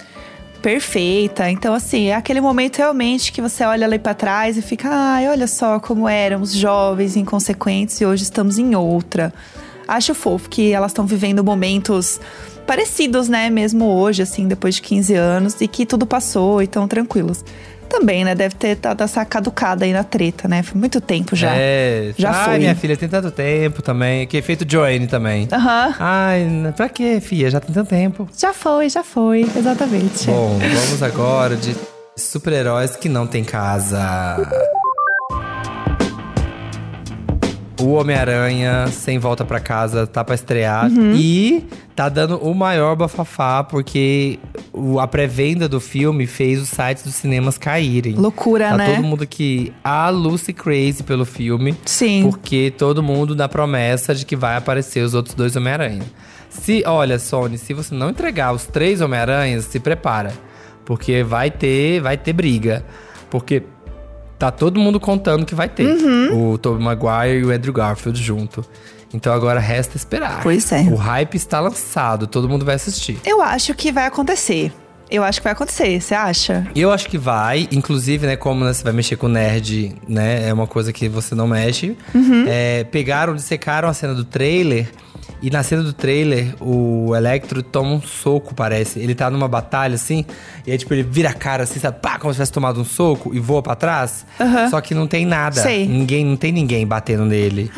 Perfeita. 0.65 1.47
Então, 1.47 1.75
assim, 1.75 2.07
é 2.07 2.15
aquele 2.15 2.41
momento 2.41 2.77
realmente 2.77 3.31
que 3.31 3.39
você 3.39 3.63
olha 3.63 3.85
ali 3.85 3.99
pra 3.99 4.15
trás 4.15 4.57
e 4.57 4.63
fica, 4.63 4.89
ai, 4.91 5.29
olha 5.29 5.45
só 5.45 5.79
como 5.79 6.09
éramos 6.09 6.55
jovens, 6.55 7.15
inconsequentes, 7.15 8.01
e 8.01 8.05
hoje 8.07 8.23
estamos 8.23 8.57
em 8.57 8.73
outra. 8.73 9.31
Acho 9.87 10.15
fofo 10.15 10.49
que 10.49 10.71
elas 10.71 10.89
estão 10.89 11.05
vivendo 11.05 11.43
momentos 11.43 12.19
parecidos, 12.65 13.29
né? 13.29 13.47
Mesmo 13.51 13.85
hoje, 13.85 14.23
assim, 14.23 14.47
depois 14.47 14.73
de 14.73 14.81
15 14.81 15.13
anos, 15.13 15.61
e 15.61 15.67
que 15.67 15.85
tudo 15.85 16.03
passou 16.07 16.63
e 16.63 16.65
tão 16.65 16.87
tranquilos. 16.87 17.45
Também, 17.89 18.23
né? 18.25 18.35
Deve 18.35 18.55
ter 18.55 18.75
dado 18.75 19.03
essa 19.03 19.23
caducada 19.25 19.85
aí 19.85 19.93
na 19.93 20.03
treta, 20.03 20.47
né? 20.47 20.61
Foi 20.63 20.77
muito 20.79 20.99
tempo 20.99 21.35
já. 21.35 21.51
É. 21.55 22.13
Já 22.17 22.31
Ai, 22.31 22.45
foi. 22.45 22.57
minha 22.59 22.75
filha, 22.75 22.97
tem 22.97 23.07
tanto 23.07 23.31
tempo 23.31 23.81
também. 23.81 24.25
Que 24.27 24.41
feito 24.41 24.65
Joanne 24.69 25.07
também. 25.07 25.47
Aham. 25.51 25.95
Ai, 25.99 26.41
n- 26.41 26.71
pra 26.73 26.89
quê, 26.89 27.19
filha? 27.21 27.49
Já 27.49 27.59
tem 27.59 27.73
tanto 27.73 27.89
tempo. 27.89 28.27
Já 28.37 28.53
foi, 28.53 28.89
já 28.89 29.03
foi, 29.03 29.41
exatamente. 29.55 30.25
Bom, 30.27 30.57
vamos 30.59 31.01
agora 31.03 31.55
de 31.55 31.75
super-heróis 32.17 32.95
que 32.95 33.07
não 33.09 33.25
tem 33.27 33.43
casa. 33.43 34.37
O 37.81 37.93
Homem-Aranha, 37.93 38.87
sem 38.87 39.19
volta 39.19 39.43
pra 39.43 39.59
casa, 39.59 40.07
tá 40.07 40.23
pra 40.23 40.33
estrear. 40.33 40.89
Uhum. 40.89 41.13
E 41.13 41.65
tá 41.93 42.07
dando 42.07 42.37
o 42.37 42.55
maior 42.55 42.95
bafafá, 42.95 43.63
porque 43.65 44.39
o- 44.71 44.97
a 44.99 45.05
pré-venda 45.07 45.67
do 45.67 45.81
filme 45.81 46.25
fez 46.25 46.61
os 46.61 46.69
sites 46.69 47.03
dos 47.03 47.15
cinemas 47.15 47.57
caírem. 47.57 48.13
Loucura, 48.15 48.69
Tá 48.69 48.77
né? 48.77 48.95
todo 48.95 49.03
mundo 49.05 49.27
que 49.27 49.73
a 49.83 50.09
Lucy 50.09 50.53
crazy 50.53 51.03
pelo 51.03 51.25
filme. 51.25 51.75
Sim. 51.85 52.23
Porque 52.23 52.73
todo 52.77 53.03
mundo 53.03 53.35
na 53.35 53.49
promessa 53.49 54.15
de 54.15 54.25
que 54.25 54.37
vai 54.37 54.55
aparecer 54.55 55.01
os 55.01 55.13
outros 55.13 55.35
dois 55.35 55.55
Homem-Aranha. 55.57 56.03
Se, 56.49 56.81
olha, 56.87 57.19
Sony, 57.19 57.57
se 57.57 57.73
você 57.73 57.93
não 57.93 58.09
entregar 58.09 58.53
os 58.53 58.65
três 58.65 59.01
Homem-Aranhas, 59.01 59.65
se 59.65 59.81
prepara. 59.81 60.31
Porque 60.85 61.23
vai 61.23 61.51
ter, 61.51 61.99
vai 61.99 62.15
ter 62.15 62.31
briga. 62.31 62.85
Porque 63.29 63.63
tá 64.37 64.51
todo 64.51 64.79
mundo 64.79 64.99
contando 64.99 65.45
que 65.45 65.55
vai 65.55 65.69
ter. 65.69 65.85
Uhum. 65.85 66.53
O 66.53 66.57
Tobey 66.57 66.83
Maguire 66.83 67.39
e 67.39 67.45
o 67.45 67.51
Andrew 67.51 67.73
Garfield 67.73 68.21
junto. 68.21 68.65
Então 69.13 69.33
agora 69.33 69.59
resta 69.59 69.95
esperar. 69.95 70.41
Pois 70.43 70.71
é. 70.71 70.81
O 70.81 70.95
hype 70.95 71.35
está 71.35 71.59
lançado, 71.59 72.27
todo 72.27 72.49
mundo 72.49 72.65
vai 72.65 72.75
assistir. 72.75 73.17
Eu 73.25 73.41
acho 73.41 73.73
que 73.73 73.91
vai 73.91 74.05
acontecer. 74.05 74.73
Eu 75.09 75.23
acho 75.23 75.39
que 75.39 75.43
vai 75.43 75.53
acontecer, 75.53 76.01
você 76.01 76.15
acha? 76.15 76.67
Eu 76.75 76.91
acho 76.91 77.07
que 77.07 77.17
vai, 77.17 77.67
inclusive, 77.71 78.25
né, 78.25 78.35
como 78.35 78.65
né, 78.65 78.73
você 78.73 78.83
vai 78.83 78.91
mexer 78.91 79.15
com 79.15 79.27
nerd, 79.27 79.95
né, 80.07 80.49
é 80.49 80.53
uma 80.53 80.65
coisa 80.65 80.91
que 80.91 81.07
você 81.07 81.35
não 81.35 81.47
mexe. 81.47 81.95
É, 82.47 82.83
pegaram, 82.85 83.35
dissecaram 83.35 83.87
a 83.87 83.93
cena 83.93 84.15
do 84.15 84.23
trailer 84.25 84.89
e 85.45 85.51
na 85.51 85.61
cena 85.61 85.83
do 85.83 85.93
trailer 85.93 86.55
o 86.59 87.15
Electro 87.15 87.61
toma 87.61 87.91
um 87.91 88.01
soco, 88.01 88.55
parece. 88.55 88.99
Ele 88.99 89.13
tá 89.13 89.29
numa 89.29 89.47
batalha 89.47 89.93
assim, 89.93 90.25
e 90.65 90.71
aí 90.71 90.77
tipo 90.77 90.91
ele 90.93 91.03
vira 91.03 91.29
a 91.29 91.33
cara 91.33 91.63
assim, 91.63 91.79
sabe, 91.79 91.99
pá, 92.01 92.17
como 92.17 92.33
se 92.33 92.37
tivesse 92.37 92.51
tomado 92.51 92.81
um 92.81 92.85
soco 92.85 93.33
e 93.33 93.39
voa 93.39 93.61
pra 93.61 93.75
trás. 93.75 94.25
Aham. 94.39 94.69
Só 94.69 94.81
que 94.81 94.95
não 94.95 95.05
tem 95.05 95.23
nada. 95.25 95.61
Sei. 95.61 95.87
Ninguém, 95.87 96.25
não 96.25 96.35
tem 96.35 96.51
ninguém 96.51 96.85
batendo 96.87 97.25
nele. 97.25 97.71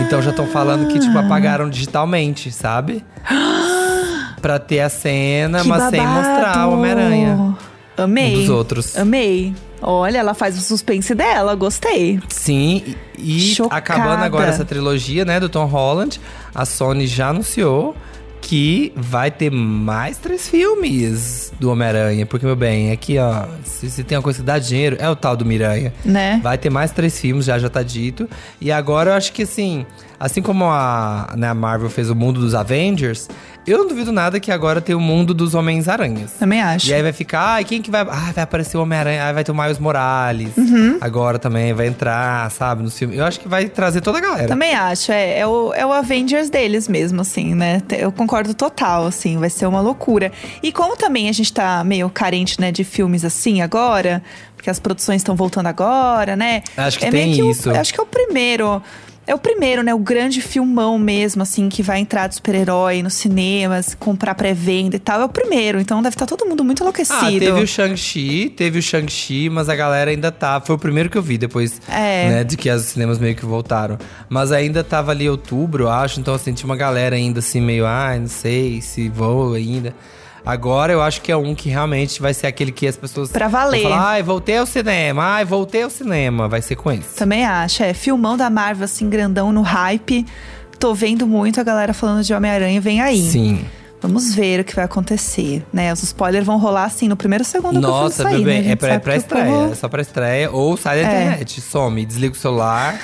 Então 0.00 0.22
já 0.22 0.30
estão 0.30 0.46
falando 0.46 0.88
que 0.88 0.98
tipo 0.98 1.16
apagaram 1.18 1.68
digitalmente, 1.68 2.50
sabe? 2.50 3.04
pra 4.40 4.58
ter 4.58 4.80
a 4.80 4.88
cena, 4.88 5.60
Que 5.60 5.68
mas 5.68 5.90
sem 5.90 6.00
babado! 6.00 6.28
mostrar 6.28 6.68
o 6.68 6.72
Homem-Aranha. 6.72 7.56
Amei. 7.96 8.34
Um 8.36 8.40
dos 8.40 8.48
outros. 8.48 8.96
Amei. 8.98 9.54
Olha, 9.86 10.18
ela 10.18 10.32
faz 10.32 10.56
o 10.56 10.62
suspense 10.62 11.14
dela, 11.14 11.54
gostei. 11.54 12.18
Sim, 12.28 12.96
e 13.18 13.54
Chocada. 13.54 13.76
acabando 13.78 14.24
agora 14.24 14.48
essa 14.48 14.64
trilogia, 14.64 15.24
né, 15.26 15.38
do 15.38 15.48
Tom 15.48 15.66
Holland, 15.66 16.18
a 16.54 16.64
Sony 16.64 17.06
já 17.06 17.28
anunciou 17.28 17.94
que 18.40 18.92
vai 18.94 19.30
ter 19.30 19.50
mais 19.50 20.18
três 20.18 20.46
filmes 20.46 21.50
do 21.58 21.70
Homem-Aranha. 21.70 22.26
Porque, 22.26 22.44
meu 22.44 22.54
bem, 22.54 22.92
aqui, 22.92 23.18
ó, 23.18 23.46
se, 23.64 23.90
se 23.90 24.04
tem 24.04 24.18
uma 24.18 24.22
coisa 24.22 24.40
que 24.40 24.44
dá 24.44 24.58
dinheiro, 24.58 24.96
é 25.00 25.08
o 25.08 25.16
tal 25.16 25.34
do 25.34 25.46
Miranha. 25.46 25.94
Né? 26.04 26.40
Vai 26.42 26.58
ter 26.58 26.68
mais 26.68 26.90
três 26.90 27.18
filmes, 27.18 27.46
já 27.46 27.58
já 27.58 27.70
tá 27.70 27.82
dito. 27.82 28.28
E 28.60 28.70
agora 28.70 29.10
eu 29.10 29.14
acho 29.14 29.32
que 29.32 29.44
assim, 29.44 29.86
assim 30.20 30.42
como 30.42 30.66
a, 30.66 31.32
né, 31.38 31.48
a 31.48 31.54
Marvel 31.54 31.88
fez 31.88 32.10
o 32.10 32.14
mundo 32.14 32.38
dos 32.38 32.54
Avengers, 32.54 33.30
eu 33.66 33.78
não 33.78 33.88
duvido 33.88 34.12
nada 34.12 34.38
que 34.40 34.50
agora 34.52 34.80
tem 34.80 34.94
o 34.94 35.00
mundo 35.00 35.32
dos 35.34 35.54
Homens-Aranhas. 35.54 36.32
Também 36.38 36.60
acho. 36.60 36.88
E 36.88 36.94
aí 36.94 37.02
vai 37.02 37.12
ficar, 37.12 37.40
ai, 37.54 37.64
quem 37.64 37.80
que 37.80 37.90
vai. 37.90 38.02
Ah, 38.02 38.32
vai 38.34 38.44
aparecer 38.44 38.76
o 38.76 38.82
Homem-Aranha, 38.82 39.24
ai, 39.24 39.32
vai 39.32 39.44
ter 39.44 39.52
o 39.52 39.54
Miles 39.54 39.78
Morales. 39.78 40.56
Uhum. 40.56 40.98
Agora 41.00 41.38
também 41.38 41.72
vai 41.72 41.86
entrar, 41.86 42.50
sabe, 42.50 42.82
nos 42.82 42.98
filmes. 42.98 43.18
Eu 43.18 43.24
acho 43.24 43.40
que 43.40 43.48
vai 43.48 43.66
trazer 43.68 44.00
toda 44.00 44.18
a 44.18 44.20
galera. 44.20 44.48
Também 44.48 44.74
acho, 44.74 45.12
é, 45.12 45.38
é, 45.38 45.46
o, 45.46 45.72
é 45.74 45.84
o 45.86 45.92
Avengers 45.92 46.50
deles 46.50 46.88
mesmo, 46.88 47.20
assim, 47.20 47.54
né? 47.54 47.82
Eu 47.92 48.10
concordo 48.12 48.54
total, 48.54 49.06
assim, 49.06 49.38
vai 49.38 49.50
ser 49.50 49.66
uma 49.66 49.80
loucura. 49.80 50.30
E 50.62 50.70
como 50.72 50.96
também 50.96 51.28
a 51.28 51.32
gente 51.32 51.52
tá 51.52 51.82
meio 51.84 52.08
carente, 52.10 52.60
né, 52.60 52.70
de 52.72 52.84
filmes 52.84 53.24
assim 53.24 53.62
agora, 53.62 54.22
porque 54.56 54.70
as 54.70 54.78
produções 54.78 55.16
estão 55.20 55.36
voltando 55.36 55.66
agora, 55.66 56.36
né? 56.36 56.62
Acho 56.76 56.98
que 56.98 57.04
é 57.04 57.10
tem 57.10 57.26
meio 57.30 57.36
que 57.36 57.42
o- 57.42 57.50
isso. 57.50 57.70
acho 57.70 57.92
que 57.92 58.00
é 58.00 58.02
o 58.02 58.06
primeiro. 58.06 58.82
É 59.26 59.34
o 59.34 59.38
primeiro, 59.38 59.82
né? 59.82 59.94
O 59.94 59.98
grande 59.98 60.42
filmão 60.42 60.98
mesmo, 60.98 61.42
assim, 61.42 61.70
que 61.70 61.82
vai 61.82 61.98
entrar 61.98 62.26
de 62.26 62.34
super-herói 62.34 63.02
nos 63.02 63.14
cinemas, 63.14 63.94
comprar 63.94 64.34
pré-venda 64.34 64.96
e 64.96 64.98
tal. 64.98 65.22
É 65.22 65.24
o 65.24 65.28
primeiro, 65.28 65.80
então 65.80 66.02
deve 66.02 66.14
estar 66.14 66.26
todo 66.26 66.44
mundo 66.46 66.62
muito 66.62 66.82
enlouquecido. 66.82 67.18
Ah, 67.18 67.30
teve 67.30 67.62
o 67.62 67.66
Shang-Chi, 67.66 68.50
teve 68.50 68.78
o 68.78 68.82
Shang-Chi, 68.82 69.48
mas 69.48 69.68
a 69.70 69.74
galera 69.74 70.10
ainda 70.10 70.30
tá. 70.30 70.60
Foi 70.60 70.76
o 70.76 70.78
primeiro 70.78 71.08
que 71.08 71.16
eu 71.16 71.22
vi 71.22 71.38
depois, 71.38 71.80
É. 71.88 72.28
né, 72.28 72.44
de 72.44 72.56
que 72.56 72.70
os 72.70 72.82
cinemas 72.82 73.18
meio 73.18 73.34
que 73.34 73.46
voltaram. 73.46 73.96
Mas 74.28 74.52
ainda 74.52 74.84
tava 74.84 75.10
ali 75.12 75.28
outubro, 75.28 75.84
eu 75.84 75.90
acho, 75.90 76.20
então 76.20 76.34
assim, 76.34 76.52
tinha 76.52 76.66
uma 76.66 76.76
galera 76.76 77.16
ainda 77.16 77.38
assim, 77.38 77.60
meio, 77.62 77.86
ai, 77.86 78.18
não 78.18 78.28
sei 78.28 78.82
se 78.82 79.08
vou 79.08 79.54
ainda. 79.54 79.94
Agora 80.44 80.92
eu 80.92 81.00
acho 81.00 81.22
que 81.22 81.32
é 81.32 81.36
um 81.36 81.54
que 81.54 81.68
realmente 81.68 82.20
vai 82.20 82.34
ser 82.34 82.46
aquele 82.46 82.70
que 82.70 82.86
as 82.86 82.96
pessoas. 82.96 83.30
Pra 83.30 83.48
valer. 83.48 83.82
Vão 83.82 83.90
falar, 83.90 84.08
ai, 84.10 84.22
voltei 84.22 84.58
ao 84.58 84.66
cinema, 84.66 85.24
ai, 85.24 85.44
voltei 85.44 85.82
ao 85.82 85.90
cinema. 85.90 86.48
Vai 86.48 86.60
ser 86.60 86.76
com 86.76 86.92
esse. 86.92 87.16
Também 87.16 87.44
acho, 87.44 87.82
é. 87.82 87.94
Filmão 87.94 88.36
da 88.36 88.50
Marvel, 88.50 88.84
assim, 88.84 89.08
grandão 89.08 89.52
no 89.52 89.62
hype. 89.62 90.26
Tô 90.78 90.94
vendo 90.94 91.26
muito 91.26 91.60
a 91.60 91.62
galera 91.62 91.94
falando 91.94 92.22
de 92.22 92.34
Homem-Aranha, 92.34 92.80
vem 92.80 93.00
aí. 93.00 93.22
Sim. 93.22 93.64
Vamos 94.06 94.34
ver 94.34 94.60
o 94.60 94.64
que 94.64 94.74
vai 94.76 94.84
acontecer, 94.84 95.64
né? 95.72 95.90
Os 95.92 96.02
spoilers 96.02 96.44
vão 96.44 96.58
rolar 96.58 96.84
assim 96.84 97.08
no 97.08 97.16
primeiro 97.16 97.42
segundo 97.44 97.80
Nossa, 97.80 98.22
que 98.24 98.28
o 98.28 98.32
filme 98.36 98.52
sair, 98.52 98.62
né? 98.64 98.70
É 98.72 98.76
pra, 98.76 99.00
pra 99.00 99.16
estreia. 99.16 99.46
povo- 99.46 99.72
É 99.72 99.74
só 99.74 99.88
pra 99.88 100.02
estreia. 100.02 100.50
Ou 100.50 100.76
sai 100.76 101.02
da 101.02 101.08
É. 101.10 101.22
internet, 101.24 101.60
some, 101.62 102.04
desliga 102.04 102.34
o 102.34 102.38
celular 102.38 102.98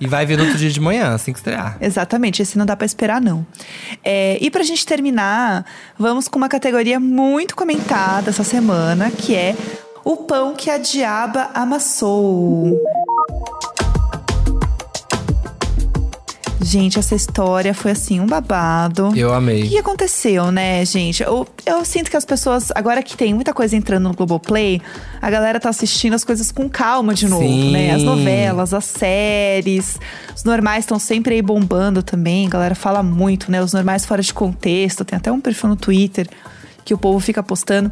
e 0.00 0.08
vai 0.08 0.26
ver 0.26 0.36
no 0.36 0.42
outro 0.44 0.58
dia 0.58 0.68
de 0.70 0.80
manhã, 0.80 1.14
assim 1.14 1.32
que 1.32 1.38
estrear. 1.38 1.76
Exatamente, 1.80 2.42
esse 2.42 2.58
não 2.58 2.66
dá 2.66 2.74
pra 2.76 2.84
esperar, 2.84 3.20
não. 3.20 3.46
É, 4.04 4.38
e 4.40 4.50
pra 4.50 4.64
gente 4.64 4.84
terminar, 4.84 5.64
vamos 5.98 6.26
com 6.26 6.36
uma 6.36 6.48
categoria 6.48 6.98
muito 6.98 7.54
comentada 7.54 8.30
essa 8.30 8.42
semana, 8.42 9.08
que 9.10 9.34
é 9.36 9.54
o 10.04 10.16
pão 10.16 10.54
que 10.56 10.68
a 10.68 10.78
diaba 10.78 11.50
amassou. 11.54 12.76
Gente, 16.62 16.98
essa 16.98 17.14
história 17.14 17.72
foi 17.72 17.92
assim, 17.92 18.20
um 18.20 18.26
babado. 18.26 19.12
Eu 19.16 19.28
O 19.28 19.30
que 19.30 19.36
amei. 19.36 19.78
aconteceu, 19.78 20.52
né, 20.52 20.84
gente? 20.84 21.22
Eu, 21.22 21.48
eu 21.64 21.82
sinto 21.86 22.10
que 22.10 22.16
as 22.16 22.24
pessoas, 22.24 22.70
agora 22.74 23.02
que 23.02 23.16
tem 23.16 23.32
muita 23.32 23.54
coisa 23.54 23.74
entrando 23.74 24.08
no 24.08 24.14
Globoplay, 24.14 24.80
a 25.22 25.30
galera 25.30 25.58
tá 25.58 25.70
assistindo 25.70 26.12
as 26.12 26.22
coisas 26.22 26.52
com 26.52 26.68
calma 26.68 27.14
de 27.14 27.26
novo, 27.26 27.42
Sim. 27.42 27.72
né? 27.72 27.94
As 27.94 28.02
novelas, 28.02 28.74
as 28.74 28.84
séries, 28.84 29.98
os 30.36 30.44
normais 30.44 30.84
estão 30.84 30.98
sempre 30.98 31.34
aí 31.34 31.42
bombando 31.42 32.02
também. 32.02 32.46
A 32.46 32.50
galera 32.50 32.74
fala 32.74 33.02
muito, 33.02 33.50
né? 33.50 33.62
Os 33.62 33.72
normais 33.72 34.04
fora 34.04 34.20
de 34.20 34.34
contexto. 34.34 35.02
Tem 35.02 35.16
até 35.16 35.32
um 35.32 35.40
perfil 35.40 35.70
no 35.70 35.76
Twitter 35.76 36.28
que 36.84 36.92
o 36.92 36.98
povo 36.98 37.18
fica 37.20 37.42
postando. 37.42 37.90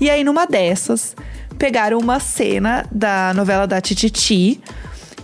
E 0.00 0.08
aí, 0.08 0.24
numa 0.24 0.46
dessas, 0.46 1.14
pegaram 1.58 1.98
uma 1.98 2.18
cena 2.18 2.86
da 2.90 3.34
novela 3.34 3.66
da 3.66 3.78
Tititi 3.80 4.58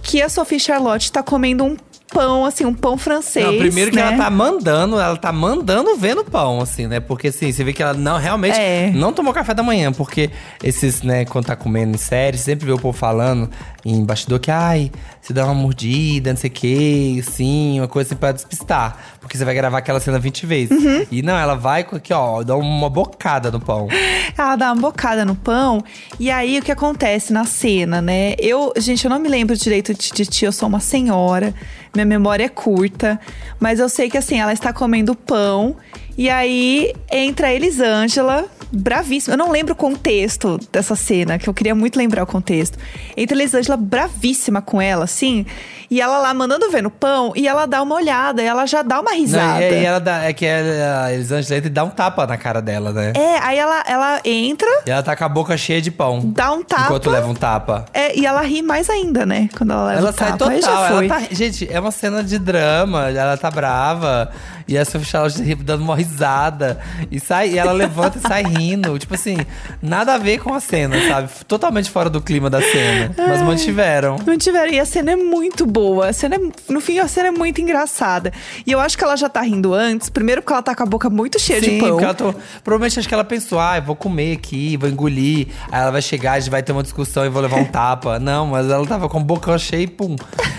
que 0.03 0.21
a 0.21 0.29
Sophie 0.29 0.61
Charlotte 0.61 1.11
tá 1.11 1.23
comendo 1.23 1.65
um 1.65 1.77
pão, 2.13 2.45
assim, 2.45 2.65
um 2.65 2.75
pão 2.75 2.97
francês. 2.99 3.45
Não, 3.47 3.57
primeiro 3.59 3.91
que 3.91 3.97
né? 3.97 4.03
ela 4.03 4.17
tá 4.17 4.31
mandando, 4.31 4.99
ela 5.01 5.17
tá 5.17 5.33
mandando 5.33 5.97
ver 5.97 6.15
no 6.15 6.25
pão, 6.25 6.61
assim, 6.61 6.87
né? 6.87 7.01
Porque 7.01 7.29
assim, 7.29 7.51
você 7.53 7.65
vê 7.65 7.73
que 7.73 7.83
ela 7.83 7.95
não 7.95 8.19
realmente 8.19 8.59
É. 8.59 8.91
não 8.95 9.13
tomou 9.13 9.33
café 9.33 9.55
da 9.55 9.63
manhã, 9.63 9.93
porque 9.93 10.31
esses, 10.63 11.03
né, 11.03 11.25
quando 11.25 11.47
tá 11.47 11.57
comendo 11.57 11.95
em 11.95 11.99
série, 11.99 12.37
sempre 12.39 12.67
vê 12.67 12.73
o 12.73 12.79
povo 12.79 12.97
falando 12.97 13.51
em 13.85 14.05
bastidor 14.05 14.39
que, 14.39 14.51
ai, 14.51 14.91
você 15.21 15.33
dá 15.33 15.45
uma 15.45 15.55
mordida, 15.55 16.31
não 16.31 16.37
sei 16.37 16.49
o 16.51 16.53
que, 16.53 17.21
assim, 17.27 17.81
uma 17.81 17.89
coisa 17.89 18.09
assim 18.09 18.17
pra 18.17 18.33
despistar. 18.33 18.97
Porque 19.21 19.37
você 19.37 19.45
vai 19.45 19.55
gravar 19.55 19.79
aquela 19.79 20.01
cena 20.01 20.19
20 20.19 20.47
vezes. 20.47 20.85
Uhum. 20.85 21.07
E 21.11 21.23
não, 21.23 21.37
ela 21.37 21.55
vai 21.55 21.85
com 21.85 21.97
aqui, 21.97 22.13
ó, 22.13 22.43
dá 22.43 22.57
uma 22.57 22.89
bocada 22.91 23.51
no 23.51 23.61
pão. 23.61 23.89
Ela 24.37 24.57
dá 24.57 24.73
uma 24.73 24.81
bocada 24.81 25.25
no 25.25 25.35
pão. 25.35 25.83
E 26.19 26.31
aí, 26.31 26.59
o 26.59 26.63
que 26.63 26.73
acontece 26.73 27.33
na 27.33 27.45
cena, 27.45 28.01
né? 28.01 28.35
Eu, 28.39 28.73
gente, 28.77 29.05
eu 29.05 29.11
não 29.11 29.19
me 29.19 29.29
lembro 29.29 29.57
direito 29.57 29.93
de 29.95 30.11
Titi, 30.11 30.45
eu 30.45 30.53
sou 30.53 30.69
uma 30.69 30.81
senhora. 30.81 31.55
Minha 31.95 32.07
memória 32.07 32.45
é 32.45 32.49
curta. 32.49 33.21
Mas 33.61 33.79
eu 33.79 33.89
sei 33.89 34.09
que, 34.09 34.19
assim, 34.19 34.41
ela 34.41 34.53
está 34.53 34.73
comendo 34.73 35.15
pão. 35.15 35.77
E 36.17 36.29
aí, 36.29 36.93
entra 37.11 37.49
a 37.49 37.53
Elisângela, 37.55 38.45
bravíssima. 38.71 39.35
Eu 39.35 39.39
não 39.39 39.51
lembro 39.51 39.73
o 39.73 39.77
contexto 39.77 40.59
dessa 40.71 40.95
cena, 40.95 41.39
que 41.39 41.49
eu 41.49 41.55
queria 41.55 41.75
muito 41.75 41.97
lembrar 41.97 42.23
o 42.23 42.27
contexto. 42.27 42.79
Entra 43.17 43.37
a 43.37 43.41
Elisângela 43.41 43.77
bravíssima 43.77 44.61
com 44.63 44.81
ela, 44.81 45.05
assim. 45.05 45.47
E 45.91 46.01
ela 46.01 46.19
lá 46.19 46.33
mandando 46.33 46.71
ver 46.71 46.83
no 46.83 46.91
pão. 46.91 47.33
E 47.37 47.47
ela 47.47 47.67
dá 47.67 47.83
uma 47.83 47.95
olhada. 47.97 48.43
E 48.43 48.47
ela 48.47 48.65
já 48.67 48.81
dá 48.83 49.01
uma 49.01 49.11
Não, 49.11 49.19
risada. 49.19 49.63
e, 49.63 49.83
e 49.83 49.85
ela 49.85 50.01
dá, 50.01 50.25
é 50.25 50.33
que 50.33 50.47
ela- 50.47 51.05
a 51.07 51.13
Elisângela 51.13 51.59
entra 51.59 51.69
e 51.69 51.73
dá 51.73 51.85
um 51.85 51.91
tapa 51.91 52.27
na 52.27 52.39
cara 52.39 52.63
dela, 52.63 52.93
né? 52.93 53.13
É, 53.15 53.39
aí 53.41 53.59
ela, 53.59 53.85
ela 53.87 54.21
entra, 54.25 54.69
E 54.87 54.91
ela 54.91 55.03
tá 55.03 55.15
com 55.15 55.25
a 55.25 55.29
boca 55.29 55.55
cheia 55.57 55.83
de 55.83 55.91
pão. 55.91 56.21
dá 56.25 56.51
um 56.53 56.63
tapa. 56.63 56.85
Enquanto 56.85 57.11
leva 57.11 57.29
um 57.29 57.35
tapa. 57.35 57.85
É, 57.93 58.19
e 58.19 58.25
ela 58.25 58.41
ri 58.41 58.63
mais 58.63 58.89
ainda, 58.89 59.27
né? 59.27 59.51
Quando 59.57 59.73
ela 59.75 59.85
leva 59.85 59.99
Ela 59.99 60.13
sai 60.13 60.31
tapa. 60.31 60.51
Total. 60.51 60.61
já 60.63 60.89
foi. 60.89 61.07
Ela 61.07 61.21
tá, 61.21 61.27
gente, 61.31 61.69
é 61.71 61.79
uma 61.79 61.91
cena 61.91 62.25
de 62.25 62.39
drama. 62.39 63.11
Ela 63.11 63.37
tá 63.37 63.51
brava. 63.51 64.31
E 64.67 64.79
a 64.79 64.85
Sophie 64.87 65.07
Charlotte 65.07 65.55
dando 65.57 65.83
uma 65.83 65.95
risada. 66.03 66.79
E 67.11 67.19
sai, 67.21 67.51
e 67.51 67.59
ela 67.59 67.73
levanta 67.73 68.19
e 68.19 68.21
sai 68.21 68.43
rindo. 68.43 68.99
Tipo 68.99 69.15
assim, 69.15 69.37
nada 69.81 70.15
a 70.15 70.19
ver 70.19 70.39
com 70.41 70.53
a 70.55 70.61
cena, 70.61 70.97
sabe? 71.09 71.29
Totalmente 71.47 71.91
fora 71.91 72.11
do 72.11 72.21
clima 72.21 72.49
da 72.51 72.61
cena. 72.61 73.15
Mas 73.17 73.43
mantiveram. 73.43 74.17
Não 74.27 74.37
tiveram. 74.37 74.73
E 74.73 74.81
a 74.81 74.85
cena 74.87 75.13
é 75.13 75.17
muito 75.17 75.65
boa. 75.67 76.09
A 76.09 76.13
cena 76.13 76.37
é- 76.37 76.73
no 76.73 76.81
fim, 76.81 76.99
a 76.99 77.09
cena 77.09 77.29
é 77.29 77.31
muito 77.31 77.61
engraçada. 77.61 78.33
E 78.67 78.73
eu 78.73 78.81
acho 78.81 78.97
que 78.99 79.05
ela 79.05 79.17
já 79.17 79.29
tá 79.29 79.41
rindo 79.41 79.73
antes. 79.75 80.09
Primeiro 80.11 80.43
porque 80.43 80.53
ela 80.53 80.63
tá 80.63 80.75
com 80.75 80.83
a 80.83 80.87
boca 80.87 81.09
muito 81.09 81.39
cheia 81.39 81.61
Sim, 81.61 81.75
de 81.77 81.81
pão. 81.81 81.89
porque 81.91 82.05
ela 82.05 82.15
tô, 82.15 82.35
provavelmente 82.65 82.99
acho 82.99 83.09
que 83.09 83.15
ela 83.15 83.25
pensou, 83.25 83.59
ah, 83.61 83.77
eu 83.79 83.83
vou 83.83 83.97
comer 83.97 84.37
aqui, 84.37 84.77
vou 84.77 84.89
engolir. 84.89 85.49
Aí 85.71 85.81
ela 85.81 85.91
vai 85.91 86.03
chegar, 86.03 86.33
a 86.33 86.41
gente 86.41 86.51
vai 86.51 86.63
ter 86.63 86.73
uma 86.73 86.83
discussão 86.83 87.25
e 87.25 87.29
vou 87.29 87.41
levar 87.43 87.57
um 87.59 87.65
tapa. 87.65 88.19
Não, 88.23 88.47
mas 88.47 88.69
ela 88.69 88.87
tava 88.87 89.09
com 89.09 89.19
a 89.19 89.23
boca 89.23 89.57
cheia 89.59 89.83
e 89.83 89.87
pum. 89.87 90.17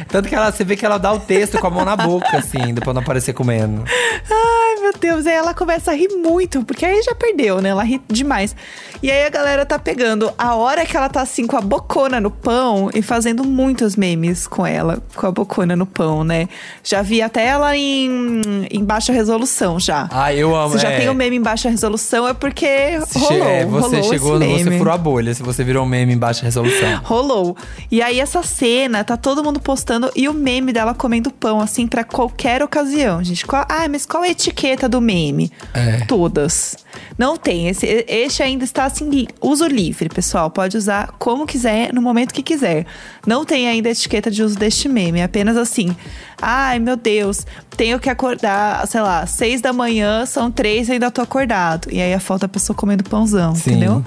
Tanto 0.08 0.30
que 0.30 0.36
ela, 0.36 0.52
você 0.52 0.64
vê 0.64 0.76
que 0.76 0.86
ela 0.86 0.98
dá 0.98 1.12
o 1.12 1.20
texto 1.20 1.58
com 1.60 1.68
a 1.68 1.70
mão 1.70 1.86
na 1.86 1.96
boca, 1.96 2.38
assim, 2.38 2.74
depois 2.74 2.94
não 2.94 3.02
aparecer 3.02 3.34
comendo. 3.34 3.84
Ai, 4.30 4.53
meu 4.84 4.94
Deus. 4.94 5.26
Aí 5.26 5.34
ela 5.34 5.54
começa 5.54 5.92
a 5.92 5.94
rir 5.94 6.10
muito, 6.10 6.64
porque 6.64 6.86
aí 6.86 7.02
já 7.02 7.16
perdeu, 7.16 7.62
né? 7.62 7.70
Ela 7.70 7.84
ri 7.84 8.02
demais. 8.08 8.56
E 9.02 9.10
aí 9.10 9.26
a 9.26 9.30
galera 9.30 9.66
tá 9.66 9.80
pegando 9.80 10.32
a 10.38 10.56
hora 10.56 10.86
que 10.86 10.96
ela 10.96 11.10
tá 11.10 11.22
assim 11.22 11.48
com 11.48 11.58
a 11.58 11.62
bocona 11.62 12.20
no 12.22 12.32
pão 12.32 12.90
e 12.94 13.02
fazendo 13.02 13.44
muitos 13.44 13.96
memes 13.96 14.48
com 14.48 14.66
ela, 14.66 15.02
com 15.16 15.28
a 15.28 15.32
bocona 15.32 15.76
no 15.76 15.86
pão, 15.86 16.24
né? 16.24 16.48
Já 16.84 17.02
vi 17.02 17.22
até 17.22 17.46
ela 17.46 17.76
em, 17.76 18.68
em 18.70 18.84
baixa 18.84 19.12
resolução 19.12 19.80
já. 19.80 20.08
Ah, 20.12 20.34
eu 20.34 20.56
amo. 20.56 20.74
Se 20.74 20.80
já 20.80 20.92
é. 20.92 21.00
tem 21.00 21.10
o 21.10 21.14
meme 21.14 21.38
em 21.38 21.42
baixa 21.42 21.70
resolução, 21.70 22.28
é 22.28 22.34
porque 22.34 23.00
Se 23.08 23.20
rolou. 23.20 23.48
é, 23.48 23.66
você 23.66 23.96
rolou 23.96 24.10
chegou, 24.10 24.40
você 24.40 24.78
furou 24.78 24.94
a 24.94 24.98
bolha, 24.98 25.34
se 25.34 25.44
você 25.44 25.64
virou 25.64 25.84
um 25.84 25.88
meme 25.88 26.14
em 26.14 26.18
baixa 26.18 26.44
resolução. 26.44 27.02
Rolou. 27.04 27.58
E 27.92 28.02
aí, 28.02 28.20
essa 28.20 28.42
cena, 28.42 29.04
tá 29.04 29.18
todo 29.18 29.44
mundo 29.44 29.60
postando 29.60 30.10
e 30.16 30.28
o 30.28 30.34
meme 30.34 30.72
dela 30.72 30.94
comendo 30.94 31.32
pão, 31.32 31.60
assim, 31.60 31.88
pra 31.88 32.04
qualquer 32.04 32.64
ocasião, 32.64 33.24
gente. 33.24 33.46
Qual, 33.46 33.66
ah, 33.68 33.88
mas 33.90 34.06
qual 34.06 34.24
a 34.24 34.30
etiqueta 34.30 34.73
do 34.90 35.00
meme? 35.00 35.52
É. 35.74 36.06
Todas. 36.06 36.76
Não 37.18 37.38
tem. 37.38 37.68
Esse, 37.68 38.06
este 38.08 38.44
ainda 38.44 38.64
está 38.64 38.86
assim, 38.86 39.28
uso 39.42 39.66
livre, 39.68 40.10
pessoal. 40.10 40.50
Pode 40.50 40.78
usar 40.78 41.16
como 41.20 41.46
quiser, 41.46 41.94
no 41.94 42.02
momento 42.02 42.34
que 42.34 42.44
quiser. 42.44 42.86
Não 43.26 43.46
tem 43.46 43.68
ainda 43.68 43.90
etiqueta 43.90 44.30
de 44.30 44.44
uso 44.44 44.58
deste 44.58 44.90
meme. 44.90 45.20
É 45.20 45.24
apenas 45.24 45.58
assim. 45.58 45.96
Ai, 46.42 46.80
meu 46.80 46.98
Deus, 46.98 47.46
tenho 47.78 48.00
que 48.00 48.10
acordar, 48.10 48.86
sei 48.88 49.02
lá, 49.02 49.26
seis 49.26 49.62
da 49.62 49.72
manhã, 49.72 50.26
são 50.26 50.52
três 50.52 50.90
e 50.90 50.94
ainda 50.94 51.10
tô 51.10 51.22
acordado. 51.22 51.88
E 51.92 52.02
aí 52.02 52.14
a 52.14 52.20
foto 52.20 52.42
da 52.42 52.48
pessoa 52.48 52.76
comendo 52.76 53.04
pãozão, 53.04 53.56
Sim. 53.56 53.72
entendeu? 53.72 54.04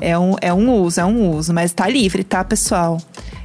É 0.00 0.18
um, 0.18 0.34
é 0.40 0.52
um 0.52 0.72
uso, 0.72 1.00
é 1.00 1.04
um 1.04 1.30
uso, 1.30 1.52
mas 1.52 1.72
tá 1.72 1.86
livre, 1.86 2.24
tá, 2.24 2.42
pessoal? 2.42 2.98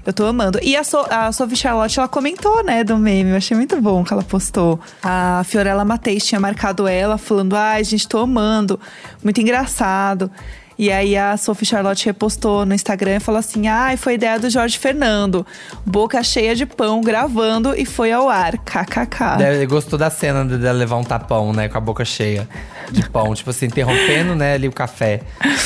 Eu 0.05 0.13
tô 0.13 0.25
amando. 0.25 0.59
E 0.61 0.75
a, 0.75 0.83
so 0.83 1.03
a 1.09 1.31
Sophie 1.31 1.57
Charlotte, 1.57 1.97
ela 1.97 2.07
comentou, 2.07 2.63
né, 2.63 2.83
do 2.83 2.95
meme. 2.97 3.31
Eu 3.31 3.37
achei 3.37 3.57
muito 3.57 3.81
bom 3.81 4.03
que 4.03 4.13
ela 4.13 4.21
postou. 4.21 4.79
A 5.01 5.41
Fiorella 5.45 5.83
Mateis 5.83 6.25
tinha 6.25 6.39
marcado 6.39 6.87
ela, 6.87 7.17
falando: 7.17 7.55
ai, 7.55 7.83
gente, 7.83 8.07
tô 8.07 8.19
amando. 8.19 8.79
Muito 9.23 9.41
engraçado. 9.41 10.29
E 10.77 10.91
aí 10.91 11.15
a 11.17 11.37
Sophie 11.37 11.65
Charlotte 11.65 12.05
repostou 12.05 12.65
no 12.65 12.73
Instagram 12.73 13.15
e 13.17 13.19
falou 13.19 13.39
assim: 13.39 13.67
ai, 13.67 13.95
foi 13.97 14.15
ideia 14.15 14.37
do 14.39 14.49
Jorge 14.49 14.77
Fernando. 14.77 15.45
Boca 15.85 16.21
cheia 16.23 16.55
de 16.55 16.65
pão, 16.65 17.01
gravando 17.01 17.73
e 17.75 17.85
foi 17.85 18.11
ao 18.11 18.27
ar. 18.29 18.57
KKK. 18.57 19.37
Deve, 19.37 19.65
gostou 19.67 19.97
da 19.97 20.09
cena 20.09 20.43
de- 20.45 20.57
dela 20.57 20.77
levar 20.77 20.97
um 20.97 21.03
tapão, 21.03 21.53
né? 21.53 21.69
Com 21.69 21.77
a 21.77 21.81
boca 21.81 22.03
cheia 22.03 22.47
de 22.91 23.07
pão. 23.09 23.33
tipo 23.33 23.49
assim, 23.49 23.65
interrompendo, 23.67 24.35
né, 24.35 24.53
ali 24.53 24.67
o 24.67 24.71
café. 24.71 25.21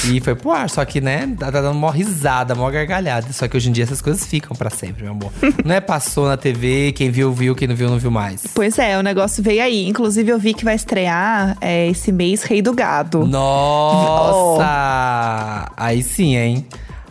E 0.05 0.19
foi 0.21 0.35
pro 0.35 0.51
ar. 0.51 0.69
Só 0.69 0.85
que, 0.85 1.01
né, 1.01 1.29
tá 1.37 1.49
dando 1.51 1.71
uma 1.71 1.91
risada, 1.91 2.53
uma 2.53 2.69
gargalhada. 2.71 3.33
Só 3.33 3.47
que 3.47 3.57
hoje 3.57 3.69
em 3.69 3.71
dia 3.73 3.83
essas 3.83 4.01
coisas 4.01 4.25
ficam 4.25 4.55
pra 4.55 4.69
sempre, 4.69 5.03
meu 5.03 5.11
amor. 5.11 5.31
Não 5.65 5.75
é 5.75 5.81
passou 5.81 6.27
na 6.27 6.37
TV, 6.37 6.93
quem 6.93 7.09
viu, 7.11 7.31
viu, 7.33 7.55
quem 7.55 7.67
não 7.67 7.75
viu, 7.75 7.89
não 7.89 7.97
viu 7.99 8.11
mais. 8.11 8.43
Pois 8.53 8.77
é, 8.79 8.97
o 8.97 9.01
negócio 9.01 9.43
veio 9.43 9.61
aí. 9.63 9.87
Inclusive, 9.87 10.31
eu 10.31 10.39
vi 10.39 10.53
que 10.53 10.63
vai 10.63 10.75
estrear 10.75 11.57
é, 11.59 11.87
esse 11.87 12.11
mês 12.11 12.43
Rei 12.43 12.61
do 12.61 12.73
Gado. 12.73 13.25
Nossa! 13.25 14.98
Aí 15.77 16.01
sim, 16.03 16.35
hein? 16.35 16.65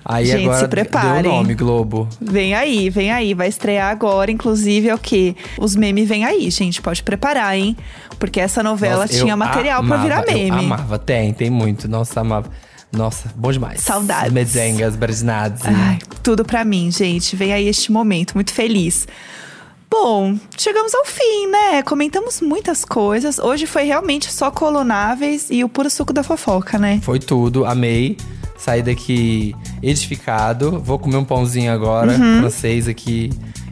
Aí 0.04 0.24
Gente, 0.24 0.44
agora 0.44 0.60
se 0.60 0.68
preparem. 0.68 1.22
deu 1.22 1.32
nome, 1.32 1.54
Globo. 1.54 2.08
Vem 2.18 2.54
aí, 2.54 2.88
vem 2.88 3.12
aí. 3.12 3.34
Vai 3.34 3.48
estrear 3.48 3.90
agora, 3.90 4.30
inclusive, 4.30 4.88
é 4.88 4.94
o 4.94 4.98
quê? 4.98 5.36
Os 5.58 5.76
memes 5.76 6.08
vem 6.08 6.24
aí, 6.24 6.50
gente. 6.50 6.80
Pode 6.80 7.02
preparar, 7.02 7.54
hein? 7.58 7.76
Porque 8.18 8.40
essa 8.40 8.62
novela 8.62 9.02
Nossa, 9.02 9.18
tinha 9.18 9.36
material 9.36 9.84
pra 9.84 9.96
amava, 9.96 10.02
virar 10.02 10.24
meme. 10.26 10.48
Eu 10.48 10.72
amava, 10.72 10.98
tem, 10.98 11.34
tem 11.34 11.50
muito. 11.50 11.86
Nossa, 11.86 12.20
amava. 12.22 12.50
Nossa, 12.90 13.30
bom 13.36 13.52
demais. 13.52 13.80
Saudades. 13.82 14.32
Mezengas, 14.32 14.96
Brasinados. 14.96 15.60
Ai, 15.66 15.98
tudo 16.22 16.42
pra 16.42 16.64
mim, 16.64 16.90
gente. 16.90 17.36
Vem 17.36 17.52
aí 17.52 17.68
este 17.68 17.92
momento, 17.92 18.32
muito 18.34 18.52
feliz. 18.52 19.06
Bom, 19.90 20.36
chegamos 20.56 20.94
ao 20.94 21.04
fim, 21.06 21.46
né? 21.50 21.82
Comentamos 21.82 22.40
muitas 22.42 22.84
coisas. 22.84 23.38
Hoje 23.38 23.66
foi 23.66 23.84
realmente 23.84 24.30
só 24.32 24.50
colonáveis 24.50 25.48
e 25.50 25.64
o 25.64 25.68
puro 25.68 25.88
suco 25.88 26.12
da 26.12 26.22
fofoca, 26.22 26.78
né? 26.78 27.00
Foi 27.02 27.18
tudo, 27.18 27.64
amei. 27.64 28.16
Saí 28.58 28.82
daqui 28.82 29.54
edificado. 29.82 30.78
Vou 30.80 30.98
comer 30.98 31.16
um 31.16 31.24
pãozinho 31.24 31.72
agora, 31.72 32.12
Uhum. 32.12 32.40
francês 32.40 32.86
aqui, 32.86 33.30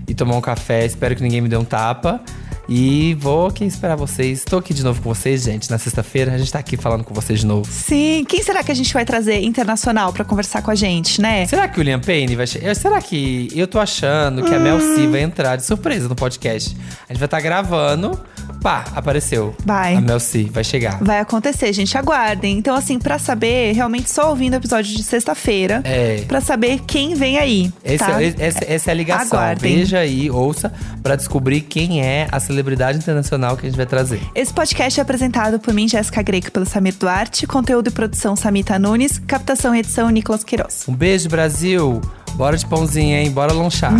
e 0.09 0.15
tomar 0.15 0.37
um 0.37 0.41
café. 0.41 0.87
Espero 0.87 1.15
que 1.15 1.23
ninguém 1.23 1.41
me 1.43 1.49
dê 1.49 1.57
um 1.57 1.65
tapa. 1.65 2.21
E 2.69 3.15
vou 3.15 3.47
aqui 3.47 3.65
esperar 3.65 3.95
vocês. 3.95 4.39
Estou 4.41 4.59
aqui 4.59 4.75
de 4.75 4.83
novo 4.83 5.01
com 5.01 5.15
vocês, 5.15 5.45
gente. 5.45 5.71
Na 5.71 5.79
sexta-feira, 5.79 6.33
a 6.35 6.39
gente 6.39 6.51
tá 6.53 6.59
aqui 6.59 6.77
falando 6.77 7.05
com 7.05 7.15
vocês 7.15 7.41
de 7.41 7.47
novo. 7.47 7.71
Sim, 7.71 8.25
quem 8.29 8.43
será 8.43 8.65
que 8.65 8.73
a 8.73 8.75
gente 8.75 8.93
vai 8.93 9.05
trazer 9.05 9.41
internacional 9.45 10.13
pra 10.13 10.25
conversar 10.25 10.63
com 10.63 10.71
a 10.73 10.75
gente, 10.75 11.21
né? 11.21 11.47
Será 11.47 11.69
que 11.69 11.79
o 11.79 11.83
Liam 11.83 12.01
Payne 12.01 12.35
vai 12.35 12.47
chegar? 12.47 12.75
Será 12.75 13.01
que. 13.01 13.49
Eu 13.55 13.69
tô 13.69 13.79
achando 13.79 14.43
que 14.43 14.53
a 14.53 14.59
Mel 14.59 14.77
Hum. 14.79 14.97
C 14.97 15.07
vai 15.07 15.21
entrar 15.23 15.57
de 15.57 15.65
surpresa 15.65 16.09
no 16.09 16.17
podcast. 16.17 16.77
A 17.09 17.13
gente 17.13 17.21
vai 17.21 17.27
estar 17.27 17.41
gravando 17.41 18.21
pá, 18.63 18.85
apareceu. 18.95 19.55
Vai. 19.65 19.97
A 19.97 20.01
Mel 20.01 20.21
C, 20.21 20.49
vai 20.51 20.65
chegar. 20.65 20.99
Vai 21.03 21.21
acontecer, 21.21 21.73
gente, 21.73 21.97
aguardem. 21.97 22.59
Então, 22.59 22.75
assim, 22.75 22.99
pra 22.99 23.19
saber, 23.19 23.73
realmente 23.73 24.11
só 24.11 24.31
ouvindo 24.31 24.55
o 24.55 24.57
episódio 24.57 24.97
de 24.97 25.03
sexta-feira. 25.03 25.81
É. 25.85 26.25
Pra 26.27 26.41
saber 26.41 26.81
quem 26.87 27.15
vem 27.15 27.39
aí. 27.39 27.73
Esse 27.85 28.05
tá? 28.05 28.23
é- 28.23 28.35
essa, 28.39 28.65
essa 28.67 28.91
é 28.91 28.93
a 28.93 28.95
ligação. 28.95 29.39
Aguardem. 29.39 29.77
Veja 29.77 29.99
aí, 29.99 30.31
ouça, 30.31 30.73
pra 31.03 31.17
descobrir 31.17 31.61
quem 31.63 32.03
é 32.03 32.27
a 32.31 32.41
celebridade 32.41 32.99
internacional 32.99 33.57
que 33.57 33.67
a 33.67 33.69
gente 33.69 33.77
vai 33.77 33.87
trazer. 33.87 34.21
Esse 34.35 34.53
podcast 34.53 34.99
é 34.99 35.03
apresentado 35.03 35.59
por 35.59 35.73
mim, 35.73 35.89
Jéssica 35.89 36.23
Greco, 36.23 36.51
pelo 36.51 36.67
Samir 36.67 36.95
Duarte. 36.99 37.47
Conteúdo 37.47 37.89
e 37.89 37.91
produção, 37.91 38.37
Samita 38.37 38.79
Nunes. 38.79 39.21
Captação 39.27 39.75
e 39.75 39.81
edição, 39.81 40.09
Nicolas 40.11 40.45
Queiroz. 40.45 40.85
Um 40.89 40.95
beijo, 40.95 41.29
Brasil! 41.29 42.01
Bora 42.35 42.57
de 42.57 42.67
pãozinho, 42.67 43.17
hein? 43.17 43.31
Bora 43.31 43.53
lanchar. 43.53 43.93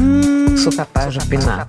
Sou 0.59 0.71
capaz 0.71 1.15
de 1.15 1.21
opinar. 1.21 1.67